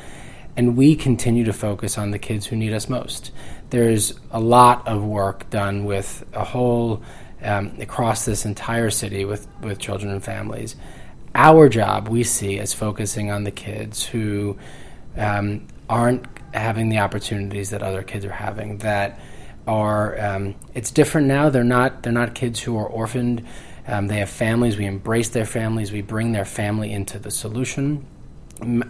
And 0.55 0.77
we 0.77 0.97
continue 0.97 1.45
to 1.45 1.53
focus 1.55 1.97
on 1.97 2.11
the 2.11 2.19
kids 2.19 2.45
who 2.45 2.57
need 2.57 2.75
us 2.75 2.91
most. 2.91 3.33
There's 3.71 4.13
a 4.31 4.39
lot 4.39 4.87
of 4.87 5.03
work 5.03 5.49
done 5.49 5.87
with 5.87 6.25
a 6.35 6.45
whole 6.45 7.03
um, 7.45 7.77
across 7.81 8.25
this 8.25 8.45
entire 8.45 8.91
city 8.91 9.25
with, 9.25 9.47
with 9.61 9.79
children 9.79 10.11
and 10.11 10.25
families. 10.25 10.77
Our 11.35 11.69
job, 11.69 12.09
we 12.09 12.25
see, 12.25 12.59
is 12.59 12.73
focusing 12.73 13.31
on 13.31 13.45
the 13.45 13.51
kids 13.51 14.05
who 14.05 14.57
um, 15.17 15.67
aren't 15.89 16.27
having 16.53 16.89
the 16.89 16.99
opportunities 16.99 17.71
that 17.71 17.83
other 17.83 18.03
kids 18.03 18.25
are 18.25 18.33
having. 18.33 18.79
That 18.79 19.19
are 19.67 20.21
um, 20.21 20.55
it's 20.75 20.91
different 20.91 21.27
now. 21.27 21.51
They're 21.51 21.65
not 21.65 22.03
they're 22.03 22.13
not 22.13 22.35
kids 22.35 22.61
who 22.61 22.77
are 22.79 22.87
orphaned. 22.87 23.47
Um, 23.87 24.07
they 24.07 24.19
have 24.19 24.31
families. 24.31 24.77
We 24.77 24.87
embrace 24.87 25.31
their 25.31 25.45
families. 25.45 25.93
We 25.93 26.03
bring 26.03 26.33
their 26.33 26.45
family 26.45 26.93
into 26.93 27.19
the 27.19 27.31
solution. 27.31 28.07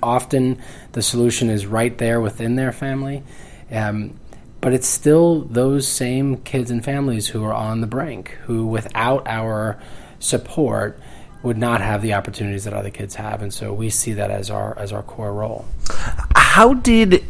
Often, 0.02 0.60
the 0.92 1.02
solution 1.02 1.50
is 1.50 1.66
right 1.66 1.96
there 1.96 2.20
within 2.20 2.54
their 2.54 2.70
family. 2.70 3.22
Um, 3.70 4.20
but 4.64 4.72
it's 4.72 4.88
still 4.88 5.42
those 5.42 5.86
same 5.86 6.38
kids 6.38 6.70
and 6.70 6.82
families 6.82 7.26
who 7.26 7.44
are 7.44 7.52
on 7.52 7.82
the 7.82 7.86
brink, 7.86 8.30
who 8.44 8.64
without 8.64 9.26
our 9.26 9.78
support 10.20 10.98
would 11.42 11.58
not 11.58 11.82
have 11.82 12.00
the 12.00 12.14
opportunities 12.14 12.64
that 12.64 12.72
other 12.72 12.88
kids 12.88 13.14
have, 13.14 13.42
and 13.42 13.52
so 13.52 13.74
we 13.74 13.90
see 13.90 14.14
that 14.14 14.30
as 14.30 14.48
our 14.48 14.74
as 14.78 14.90
our 14.90 15.02
core 15.02 15.34
role. 15.34 15.66
How 16.34 16.72
did 16.72 17.22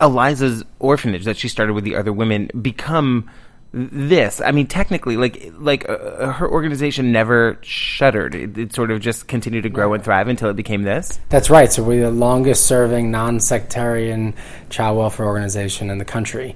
Eliza's 0.00 0.64
orphanage 0.80 1.24
that 1.24 1.36
she 1.36 1.46
started 1.46 1.74
with 1.74 1.84
the 1.84 1.94
other 1.94 2.12
women 2.12 2.50
become 2.60 3.30
this? 3.72 4.40
I 4.40 4.52
mean, 4.52 4.66
technically, 4.66 5.16
like 5.16 5.52
like 5.58 5.88
uh, 5.88 6.32
her 6.32 6.48
organization 6.48 7.10
never 7.12 7.58
shuttered. 7.62 8.34
It, 8.34 8.58
it 8.58 8.74
sort 8.74 8.90
of 8.90 9.00
just 9.00 9.26
continued 9.28 9.62
to 9.62 9.70
grow 9.70 9.94
and 9.94 10.04
thrive 10.04 10.28
until 10.28 10.50
it 10.50 10.56
became 10.56 10.82
this. 10.82 11.18
That's 11.30 11.48
right. 11.48 11.72
So 11.72 11.82
we're 11.82 12.02
the 12.02 12.10
longest 12.10 12.66
serving 12.66 13.10
non 13.10 13.40
sectarian 13.40 14.34
child 14.68 14.98
welfare 14.98 15.26
organization 15.26 15.90
in 15.90 15.98
the 15.98 16.04
country. 16.04 16.54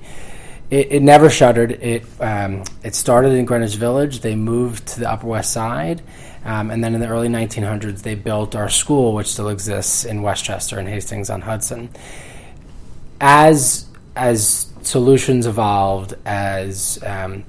It, 0.71 0.93
it 0.93 1.03
never 1.03 1.31
shuttered. 1.31 1.73
It 1.73 2.05
um, 2.21 2.65
it 2.83 2.95
started 2.95 3.33
in 3.33 3.45
Greenwich 3.47 3.77
Village. 3.77 4.21
They 4.21 4.35
moved 4.35 4.87
to 4.89 5.01
the 5.01 5.11
Upper 5.11 5.27
West 5.27 5.53
Side, 5.53 6.03
um, 6.45 6.71
and 6.71 6.85
then 6.85 6.95
in 6.95 7.01
the 7.01 7.09
early 7.09 7.29
1900s, 7.29 8.03
they 8.03 8.15
built 8.15 8.55
our 8.55 8.69
school, 8.69 9.15
which 9.15 9.29
still 9.29 9.49
exists 9.49 10.05
in 10.05 10.23
Westchester 10.23 10.79
and 10.79 10.89
Hastings 10.89 11.31
on 11.31 11.41
Hudson. 11.41 11.89
As 13.21 13.87
as 14.17 14.66
solutions 14.87 15.47
evolved, 15.47 16.15
as 16.25 16.99
um, 17.05 17.45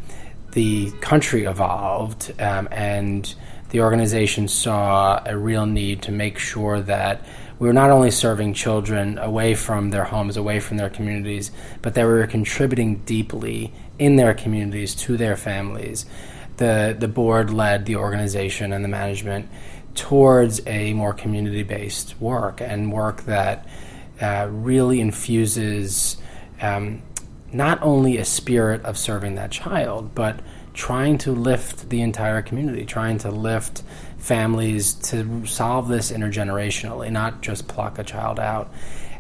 the 0.52 0.92
country 1.02 1.44
evolved, 1.46 2.34
um, 2.40 2.68
and 2.72 3.36
the 3.70 3.82
organization 3.82 4.48
saw 4.48 5.22
a 5.26 5.38
real 5.38 5.66
need 5.66 6.02
to 6.04 6.12
make 6.12 6.38
sure 6.40 6.82
that 6.82 7.26
we 7.60 7.68
were 7.68 7.74
not 7.74 7.90
only 7.90 8.12
serving 8.12 8.54
children 8.54 9.18
away 9.18 9.56
from 9.56 9.90
their 9.90 10.04
homes, 10.04 10.38
away 10.38 10.60
from 10.60 10.78
their 10.78 10.90
communities, 10.90 11.52
but 11.82 11.96
that 11.96 12.06
we 12.06 12.14
were 12.14 12.28
contributing 12.28 12.98
deeply 12.98 13.74
in 13.98 14.16
their 14.16 14.34
communities 14.34 14.94
to 14.96 15.18
their 15.18 15.36
families. 15.36 16.06
The, 16.58 16.96
the 16.98 17.08
board 17.08 17.52
led 17.52 17.86
the 17.86 17.96
organization 17.96 18.74
and 18.74 18.84
the 18.84 18.90
management 18.90 19.50
towards 19.96 20.66
a 20.68 20.94
more 20.94 21.14
community 21.14 21.64
based 21.64 22.20
work 22.22 22.62
and 22.62 22.92
work 22.92 23.24
that 23.24 23.68
uh, 24.22 24.48
really 24.50 25.02
infuses 25.02 26.18
um, 26.62 27.02
not 27.52 27.82
only 27.82 28.18
a 28.18 28.26
spirit 28.26 28.84
of 28.84 28.98
serving 28.98 29.36
that 29.36 29.52
child, 29.52 30.14
but 30.14 30.39
trying 30.74 31.18
to 31.18 31.32
lift 31.32 31.89
the 31.89 32.02
entire 32.02 32.41
community, 32.41 32.86
trying 32.86 33.18
to 33.18 33.32
lift 33.32 33.82
families 34.18 34.93
to 34.93 35.45
solve 35.45 35.88
this 35.88 36.12
intergenerationally, 36.12 37.12
not 37.12 37.41
just 37.41 37.68
pluck 37.68 37.98
a 37.98 38.04
child 38.04 38.39
out. 38.39 38.72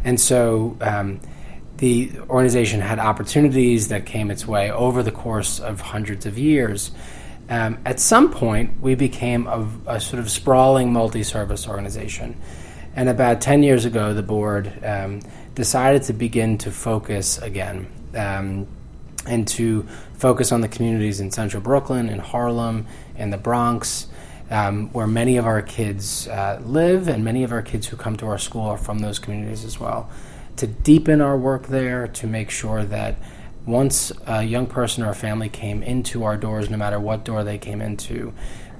And 0.03 0.19
so 0.19 0.77
um, 0.81 1.19
the 1.77 2.11
organization 2.29 2.81
had 2.81 2.99
opportunities 2.99 3.87
that 3.87 4.05
came 4.05 4.29
its 4.29 4.47
way 4.47 4.71
over 4.71 5.01
the 5.01 5.11
course 5.11 5.59
of 5.59 5.81
hundreds 5.81 6.25
of 6.25 6.37
years. 6.37 6.91
Um, 7.49 7.79
at 7.85 7.99
some 7.99 8.31
point, 8.31 8.81
we 8.81 8.95
became 8.95 9.47
a, 9.47 9.67
a 9.87 9.99
sort 9.99 10.19
of 10.19 10.29
sprawling 10.29 10.91
multi 10.91 11.23
service 11.23 11.67
organization. 11.67 12.39
And 12.95 13.09
about 13.09 13.41
10 13.41 13.63
years 13.63 13.85
ago, 13.85 14.13
the 14.13 14.23
board 14.23 14.83
um, 14.83 15.21
decided 15.55 16.03
to 16.03 16.13
begin 16.13 16.57
to 16.59 16.71
focus 16.71 17.37
again 17.37 17.87
um, 18.15 18.67
and 19.25 19.47
to 19.47 19.87
focus 20.13 20.51
on 20.51 20.61
the 20.61 20.67
communities 20.67 21.19
in 21.19 21.31
central 21.31 21.61
Brooklyn, 21.61 22.09
in 22.09 22.19
Harlem, 22.19 22.87
in 23.17 23.29
the 23.29 23.37
Bronx, 23.37 24.07
um, 24.49 24.89
where 24.93 25.07
many 25.07 25.37
of 25.37 25.45
our 25.45 25.61
kids 25.61 26.27
uh, 26.27 26.61
live, 26.63 27.07
and 27.07 27.23
many 27.23 27.43
of 27.43 27.51
our 27.51 27.61
kids 27.61 27.87
who 27.87 27.97
come 27.97 28.15
to 28.17 28.27
our 28.27 28.37
school 28.37 28.67
are 28.67 28.77
from 28.77 28.99
those 28.99 29.19
communities 29.19 29.65
as 29.65 29.79
well. 29.79 30.09
To 30.57 30.67
deepen 30.67 31.21
our 31.21 31.37
work 31.37 31.67
there, 31.67 32.07
to 32.07 32.27
make 32.27 32.49
sure 32.49 32.83
that 32.85 33.15
once 33.65 34.11
a 34.25 34.43
young 34.43 34.65
person 34.65 35.03
or 35.03 35.09
a 35.09 35.15
family 35.15 35.49
came 35.49 35.83
into 35.83 36.23
our 36.23 36.37
doors, 36.37 36.69
no 36.69 36.77
matter 36.77 36.99
what 36.99 37.25
door 37.25 37.43
they 37.43 37.57
came 37.57 37.81
into, 37.81 38.33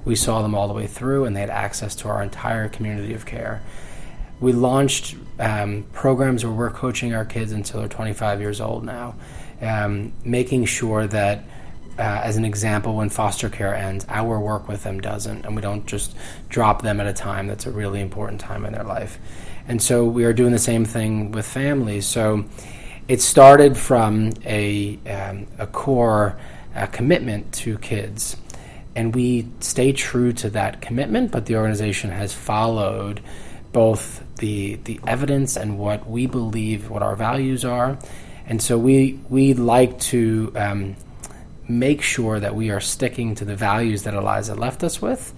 we 0.04 0.16
saw 0.16 0.40
them 0.40 0.54
all 0.54 0.66
the 0.66 0.74
way 0.74 0.86
through 0.86 1.26
and 1.26 1.36
they 1.36 1.40
had 1.40 1.50
access 1.50 1.94
to 1.94 2.08
our 2.08 2.22
entire 2.22 2.68
community 2.68 3.12
of 3.12 3.26
care. 3.26 3.60
We 4.40 4.52
launched 4.52 5.16
um, 5.38 5.84
programs 5.92 6.44
where 6.44 6.52
we're 6.52 6.70
coaching 6.70 7.14
our 7.14 7.24
kids 7.24 7.52
until 7.52 7.80
they're 7.80 7.88
25 7.88 8.40
years 8.40 8.60
old 8.60 8.84
now, 8.84 9.14
um, 9.60 10.12
making 10.24 10.64
sure 10.64 11.06
that, 11.06 11.44
uh, 11.98 12.02
as 12.02 12.36
an 12.36 12.44
example, 12.44 12.96
when 12.96 13.08
foster 13.08 13.48
care 13.48 13.74
ends, 13.74 14.04
our 14.08 14.40
work 14.40 14.68
with 14.68 14.82
them 14.82 15.00
doesn't, 15.00 15.44
and 15.44 15.54
we 15.54 15.62
don't 15.62 15.86
just 15.86 16.14
drop 16.48 16.82
them 16.82 17.00
at 17.00 17.06
a 17.06 17.12
time 17.12 17.46
that's 17.46 17.66
a 17.66 17.70
really 17.70 18.00
important 18.00 18.40
time 18.40 18.64
in 18.64 18.72
their 18.72 18.84
life. 18.84 19.18
And 19.68 19.82
so 19.82 20.04
we 20.04 20.24
are 20.24 20.32
doing 20.32 20.52
the 20.52 20.58
same 20.58 20.84
thing 20.84 21.30
with 21.30 21.46
families. 21.46 22.06
So 22.06 22.44
it 23.06 23.20
started 23.20 23.76
from 23.76 24.32
a, 24.44 24.98
um, 25.06 25.46
a 25.58 25.66
core 25.66 26.38
uh, 26.74 26.86
commitment 26.86 27.52
to 27.52 27.78
kids. 27.78 28.36
And 28.96 29.14
we 29.14 29.46
stay 29.60 29.92
true 29.92 30.32
to 30.34 30.50
that 30.50 30.80
commitment, 30.80 31.30
but 31.30 31.46
the 31.46 31.56
organization 31.56 32.10
has 32.10 32.32
followed 32.32 33.20
both 33.72 34.24
the 34.36 34.76
the 34.84 35.00
evidence 35.06 35.56
and 35.56 35.78
what 35.78 36.08
we 36.08 36.26
believe, 36.26 36.90
what 36.90 37.02
our 37.02 37.16
values 37.16 37.64
are, 37.64 37.98
and 38.46 38.62
so 38.62 38.78
we 38.78 39.20
we 39.28 39.54
like 39.54 39.98
to 40.00 40.52
um, 40.56 40.96
make 41.68 42.02
sure 42.02 42.40
that 42.40 42.54
we 42.54 42.70
are 42.70 42.80
sticking 42.80 43.34
to 43.36 43.44
the 43.44 43.56
values 43.56 44.04
that 44.04 44.14
Eliza 44.14 44.54
left 44.54 44.82
us 44.82 45.02
with, 45.02 45.34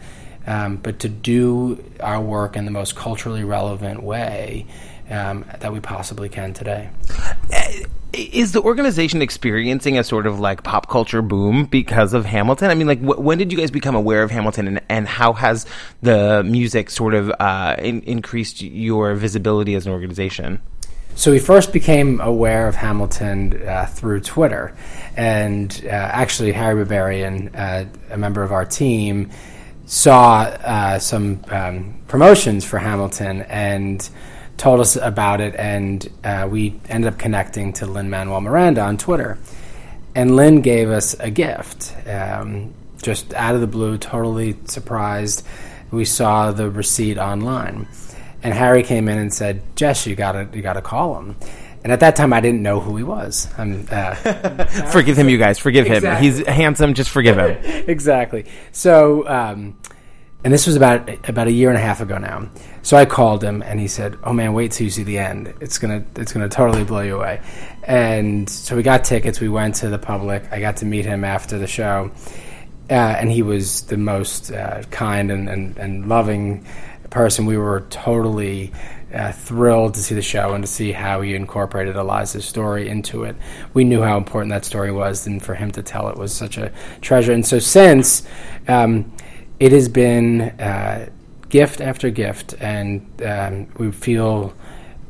um, 0.47 0.76
but 0.76 1.01
to 1.01 1.09
do 1.09 1.83
our 2.01 2.20
work 2.20 2.57
in 2.57 2.64
the 2.64 2.70
most 2.70 2.95
culturally 2.95 3.45
relevant 3.45 4.03
way 4.03 4.66
um, 5.11 5.45
that 5.61 5.73
we 5.73 5.81
possibly 5.81 6.29
can 6.29 6.55
today. 6.55 6.91
Is 8.13 8.53
the 8.53 8.61
organization 8.61 9.23
experiencing 9.23 9.97
a 9.99 10.03
sort 10.05 10.27
of 10.27 10.41
like 10.41 10.63
pop 10.65 10.89
culture 10.89 11.23
boom 11.23 11.67
because 11.67 12.13
of 12.13 12.25
Hamilton? 12.25 12.71
I 12.71 12.75
mean, 12.75 12.89
like, 12.89 13.01
wh- 13.01 13.21
when 13.21 13.39
did 13.39 13.53
you 13.53 13.59
guys 13.59 13.71
become 13.71 13.95
aware 13.95 14.23
of 14.23 14.31
Hamilton, 14.31 14.67
and, 14.67 14.81
and 14.89 15.07
how 15.07 15.33
has 15.33 15.65
the 16.03 16.43
music 16.43 16.91
sort 16.91 17.15
of 17.15 17.31
uh, 17.39 17.77
in- 17.79 18.03
increased 18.03 18.63
your 18.63 19.15
visibility 19.15 19.75
as 19.77 19.87
an 19.87 19.93
organization? 19.93 20.61
So 21.15 21.31
we 21.31 21.39
first 21.39 21.73
became 21.73 22.21
aware 22.21 22.67
of 22.67 22.75
Hamilton 22.75 23.63
uh, 23.63 23.87
through 23.87 24.21
Twitter, 24.21 24.75
and 25.17 25.81
uh, 25.85 25.89
actually 25.89 26.53
Harry 26.53 26.75
Barbarian, 26.75 27.55
uh, 27.55 27.85
a 28.11 28.17
member 28.17 28.43
of 28.43 28.53
our 28.53 28.65
team, 28.65 29.31
saw 29.87 30.43
uh, 30.43 30.99
some 30.99 31.45
um, 31.49 32.01
promotions 32.09 32.65
for 32.65 32.79
Hamilton 32.79 33.43
and 33.43 34.09
told 34.61 34.79
us 34.79 34.95
about 34.95 35.41
it, 35.41 35.55
and 35.57 36.07
uh, 36.23 36.47
we 36.49 36.79
ended 36.91 37.11
up 37.11 37.19
connecting 37.19 37.73
to 37.73 37.87
Lin 37.87 38.11
Manuel 38.11 38.43
Miranda 38.43 38.83
on 38.83 38.99
Twitter, 38.99 39.39
and 40.15 40.37
Lin 40.37 40.61
gave 40.61 40.91
us 40.91 41.15
a 41.19 41.31
gift, 41.31 41.95
um, 42.07 42.75
just 43.03 43.33
out 43.33 43.55
of 43.55 43.63
the 43.63 43.67
blue, 43.67 43.97
totally 43.97 44.57
surprised. 44.67 45.47
We 45.91 46.05
saw 46.05 46.53
the 46.53 46.71
receipt 46.71 47.17
online. 47.17 47.89
And 48.43 48.53
Harry 48.53 48.83
came 48.83 49.09
in 49.09 49.19
and 49.19 49.33
said, 49.33 49.63
"Jess, 49.77 50.07
you 50.07 50.15
gotta 50.15 50.47
you 50.53 50.61
gotta 50.63 50.83
call 50.83 51.19
him." 51.19 51.37
And 51.83 51.91
at 51.93 52.01
that 52.01 52.15
time, 52.15 52.33
I 52.35 52.41
didn't 52.41 52.63
know 52.63 52.81
who 52.81 52.97
he 52.99 53.03
was. 53.03 53.49
I'm, 53.57 53.87
uh, 53.91 54.15
Forgive 54.93 55.17
him, 55.17 55.31
you 55.31 55.39
guys. 55.39 55.59
Forgive 55.59 55.87
him. 55.87 56.05
He's 56.17 56.47
handsome. 56.47 56.93
Just 56.93 57.09
forgive 57.09 57.39
him. 57.39 57.57
exactly. 57.89 58.45
So, 58.73 59.27
um, 59.27 59.79
and 60.43 60.53
this 60.53 60.66
was 60.66 60.76
about 60.76 61.28
about 61.28 61.49
a 61.49 61.53
year 61.53 61.68
and 61.68 61.76
a 61.76 61.80
half 61.80 62.01
ago 62.01 62.18
now. 62.18 62.49
So 62.82 62.97
I 62.97 63.05
called 63.05 63.45
him, 63.45 63.62
and 63.62 63.78
he 63.78 63.88
said, 63.88 64.16
"Oh 64.24 64.32
man, 64.32 64.55
wait 64.55 64.72
till 64.72 64.84
you 64.84 64.91
see 64.91 65.03
the 65.03 65.18
end. 65.18 65.53
It's 65.61 65.78
gonna 65.78 66.05
it's 66.16 66.32
gonna 66.32 66.49
totally 66.49 66.84
blow 66.84 67.01
you 67.01 67.16
away." 67.16 67.41
And 67.84 68.49
so 68.49 68.76
we 68.76 68.82
got 68.82 69.05
tickets. 69.05 69.41
We 69.41 69.49
went 69.49 69.74
to 69.76 69.88
the 69.88 69.99
public. 69.99 70.45
I 70.51 70.61
got 70.61 70.78
to 70.78 70.86
meet 70.86 71.05
him 71.05 71.24
after 71.24 71.59
the 71.59 71.66
show, 71.66 72.11
uh, 72.88 72.95
and 72.95 73.30
he 73.30 73.43
was 73.43 73.82
the 73.82 73.99
most 73.99 74.51
uh, 74.51 74.82
kind 74.91 75.30
and, 75.30 75.49
and, 75.49 75.76
and 75.76 76.09
loving 76.09 76.64
person. 77.11 77.45
We 77.45 77.59
were 77.59 77.82
totally 77.91 78.72
uh, 79.12 79.32
thrilled 79.32 79.95
to 79.95 80.01
see 80.01 80.14
the 80.14 80.22
show 80.22 80.55
and 80.55 80.64
to 80.64 80.68
see 80.68 80.93
how 80.93 81.20
he 81.20 81.34
incorporated 81.34 81.97
Eliza's 81.97 82.45
story 82.45 82.88
into 82.88 83.24
it. 83.24 83.36
We 83.74 83.84
knew 83.84 84.03
how 84.03 84.16
important 84.16 84.51
that 84.51 84.64
story 84.64 84.93
was, 84.93 85.26
and 85.26 85.43
for 85.43 85.55
him 85.55 85.70
to 85.72 85.82
tell 85.82 86.09
it 86.09 86.16
was 86.16 86.32
such 86.32 86.57
a 86.57 86.72
treasure. 87.03 87.32
And 87.32 87.45
so 87.45 87.59
since 87.59 88.22
um, 88.68 89.12
it 89.61 89.73
has 89.73 89.89
been 89.89 90.41
uh, 90.41 91.09
gift 91.51 91.81
after 91.83 92.11
gift, 92.11 92.55
and 92.59 93.07
um, 93.23 93.69
we 93.77 93.93
feel 93.93 94.55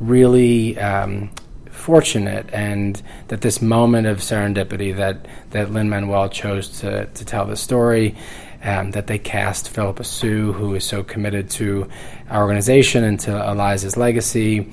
really 0.00 0.78
um, 0.78 1.30
fortunate 1.70 2.48
and 2.52 3.00
that 3.28 3.42
this 3.42 3.62
moment 3.62 4.06
of 4.06 4.18
serendipity 4.18 4.94
that 4.96 5.26
that 5.50 5.70
Lin 5.70 5.88
Manuel 5.88 6.28
chose 6.28 6.80
to 6.80 7.06
to 7.06 7.24
tell 7.24 7.46
the 7.46 7.56
story. 7.56 8.16
Um, 8.62 8.90
that 8.90 9.06
they 9.06 9.16
cast 9.18 9.70
Phillipa 9.70 10.04
Soo, 10.04 10.52
who 10.52 10.74
is 10.74 10.84
so 10.84 11.02
committed 11.02 11.48
to 11.52 11.88
our 12.28 12.42
organization 12.42 13.04
and 13.04 13.18
to 13.20 13.50
Eliza's 13.50 13.96
legacy. 13.96 14.70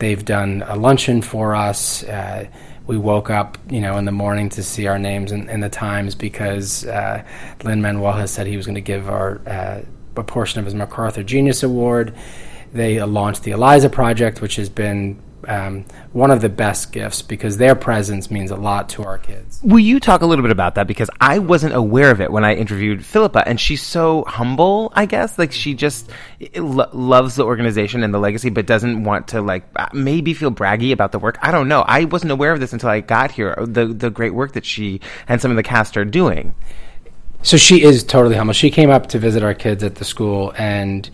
They've 0.00 0.24
done 0.24 0.64
a 0.66 0.74
luncheon 0.74 1.22
for 1.22 1.54
us. 1.54 2.02
Uh, 2.02 2.48
we 2.88 2.96
woke 2.96 3.28
up, 3.28 3.58
you 3.70 3.82
know, 3.82 3.98
in 3.98 4.06
the 4.06 4.12
morning 4.12 4.48
to 4.48 4.62
see 4.62 4.86
our 4.86 4.98
names 4.98 5.30
in, 5.30 5.48
in 5.50 5.60
the 5.60 5.68
Times 5.68 6.14
because 6.14 6.86
uh, 6.86 7.22
Lin 7.62 7.82
Manuel 7.82 8.14
has 8.14 8.30
said 8.30 8.46
he 8.46 8.56
was 8.56 8.64
going 8.64 8.76
to 8.76 8.80
give 8.80 9.10
our 9.10 9.40
uh, 9.46 9.82
a 10.16 10.24
portion 10.24 10.58
of 10.58 10.64
his 10.64 10.74
MacArthur 10.74 11.22
Genius 11.22 11.62
Award. 11.62 12.16
They 12.72 13.00
launched 13.02 13.42
the 13.42 13.50
Eliza 13.50 13.90
Project, 13.90 14.40
which 14.40 14.56
has 14.56 14.70
been 14.70 15.20
um, 15.48 15.86
one 16.12 16.30
of 16.30 16.40
the 16.42 16.48
best 16.48 16.92
gifts 16.92 17.22
because 17.22 17.56
their 17.56 17.74
presence 17.74 18.30
means 18.30 18.50
a 18.50 18.56
lot 18.56 18.90
to 18.90 19.02
our 19.02 19.18
kids. 19.18 19.60
Will 19.62 19.78
you 19.78 19.98
talk 19.98 20.20
a 20.20 20.26
little 20.26 20.42
bit 20.42 20.52
about 20.52 20.74
that? 20.74 20.86
Because 20.86 21.08
I 21.20 21.38
wasn't 21.38 21.74
aware 21.74 22.10
of 22.10 22.20
it 22.20 22.30
when 22.30 22.44
I 22.44 22.54
interviewed 22.54 23.04
Phillipa, 23.04 23.48
and 23.48 23.58
she's 23.58 23.82
so 23.82 24.24
humble, 24.28 24.92
I 24.94 25.06
guess. 25.06 25.38
Like, 25.38 25.52
she 25.52 25.74
just 25.74 26.10
lo- 26.54 26.90
loves 26.92 27.34
the 27.34 27.44
organization 27.44 28.02
and 28.04 28.12
the 28.12 28.18
legacy, 28.18 28.50
but 28.50 28.66
doesn't 28.66 29.04
want 29.04 29.28
to, 29.28 29.40
like, 29.40 29.64
maybe 29.94 30.34
feel 30.34 30.50
braggy 30.50 30.92
about 30.92 31.12
the 31.12 31.18
work. 31.18 31.38
I 31.40 31.50
don't 31.50 31.66
know. 31.66 31.80
I 31.80 32.04
wasn't 32.04 32.32
aware 32.32 32.52
of 32.52 32.60
this 32.60 32.74
until 32.74 32.90
I 32.90 33.00
got 33.00 33.30
here, 33.30 33.56
the, 33.58 33.86
the 33.86 34.10
great 34.10 34.34
work 34.34 34.52
that 34.52 34.66
she 34.66 35.00
and 35.26 35.40
some 35.40 35.50
of 35.50 35.56
the 35.56 35.62
cast 35.62 35.96
are 35.96 36.04
doing. 36.04 36.54
So 37.42 37.56
she 37.56 37.82
is 37.82 38.04
totally 38.04 38.36
humble. 38.36 38.52
She 38.52 38.70
came 38.70 38.90
up 38.90 39.06
to 39.08 39.18
visit 39.18 39.42
our 39.42 39.54
kids 39.54 39.82
at 39.82 39.94
the 39.94 40.04
school 40.04 40.52
and 40.58 41.08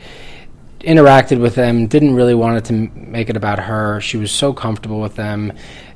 interacted 0.85 1.41
with 1.41 1.55
them. 1.55 1.87
Didn't 1.87 2.14
really 2.14 2.35
want 2.35 2.59
it 2.59 2.64
to 2.66 2.72
make 2.95 3.30
it 3.30 3.37
about 3.37 3.59
her. 3.59 4.01
She 4.01 4.16
was 4.16 4.30
so 4.30 4.53
comfortable 4.53 5.01
with 5.01 5.16
them. 5.16 5.53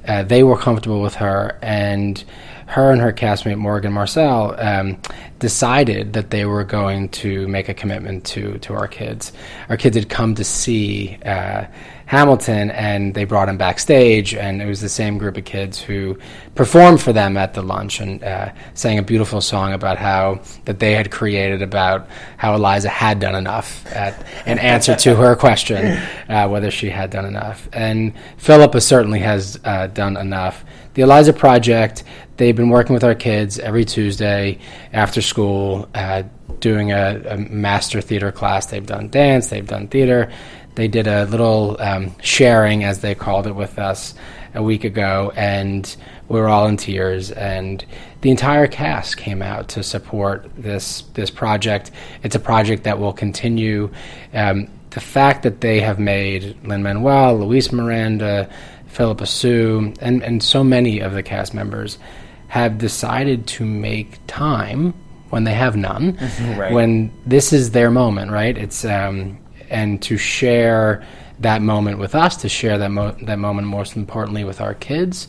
Uh, 0.07 0.23
they 0.23 0.43
were 0.43 0.57
comfortable 0.57 1.03
with 1.03 1.15
her, 1.17 1.59
and 1.61 2.23
her 2.67 2.93
and 2.93 3.01
her 3.01 3.13
castmate 3.13 3.59
Morgan 3.59 3.93
Marcell 3.93 4.55
um, 4.59 5.01
decided 5.39 6.13
that 6.13 6.31
they 6.31 6.45
were 6.45 6.65
going 6.65 7.09
to 7.11 7.47
make 7.49 7.69
a 7.69 7.75
commitment 7.75 8.25
to 8.27 8.59
to 8.59 8.75
our 8.75 8.89
kids. 8.89 9.33
Our 9.69 9.77
kids 9.77 9.97
had 9.97 10.09
come 10.09 10.35
to 10.35 10.45
see 10.45 11.19
uh, 11.25 11.65
Hamilton, 12.09 12.71
and 12.71 13.13
they 13.13 13.25
brought 13.25 13.51
him 13.51 13.59
backstage, 13.59 14.35
and 14.35 14.63
it 14.63 14.67
was 14.67 14.81
the 14.81 14.89
same 14.89 15.19
group 15.19 15.37
of 15.37 15.45
kids 15.45 15.79
who 15.79 16.19
performed 16.55 17.03
for 17.03 17.13
them 17.13 17.37
at 17.37 17.53
the 17.53 17.61
lunch 17.61 18.01
and 18.01 18.25
uh, 18.25 18.51
sang 18.73 18.99
a 18.99 19.03
beautiful 19.03 19.43
song 19.43 19.75
about 19.75 19.99
how 19.99 20.41
that 20.65 20.79
they 20.79 20.95
had 20.95 21.11
created 21.11 21.61
about 21.61 22.09
how 22.39 22.55
Eliza 22.55 22.89
had 22.89 23.21
done 23.21 23.35
enough 23.35 23.85
at, 23.95 24.27
in 24.47 24.59
answer 24.59 24.97
to 24.97 25.17
her 25.17 25.37
question 25.37 25.99
uh, 26.31 26.49
whether 26.49 26.71
she 26.71 26.89
had 26.89 27.11
done 27.11 27.27
enough, 27.27 27.69
and 27.75 28.15
Phillipa 28.39 28.81
certainly 28.81 29.19
has 29.19 29.61
uh, 29.65 29.87
done 29.89 30.17
enough. 30.17 30.65
The 30.95 31.03
Eliza 31.03 31.35
Project, 31.35 32.05
they've 32.39 32.57
been 32.57 32.71
working 32.71 32.95
with 32.95 33.05
our 33.05 33.15
kids 33.15 33.59
every 33.59 33.85
Tuesday 33.85 34.61
after 34.95 35.21
school, 35.21 35.87
uh, 35.95 36.23
doing 36.61 36.91
a, 36.91 37.23
a 37.29 37.37
master 37.37 38.01
theater 38.01 38.33
class. 38.33 38.67
They've 38.67 38.85
done 38.85 39.11
dance, 39.11 39.49
they've 39.49 39.67
done 39.67 39.89
theater. 39.89 40.33
They 40.79 40.87
did 40.87 41.09
a 41.09 41.25
little 41.25 41.77
um, 41.81 42.15
sharing, 42.23 42.85
as 42.85 43.01
they 43.01 43.17
called 43.17 43.49
it, 43.49 43.57
with 43.57 43.81
us 43.81 44.15
a 44.55 44.63
week 44.63 44.85
ago, 44.85 45.33
and 45.35 45.83
we 46.29 46.39
were 46.39 46.47
all 46.49 46.69
in 46.69 46.77
tears. 46.77 47.33
And 47.33 47.85
the 48.21 48.31
entire 48.31 48.69
cast 48.69 49.17
came 49.17 49.43
out 49.43 49.71
to 49.71 49.83
support 49.83 50.49
this 50.57 51.03
this 51.15 51.31
project. 51.31 51.91
It's 52.23 52.37
a 52.37 52.39
project 52.39 52.85
that 52.85 53.01
will 53.01 53.13
continue. 53.13 53.91
Um, 54.33 54.69
the 54.91 55.01
fact 55.01 55.43
that 55.43 55.61
they 55.63 55.81
have 55.81 55.99
made 55.99 56.57
Lin 56.65 56.85
Manuel, 56.85 57.37
Luis 57.41 57.73
Miranda, 57.73 58.49
Phillipa 58.87 59.27
Soo, 59.27 59.93
and, 60.01 60.23
and 60.23 60.41
so 60.45 60.63
many 60.63 61.01
of 61.01 61.13
the 61.13 61.25
cast 61.25 61.55
members 61.55 61.99
have 62.47 62.79
decided 62.79 63.49
to 63.49 63.65
make 63.65 64.17
time 64.29 64.95
when 65.31 65.43
they 65.43 65.55
have 65.55 65.75
none, 65.77 66.17
Right. 66.57 66.73
when 66.73 67.11
this 67.27 67.53
is 67.53 67.73
their 67.73 67.91
moment, 67.91 68.31
right? 68.31 68.57
It's 68.57 68.85
um, 68.85 69.39
and 69.71 70.01
to 70.03 70.17
share 70.17 71.05
that 71.41 71.63
moment 71.63 71.99
with 71.99 72.15
us, 72.15 72.37
to 72.39 72.49
share 72.49 72.79
that 72.79 72.91
mo- 72.91 73.17
that 73.23 73.39
moment, 73.39 73.69
most 73.69 73.97
importantly, 73.97 74.45
with 74.45 74.61
our 74.61 74.75
kids, 74.75 75.29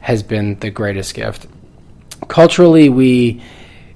has 0.00 0.22
been 0.22 0.58
the 0.60 0.70
greatest 0.70 1.14
gift. 1.14 1.46
Culturally, 2.28 2.88
we, 2.88 3.42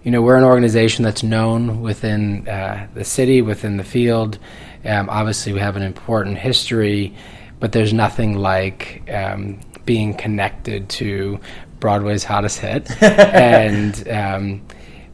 you 0.02 0.10
know, 0.10 0.22
we're 0.22 0.36
an 0.36 0.44
organization 0.44 1.04
that's 1.04 1.22
known 1.22 1.82
within 1.82 2.48
uh, 2.48 2.88
the 2.94 3.04
city, 3.04 3.42
within 3.42 3.76
the 3.76 3.84
field. 3.84 4.38
Um, 4.84 5.10
obviously, 5.10 5.52
we 5.52 5.60
have 5.60 5.76
an 5.76 5.82
important 5.82 6.38
history, 6.38 7.14
but 7.58 7.72
there's 7.72 7.92
nothing 7.92 8.38
like 8.38 9.08
um, 9.12 9.60
being 9.84 10.14
connected 10.14 10.88
to 10.88 11.38
Broadway's 11.78 12.24
hottest 12.24 12.60
hit, 12.60 12.90
and 13.02 14.08
um, 14.08 14.62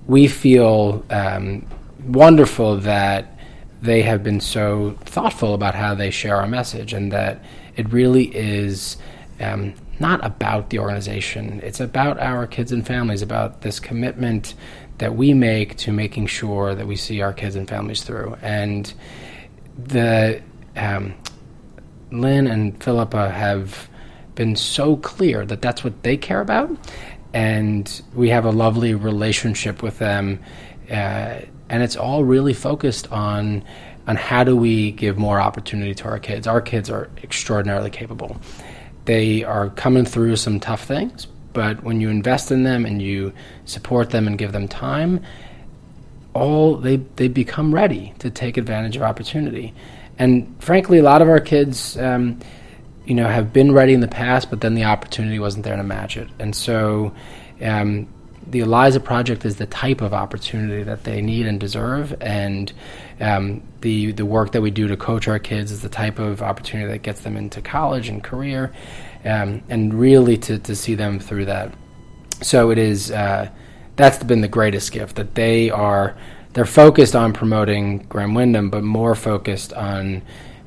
we 0.06 0.28
feel 0.28 1.04
um, 1.10 1.66
wonderful 2.04 2.76
that 2.78 3.35
they 3.82 4.02
have 4.02 4.22
been 4.22 4.40
so 4.40 4.96
thoughtful 5.00 5.54
about 5.54 5.74
how 5.74 5.94
they 5.94 6.10
share 6.10 6.36
our 6.36 6.46
message, 6.46 6.92
and 6.92 7.12
that 7.12 7.44
it 7.76 7.92
really 7.92 8.34
is 8.34 8.96
um, 9.40 9.74
not 10.00 10.24
about 10.24 10.70
the 10.70 10.78
organization. 10.78 11.60
It's 11.62 11.80
about 11.80 12.18
our 12.18 12.46
kids 12.46 12.72
and 12.72 12.86
families, 12.86 13.22
about 13.22 13.60
this 13.62 13.80
commitment 13.80 14.54
that 14.98 15.14
we 15.14 15.34
make 15.34 15.76
to 15.76 15.92
making 15.92 16.26
sure 16.26 16.74
that 16.74 16.86
we 16.86 16.96
see 16.96 17.20
our 17.20 17.32
kids 17.32 17.54
and 17.54 17.68
families 17.68 18.02
through. 18.02 18.36
And 18.40 18.92
the 19.76 20.42
um, 20.74 21.14
Lin 22.10 22.46
and 22.46 22.82
Phillipa 22.82 23.30
have 23.30 23.88
been 24.34 24.56
so 24.56 24.96
clear 24.96 25.44
that 25.44 25.60
that's 25.60 25.84
what 25.84 26.02
they 26.02 26.16
care 26.16 26.40
about, 26.40 26.70
and 27.34 28.02
we 28.14 28.30
have 28.30 28.44
a 28.44 28.50
lovely 28.50 28.94
relationship 28.94 29.82
with 29.82 29.98
them, 29.98 30.42
uh, 30.90 31.40
and 31.68 31.82
it's 31.82 31.96
all 31.96 32.24
really 32.24 32.54
focused 32.54 33.10
on 33.12 33.64
on 34.06 34.16
how 34.16 34.44
do 34.44 34.56
we 34.56 34.92
give 34.92 35.18
more 35.18 35.40
opportunity 35.40 35.92
to 35.92 36.04
our 36.04 36.18
kids. 36.18 36.46
Our 36.46 36.60
kids 36.60 36.90
are 36.90 37.10
extraordinarily 37.24 37.90
capable. 37.90 38.40
They 39.04 39.42
are 39.42 39.70
coming 39.70 40.04
through 40.04 40.36
some 40.36 40.60
tough 40.60 40.84
things, 40.84 41.26
but 41.52 41.82
when 41.82 42.00
you 42.00 42.08
invest 42.08 42.52
in 42.52 42.62
them 42.62 42.86
and 42.86 43.02
you 43.02 43.32
support 43.64 44.10
them 44.10 44.26
and 44.26 44.38
give 44.38 44.52
them 44.52 44.68
time, 44.68 45.24
all 46.34 46.76
they 46.76 46.96
they 47.16 47.28
become 47.28 47.74
ready 47.74 48.14
to 48.18 48.30
take 48.30 48.56
advantage 48.56 48.96
of 48.96 49.02
opportunity. 49.02 49.74
And 50.18 50.54
frankly, 50.60 50.98
a 50.98 51.02
lot 51.02 51.22
of 51.22 51.28
our 51.28 51.40
kids, 51.40 51.96
um, 51.98 52.40
you 53.04 53.14
know, 53.14 53.28
have 53.28 53.52
been 53.52 53.72
ready 53.72 53.92
in 53.92 54.00
the 54.00 54.08
past, 54.08 54.50
but 54.50 54.60
then 54.60 54.74
the 54.74 54.84
opportunity 54.84 55.38
wasn't 55.38 55.64
there 55.64 55.76
to 55.76 55.82
match 55.82 56.16
it. 56.16 56.28
And 56.38 56.54
so, 56.54 57.12
um, 57.62 58.08
the 58.48 58.60
Eliza 58.60 59.00
Project 59.00 59.44
is 59.44 59.56
the 59.56 59.66
type 59.66 60.00
of 60.00 60.14
opportunity 60.14 60.82
that 60.82 61.04
they 61.04 61.20
need 61.20 61.46
and 61.46 61.58
deserve, 61.58 62.14
and 62.20 62.72
um, 63.20 63.62
the 63.80 64.12
the 64.12 64.24
work 64.24 64.52
that 64.52 64.62
we 64.62 64.70
do 64.70 64.88
to 64.88 64.96
coach 64.96 65.28
our 65.28 65.38
kids 65.38 65.72
is 65.72 65.82
the 65.82 65.88
type 65.88 66.18
of 66.18 66.42
opportunity 66.42 66.90
that 66.92 67.02
gets 67.02 67.20
them 67.20 67.36
into 67.36 67.60
college 67.60 68.08
and 68.08 68.22
career, 68.22 68.72
um, 69.24 69.62
and 69.68 69.94
really 69.94 70.36
to 70.38 70.58
to 70.58 70.76
see 70.76 70.94
them 70.94 71.18
through 71.18 71.46
that. 71.46 71.72
So 72.42 72.70
it 72.70 72.78
is. 72.78 73.10
Uh, 73.10 73.50
that's 73.96 74.22
been 74.22 74.42
the 74.42 74.48
greatest 74.48 74.92
gift 74.92 75.16
that 75.16 75.34
they 75.34 75.70
are 75.70 76.14
they're 76.52 76.64
focused 76.64 77.14
on 77.14 77.32
promoting 77.32 77.98
Graham 78.08 78.34
Windham, 78.34 78.70
but 78.70 78.82
more 78.82 79.14
focused 79.14 79.72
on 79.74 80.22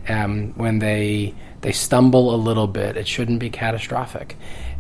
Um, 0.09 0.53
when 0.57 0.79
they 0.79 1.35
they 1.63 1.73
stumble 1.73 2.35
a 2.35 2.37
little 2.37 2.67
bit, 2.67 2.97
it 2.97 3.09
shouldn't 3.09 3.39
be 3.39 3.49
catastrophic, 3.49 4.37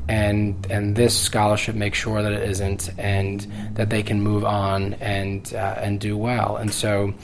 and 0.08 0.66
and 0.70 0.94
this 0.94 1.18
scholarship 1.18 1.74
makes 1.74 1.98
sure 1.98 2.22
that 2.22 2.32
it 2.32 2.42
isn't, 2.42 2.90
and 2.98 3.40
that 3.74 3.88
they 3.88 4.02
can 4.02 4.20
move 4.20 4.44
on 4.44 4.94
and 4.94 5.52
uh, 5.54 5.76
and 5.78 5.98
do 5.98 6.16
well. 6.16 6.56
And 6.56 6.72
so, 6.72 7.14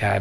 uh, 0.00 0.20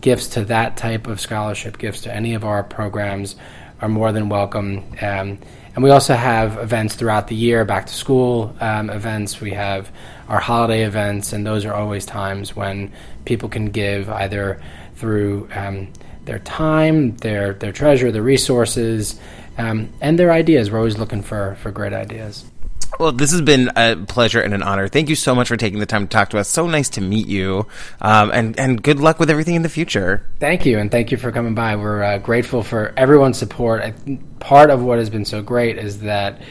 gifts 0.00 0.28
to 0.28 0.44
that 0.46 0.76
type 0.76 1.06
of 1.06 1.20
scholarship, 1.20 1.78
gifts 1.78 2.00
to 2.02 2.14
any 2.14 2.34
of 2.34 2.44
our 2.44 2.64
programs, 2.64 3.36
are 3.82 3.88
more 3.88 4.12
than 4.12 4.28
welcome. 4.28 4.84
Um, 5.02 5.38
and 5.74 5.82
we 5.82 5.90
also 5.90 6.14
have 6.14 6.58
events 6.58 6.94
throughout 6.94 7.28
the 7.28 7.34
year, 7.34 7.64
back 7.64 7.86
to 7.86 7.94
school 7.94 8.54
um, 8.60 8.90
events. 8.90 9.40
We 9.40 9.50
have 9.52 9.90
our 10.28 10.38
holiday 10.38 10.84
events, 10.84 11.32
and 11.32 11.46
those 11.46 11.64
are 11.64 11.74
always 11.74 12.06
times 12.06 12.54
when 12.54 12.92
people 13.24 13.48
can 13.48 13.66
give 13.66 14.08
either 14.08 14.62
through 14.96 15.48
um, 15.54 15.88
their 16.24 16.38
time, 16.40 17.16
their 17.16 17.54
their 17.54 17.72
treasure, 17.72 18.12
their 18.12 18.22
resources, 18.22 19.18
um, 19.58 19.92
and 20.00 20.18
their 20.18 20.30
ideas. 20.30 20.70
We're 20.70 20.78
always 20.78 20.98
looking 20.98 21.22
for 21.22 21.56
for 21.60 21.70
great 21.70 21.92
ideas. 21.92 22.44
Well, 22.98 23.12
this 23.12 23.32
has 23.32 23.40
been 23.40 23.70
a 23.74 23.96
pleasure 23.96 24.40
and 24.40 24.54
an 24.54 24.62
honor. 24.62 24.86
Thank 24.88 25.08
you 25.08 25.16
so 25.16 25.34
much 25.34 25.48
for 25.48 25.56
taking 25.56 25.80
the 25.80 25.86
time 25.86 26.06
to 26.06 26.08
talk 26.08 26.30
to 26.30 26.38
us. 26.38 26.48
So 26.48 26.66
nice 26.66 26.88
to 26.90 27.00
meet 27.00 27.26
you, 27.26 27.66
um, 28.00 28.30
and 28.32 28.58
and 28.58 28.82
good 28.82 29.00
luck 29.00 29.18
with 29.18 29.30
everything 29.30 29.54
in 29.54 29.62
the 29.62 29.68
future. 29.68 30.26
Thank 30.40 30.66
you, 30.66 30.78
and 30.78 30.90
thank 30.90 31.10
you 31.10 31.16
for 31.16 31.32
coming 31.32 31.54
by. 31.54 31.76
We're 31.76 32.02
uh, 32.02 32.18
grateful 32.18 32.62
for 32.62 32.92
everyone's 32.96 33.38
support. 33.38 33.82
I, 33.82 34.18
part 34.40 34.70
of 34.70 34.82
what 34.82 34.98
has 34.98 35.10
been 35.10 35.24
so 35.24 35.42
great 35.42 35.78
is 35.78 36.00
that 36.00 36.42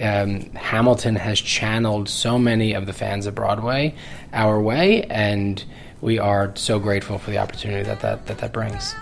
um, 0.00 0.40
Hamilton 0.54 1.16
has 1.16 1.40
channeled 1.40 2.08
so 2.08 2.38
many 2.38 2.74
of 2.74 2.86
the 2.86 2.92
fans 2.92 3.26
of 3.26 3.34
Broadway 3.34 3.94
our 4.32 4.60
way, 4.60 5.02
and 5.04 5.62
we 6.00 6.18
are 6.18 6.54
so 6.56 6.78
grateful 6.78 7.18
for 7.18 7.30
the 7.30 7.38
opportunity 7.38 7.82
that 7.82 8.00
that, 8.00 8.26
that, 8.26 8.38
that 8.38 8.52
brings. 8.52 8.94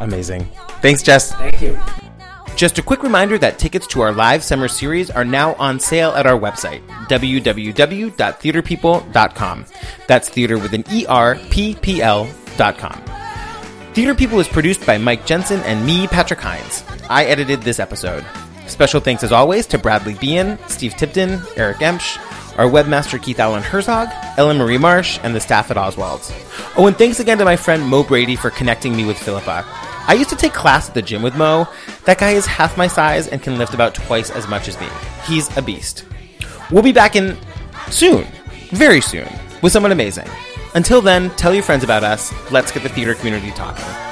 Amazing. 0.00 0.48
Thanks, 0.80 1.02
Jess. 1.02 1.32
Thank 1.32 1.60
you. 1.60 1.78
Just 2.58 2.76
a 2.76 2.82
quick 2.82 3.02
reminder 3.04 3.38
that 3.38 3.60
tickets 3.60 3.86
to 3.86 4.00
our 4.00 4.12
live 4.12 4.42
summer 4.42 4.66
series 4.66 5.10
are 5.10 5.24
now 5.24 5.54
on 5.60 5.78
sale 5.78 6.10
at 6.10 6.26
our 6.26 6.36
website, 6.36 6.84
www.theaterpeople.com. 7.06 9.66
That's 10.08 10.28
theater 10.28 10.58
with 10.58 10.74
an 10.74 10.82
E-R-P-P-L 10.90 12.28
dot 12.56 12.76
com. 12.76 13.00
Theater 13.94 14.12
People 14.12 14.40
is 14.40 14.48
produced 14.48 14.84
by 14.84 14.98
Mike 14.98 15.24
Jensen 15.24 15.60
and 15.60 15.86
me, 15.86 16.08
Patrick 16.08 16.40
Hinds. 16.40 16.82
I 17.08 17.26
edited 17.26 17.62
this 17.62 17.78
episode. 17.78 18.26
Special 18.66 19.00
thanks 19.00 19.22
as 19.22 19.30
always 19.30 19.64
to 19.68 19.78
Bradley 19.78 20.14
Bean, 20.14 20.58
Steve 20.66 20.94
Tipton, 20.94 21.40
Eric 21.54 21.76
Emsch, 21.76 22.18
our 22.58 22.66
webmaster 22.66 23.22
Keith 23.22 23.38
Allen 23.38 23.62
Herzog, 23.62 24.08
Ellen 24.36 24.58
Marie 24.58 24.78
Marsh, 24.78 25.20
and 25.22 25.32
the 25.32 25.38
staff 25.38 25.70
at 25.70 25.76
Oswald's. 25.76 26.32
Oh, 26.76 26.88
and 26.88 26.98
thanks 26.98 27.20
again 27.20 27.38
to 27.38 27.44
my 27.44 27.54
friend 27.54 27.84
Mo 27.84 28.02
Brady 28.02 28.34
for 28.34 28.50
connecting 28.50 28.96
me 28.96 29.04
with 29.04 29.16
Phillipa. 29.16 29.64
I 30.08 30.14
used 30.14 30.30
to 30.30 30.36
take 30.36 30.54
class 30.54 30.88
at 30.88 30.94
the 30.94 31.02
gym 31.02 31.20
with 31.20 31.36
Mo. 31.36 31.68
That 32.06 32.18
guy 32.18 32.30
is 32.30 32.46
half 32.46 32.78
my 32.78 32.86
size 32.86 33.28
and 33.28 33.42
can 33.42 33.58
lift 33.58 33.74
about 33.74 33.94
twice 33.94 34.30
as 34.30 34.48
much 34.48 34.66
as 34.66 34.80
me. 34.80 34.88
He's 35.26 35.54
a 35.58 35.60
beast. 35.60 36.06
We'll 36.70 36.82
be 36.82 36.92
back 36.92 37.14
in 37.14 37.36
soon, 37.90 38.26
very 38.70 39.02
soon, 39.02 39.28
with 39.62 39.72
someone 39.72 39.92
amazing. 39.92 40.26
Until 40.74 41.02
then, 41.02 41.28
tell 41.36 41.52
your 41.52 41.62
friends 41.62 41.84
about 41.84 42.04
us. 42.04 42.32
Let's 42.50 42.72
get 42.72 42.82
the 42.82 42.88
theater 42.88 43.14
community 43.14 43.50
talking. 43.50 44.07